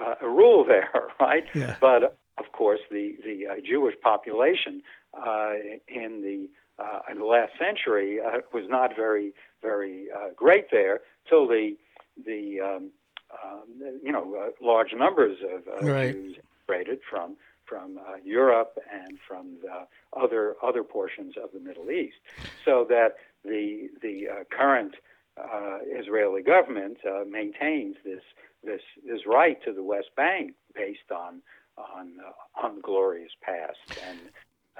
uh, 0.00 0.14
rule 0.26 0.64
there, 0.64 0.90
right? 1.20 1.44
Yeah. 1.54 1.76
But 1.80 2.16
of 2.38 2.52
course, 2.52 2.80
the 2.90 3.16
the 3.24 3.46
uh, 3.46 3.54
Jewish 3.64 3.94
population 4.02 4.82
uh, 5.14 5.52
in 5.88 6.22
the 6.22 6.48
uh, 6.82 7.00
in 7.10 7.18
the 7.18 7.24
last 7.24 7.52
century 7.58 8.18
uh, 8.20 8.38
was 8.52 8.64
not 8.68 8.94
very 8.96 9.32
very 9.62 10.06
uh, 10.14 10.28
great 10.36 10.70
there 10.70 11.00
till 11.28 11.46
the 11.46 11.76
the 12.24 12.60
um, 12.60 12.90
um, 13.44 13.64
you 14.02 14.12
know 14.12 14.34
uh, 14.34 14.50
large 14.64 14.92
numbers 14.94 15.38
of 15.42 15.62
uh, 15.68 15.86
Right. 15.86 16.12
Jews 16.12 16.36
immigrated 16.68 17.00
from 17.08 17.36
from 17.64 17.98
uh, 17.98 18.14
Europe 18.24 18.78
and 18.90 19.18
from 19.26 19.56
the 19.62 19.86
other 20.18 20.56
other 20.62 20.82
portions 20.82 21.34
of 21.42 21.50
the 21.52 21.60
Middle 21.60 21.90
East, 21.90 22.16
so 22.64 22.86
that 22.88 23.16
the 23.44 23.88
the 24.00 24.28
uh, 24.28 24.44
current 24.50 24.94
uh, 25.36 25.78
Israeli 25.86 26.42
government 26.42 26.98
uh, 27.06 27.24
maintains 27.28 27.96
this 28.04 28.22
this 28.64 28.80
this 29.06 29.20
right 29.26 29.62
to 29.64 29.72
the 29.72 29.82
West 29.82 30.10
Bank 30.16 30.54
based 30.74 31.10
on 31.14 31.42
on 31.96 32.12
uh, 32.26 32.66
on 32.66 32.76
the 32.76 32.82
glorious 32.82 33.32
past 33.42 34.00
and, 34.08 34.18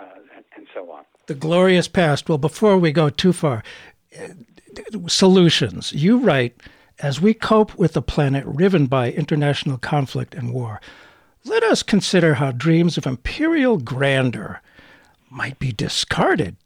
uh, 0.00 0.20
and 0.36 0.44
and 0.56 0.66
so 0.74 0.90
on. 0.90 1.04
the 1.26 1.34
glorious 1.34 1.88
past. 1.88 2.28
Well, 2.28 2.38
before 2.38 2.78
we 2.78 2.92
go 2.92 3.10
too 3.10 3.32
far, 3.32 3.62
uh, 4.18 4.28
solutions. 5.06 5.92
You 5.92 6.18
write, 6.18 6.60
as 6.98 7.20
we 7.20 7.34
cope 7.34 7.76
with 7.76 7.96
a 7.96 8.02
planet 8.02 8.44
riven 8.46 8.86
by 8.86 9.10
international 9.12 9.78
conflict 9.78 10.34
and 10.34 10.52
war, 10.52 10.80
let 11.44 11.62
us 11.62 11.82
consider 11.82 12.34
how 12.34 12.52
dreams 12.52 12.98
of 12.98 13.06
imperial 13.06 13.78
grandeur 13.78 14.60
might 15.30 15.58
be 15.58 15.72
discarded 15.72 16.56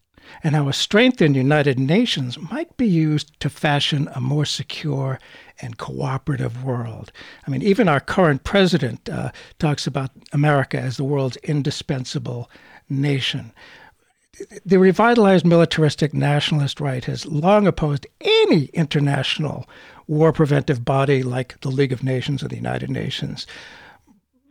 and 0.42 0.54
how 0.54 0.68
a 0.68 0.72
strengthened 0.72 1.36
United 1.36 1.78
Nations 1.78 2.38
might 2.38 2.76
be 2.76 2.86
used 2.86 3.38
to 3.40 3.50
fashion 3.50 4.08
a 4.14 4.20
more 4.20 4.44
secure 4.44 5.18
and 5.60 5.78
cooperative 5.78 6.64
world. 6.64 7.12
I 7.46 7.50
mean, 7.50 7.62
even 7.62 7.88
our 7.88 8.00
current 8.00 8.44
president 8.44 9.08
uh, 9.08 9.30
talks 9.58 9.86
about 9.86 10.10
America 10.32 10.78
as 10.78 10.96
the 10.96 11.04
world's 11.04 11.36
indispensable 11.38 12.50
nation. 12.88 13.52
The 14.64 14.78
revitalized 14.78 15.46
militaristic 15.46 16.14
nationalist 16.14 16.80
right 16.80 17.04
has 17.04 17.26
long 17.26 17.66
opposed 17.66 18.06
any 18.20 18.66
international 18.66 19.68
war 20.08 20.32
preventive 20.32 20.84
body 20.84 21.22
like 21.22 21.60
the 21.60 21.70
League 21.70 21.92
of 21.92 22.02
Nations 22.02 22.42
or 22.42 22.48
the 22.48 22.56
United 22.56 22.90
Nations. 22.90 23.46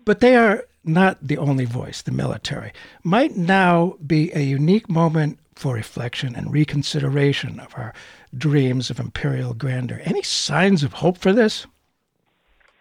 But 0.06 0.20
they 0.20 0.36
are 0.36 0.66
not 0.84 1.18
the 1.22 1.38
only 1.38 1.66
voice, 1.66 2.02
the 2.02 2.12
military. 2.12 2.74
Might 3.04 3.36
now 3.36 3.98
be 4.06 4.32
a 4.34 4.40
unique 4.40 4.90
moment 4.90 5.40
for 5.56 5.74
reflection 5.74 6.36
and 6.36 6.52
reconsideration 6.52 7.60
of 7.60 7.74
our 7.76 7.94
dreams 8.36 8.90
of 8.90 9.00
imperial 9.00 9.54
grandeur. 9.54 10.02
Any 10.04 10.24
signs 10.24 10.84
of 10.84 10.94
hope 10.94 11.18
for 11.18 11.34
this? 11.34 11.68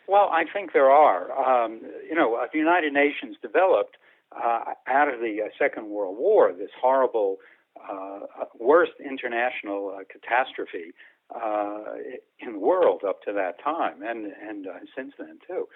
Well, 0.06 0.28
I 0.32 0.44
think 0.52 0.72
there 0.72 0.90
are. 0.90 1.30
Um, 1.32 1.82
you 2.08 2.14
know, 2.14 2.34
uh, 2.34 2.46
the 2.52 2.58
United 2.58 2.92
Nations 2.92 3.36
developed 3.40 3.96
uh, 4.32 4.74
out 4.86 5.12
of 5.12 5.20
the 5.20 5.42
uh, 5.44 5.48
Second 5.58 5.90
World 5.90 6.16
War 6.18 6.52
this 6.52 6.70
horrible, 6.80 7.36
uh, 7.88 8.20
worst 8.58 8.92
international 9.04 9.94
uh, 9.96 10.04
catastrophe 10.10 10.92
uh, 11.34 11.94
in 12.40 12.54
the 12.54 12.58
world 12.58 13.02
up 13.06 13.22
to 13.22 13.32
that 13.32 13.62
time, 13.62 14.02
and 14.02 14.32
and 14.48 14.66
uh, 14.66 14.80
since 14.96 15.12
then 15.18 15.38
too. 15.46 15.68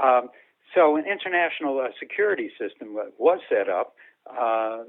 Um, 0.00 0.28
so, 0.74 0.96
an 0.96 1.04
international 1.04 1.80
uh, 1.80 1.88
security 1.98 2.50
system 2.58 2.96
was 3.18 3.40
set 3.48 3.68
up 3.68 3.94
uh, 4.26 4.84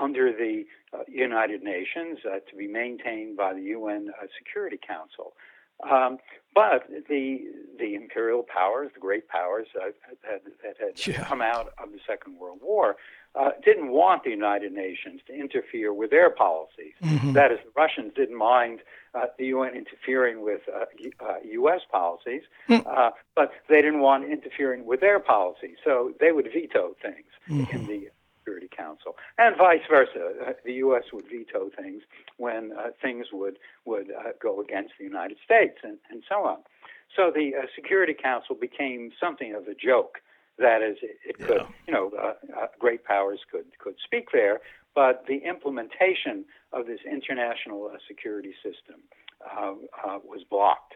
under 0.00 0.32
the 0.32 0.64
uh, 0.92 0.98
United 1.08 1.62
Nations 1.62 2.18
uh, 2.24 2.38
to 2.50 2.56
be 2.56 2.66
maintained 2.66 3.36
by 3.36 3.52
the 3.54 3.62
UN 3.76 4.10
uh, 4.20 4.26
Security 4.38 4.78
Council. 4.78 5.34
Um, 5.88 6.18
but 6.54 6.88
the 7.08 7.38
the 7.78 7.94
imperial 7.94 8.42
powers, 8.42 8.90
the 8.94 8.98
great 9.00 9.28
powers 9.28 9.68
uh, 9.80 9.90
that, 10.24 10.42
that 10.62 10.76
had 10.84 11.06
Yeah. 11.06 11.22
come 11.24 11.40
out 11.40 11.72
of 11.82 11.92
the 11.92 12.00
Second 12.04 12.38
World 12.40 12.58
War, 12.60 12.96
uh, 13.36 13.50
didn't 13.64 13.90
want 13.90 14.24
the 14.24 14.30
United 14.30 14.72
Nations 14.72 15.20
to 15.28 15.32
interfere 15.32 15.92
with 15.94 16.10
their 16.10 16.30
policies. 16.30 16.94
That 17.34 17.52
is, 17.52 17.58
the 17.64 17.70
Russians 17.76 18.12
didn't 18.16 18.36
mind 18.36 18.80
uh, 19.14 19.26
the 19.38 19.46
UN 19.46 19.76
interfering 19.76 20.42
with 20.42 20.62
uh, 20.74 20.86
uh, 21.24 21.34
U.S. 21.60 21.82
policies, 21.92 22.42
uh, 22.68 23.10
but 23.36 23.52
they 23.68 23.80
didn't 23.80 24.00
want 24.00 24.24
interfering 24.24 24.84
with 24.84 25.00
their 25.00 25.20
policies. 25.20 25.76
So 25.84 26.12
they 26.18 26.32
would 26.32 26.48
veto 26.52 26.96
things 27.00 27.30
in 27.48 27.86
the 27.86 28.08
Security 28.48 28.68
Council, 28.74 29.16
and 29.36 29.56
vice 29.56 29.82
versa. 29.90 30.32
Uh, 30.46 30.52
the 30.64 30.74
U.S. 30.74 31.04
would 31.12 31.26
veto 31.28 31.70
things 31.76 32.02
when 32.38 32.72
uh, 32.72 32.88
things 33.02 33.26
would 33.32 33.58
would 33.84 34.10
uh, 34.10 34.30
go 34.40 34.60
against 34.60 34.94
the 34.98 35.04
United 35.04 35.36
States, 35.44 35.78
and, 35.82 35.98
and 36.10 36.22
so 36.28 36.36
on. 36.46 36.58
So 37.14 37.30
the 37.34 37.52
uh, 37.56 37.66
Security 37.74 38.14
Council 38.14 38.54
became 38.54 39.12
something 39.20 39.54
of 39.54 39.68
a 39.68 39.74
joke. 39.74 40.18
That 40.58 40.82
is, 40.82 40.96
it, 41.02 41.18
it 41.24 41.46
could, 41.46 41.62
you 41.86 41.92
know, 41.92 42.10
uh, 42.18 42.32
uh, 42.58 42.66
great 42.78 43.04
powers 43.04 43.40
could 43.50 43.66
could 43.78 43.96
speak 44.02 44.28
there, 44.32 44.60
but 44.94 45.24
the 45.28 45.38
implementation 45.46 46.46
of 46.72 46.86
this 46.86 47.00
international 47.10 47.90
uh, 47.92 47.98
security 48.08 48.54
system 48.62 49.02
uh, 49.44 49.72
uh, 50.04 50.18
was 50.24 50.40
blocked. 50.48 50.94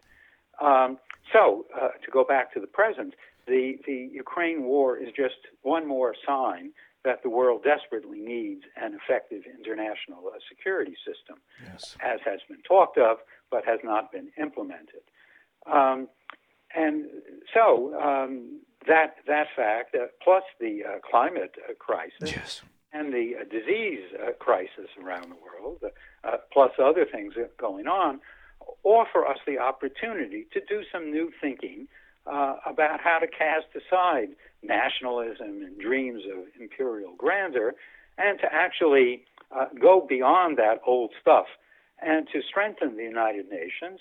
Um, 0.61 0.99
so, 1.33 1.67
uh, 1.75 1.89
to 2.05 2.11
go 2.11 2.25
back 2.25 2.53
to 2.55 2.61
the 2.61 2.67
present, 2.67 3.15
the, 3.47 3.79
the 3.87 4.09
Ukraine 4.13 4.65
war 4.65 4.97
is 4.97 5.09
just 5.17 5.41
one 5.63 5.87
more 5.87 6.15
sign 6.27 6.73
that 7.05 7.23
the 7.23 7.29
world 7.29 7.63
desperately 7.65 8.21
needs 8.21 8.63
an 8.77 8.95
effective 8.95 9.43
international 9.47 10.23
uh, 10.29 10.39
security 10.49 10.95
system, 11.07 11.37
Yes. 11.65 11.97
as 12.01 12.21
has 12.25 12.41
been 12.49 12.63
talked 12.63 12.99
of, 12.99 13.19
but 13.51 13.65
has 13.65 13.81
not 13.83 14.13
been 14.13 14.31
implemented. 14.41 15.03
Um, 15.67 16.09
and 16.75 17.07
so, 17.53 17.95
um, 18.01 18.61
that, 18.87 19.17
that 19.27 19.47
fact, 19.55 19.95
uh, 19.95 20.07
plus 20.23 20.43
the 20.61 20.83
uh, 20.85 20.99
climate 21.09 21.55
uh, 21.69 21.75
crisis, 21.79 22.33
Yes. 22.33 22.63
and 22.93 23.13
the 23.13 23.33
uh, 23.41 23.45
disease 23.45 24.05
uh, 24.21 24.33
crisis 24.39 24.89
around 25.03 25.25
the 25.31 25.37
world, 25.37 25.83
uh, 26.25 26.37
plus 26.53 26.71
other 26.83 27.05
things 27.05 27.35
going 27.59 27.87
on, 27.87 28.21
offer 28.85 29.27
us 29.27 29.39
the 29.47 29.59
opportunity 29.59 30.47
to 30.53 30.61
do 30.69 30.83
some 30.93 31.11
new 31.11 31.31
thinking 31.41 31.89
uh, 32.27 32.57
about 32.65 33.01
how 33.01 33.19
to 33.19 33.27
cast 33.27 33.67
aside 33.75 34.29
nationalism 34.63 35.63
and 35.63 35.79
dreams 35.79 36.23
of 36.33 36.45
imperial 36.61 37.15
grandeur 37.17 37.75
and 38.19 38.39
to 38.39 38.47
actually 38.53 39.25
uh, 39.55 39.67
go 39.81 40.05
beyond 40.07 40.57
that 40.59 40.81
old 40.87 41.11
stuff 41.21 41.47
and 42.01 42.27
to 42.33 42.41
strengthen 42.49 42.97
the 42.97 43.03
United 43.03 43.49
Nations 43.49 44.01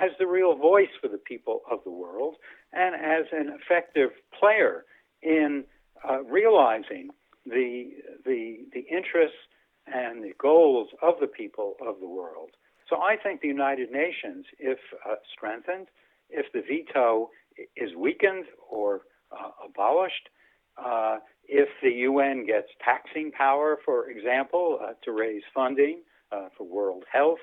as 0.00 0.10
the 0.18 0.26
real 0.26 0.54
voice 0.56 0.90
for 1.00 1.08
the 1.08 1.18
people 1.18 1.62
of 1.70 1.80
the 1.84 1.90
world 1.90 2.36
and 2.72 2.94
as 2.94 3.26
an 3.32 3.52
effective 3.60 4.10
player 4.38 4.84
in 5.22 5.64
uh, 6.08 6.22
realizing 6.22 7.08
the, 7.46 7.90
the, 8.24 8.58
the 8.72 8.84
interests 8.90 9.36
and 9.86 10.22
the 10.22 10.32
goals 10.38 10.88
of 11.02 11.14
the 11.20 11.26
people 11.26 11.74
of 11.86 11.96
the 12.00 12.08
world. 12.08 12.50
So 12.88 12.96
I 12.96 13.16
think 13.16 13.40
the 13.40 13.48
United 13.48 13.90
Nations, 13.90 14.46
if 14.58 14.78
uh, 15.08 15.14
strengthened, 15.34 15.88
if 16.30 16.46
the 16.52 16.60
veto 16.60 17.30
is 17.76 17.94
weakened 17.96 18.44
or 18.70 19.02
uh, 19.32 19.50
abolished, 19.64 20.28
uh, 20.76 21.18
if 21.46 21.68
the 21.82 21.90
UN 21.90 22.46
gets 22.46 22.68
taxing 22.84 23.30
power, 23.30 23.78
for 23.84 24.08
example, 24.10 24.78
uh, 24.82 24.92
to 25.04 25.12
raise 25.12 25.42
funding 25.54 26.02
uh, 26.32 26.48
for 26.56 26.64
world 26.64 27.04
health 27.12 27.38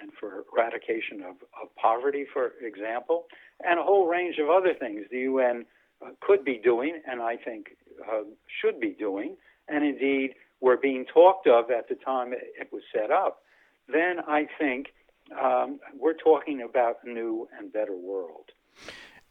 and 0.00 0.10
for 0.18 0.44
eradication 0.52 1.20
of, 1.22 1.36
of 1.62 1.74
poverty, 1.76 2.24
for 2.32 2.52
example, 2.62 3.26
and 3.60 3.78
a 3.78 3.82
whole 3.82 4.06
range 4.06 4.36
of 4.38 4.48
other 4.48 4.74
things 4.74 5.04
the 5.10 5.20
UN 5.20 5.66
uh, 6.04 6.10
could 6.20 6.44
be 6.44 6.60
doing, 6.62 7.00
and 7.06 7.20
I 7.20 7.36
think 7.36 7.76
uh, 8.08 8.22
should 8.60 8.80
be 8.80 8.96
doing, 8.98 9.36
and 9.68 9.84
indeed 9.84 10.34
were 10.60 10.76
being 10.76 11.04
talked 11.04 11.46
of 11.46 11.70
at 11.70 11.88
the 11.88 11.94
time 11.94 12.32
it, 12.32 12.68
was 12.72 12.82
set 12.92 13.10
up, 13.10 13.42
then 13.86 14.16
I 14.26 14.46
think 14.58 14.86
um, 15.38 15.78
we're 15.98 16.14
talking 16.14 16.62
about 16.62 16.96
a 17.04 17.08
new 17.10 17.48
and 17.58 17.72
better 17.72 17.96
world. 17.96 18.50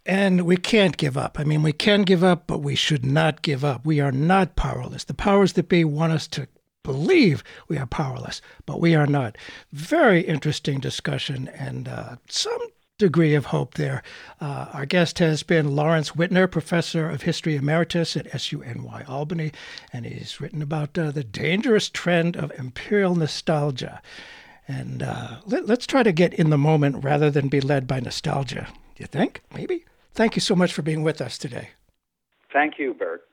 And 0.06 0.42
we 0.42 0.58
can't 0.58 0.98
give 0.98 1.18
up. 1.18 1.40
I 1.40 1.46
mean, 1.46 1.64
we 1.64 1.72
can 1.72 2.02
give 2.02 2.24
up, 2.24 2.46
but 2.46 2.60
we 2.60 2.76
should 2.76 3.06
not 3.06 3.42
give 3.42 3.64
up. 3.64 3.86
We 3.86 4.02
are 4.02 4.12
not 4.12 4.56
powerless. 4.56 5.06
The 5.06 5.14
powers 5.14 5.54
that 5.54 5.70
be 5.70 5.86
want 5.86 6.12
us 6.12 6.28
to 6.30 6.48
believe 6.84 7.44
we 7.70 7.78
are 7.78 7.86
powerless, 7.86 8.42
but 8.66 8.82
we 8.82 8.96
are 8.96 9.08
not. 9.08 9.38
Very 9.72 10.22
interesting 10.22 10.80
discussion 10.80 11.48
and 11.48 11.88
uh, 11.88 12.18
some 12.28 12.60
degree 13.00 13.34
of 13.34 13.48
hope 13.48 13.74
there. 13.76 14.04
Uh, 14.40 14.68
our 14.74 14.86
guest 14.86 15.20
has 15.20 15.44
been 15.44 15.76
Lawrence 15.76 16.12
Wittner, 16.12 16.52
professor 16.52 17.10
of 17.10 17.24
history 17.24 17.56
emeritus 17.56 18.16
at 18.16 18.28
SUNY 18.28 19.08
Albany, 19.10 19.52
and 19.92 20.06
he's 20.06 20.40
written 20.40 20.62
about 20.62 20.98
uh, 20.98 21.12
the 21.12 21.24
dangerous 21.24 21.90
trend 21.90 22.36
of 22.36 22.52
imperial 22.58 23.16
nostalgia. 23.16 24.02
And 24.68 25.04
uh, 25.04 25.38
let, 25.46 25.70
us 25.70 25.86
try 25.86 26.04
to 26.04 26.12
get 26.12 26.34
in 26.34 26.50
the 26.50 26.58
moment 26.58 27.04
rather 27.04 27.30
than 27.30 27.50
be 27.50 27.62
led 27.62 27.88
by 27.88 28.00
nostalgia. 28.00 28.68
Do 28.96 29.04
you 29.04 29.08
think? 29.08 29.42
Maybe? 29.54 29.86
Thank 30.14 30.36
you 30.36 30.42
so 30.42 30.56
much 30.56 30.74
for 30.74 30.84
being 30.84 31.04
with 31.04 31.22
us 31.22 31.38
today. 31.38 31.70
Thank 32.52 32.78
you, 32.78 32.94
Bert. 32.94 33.24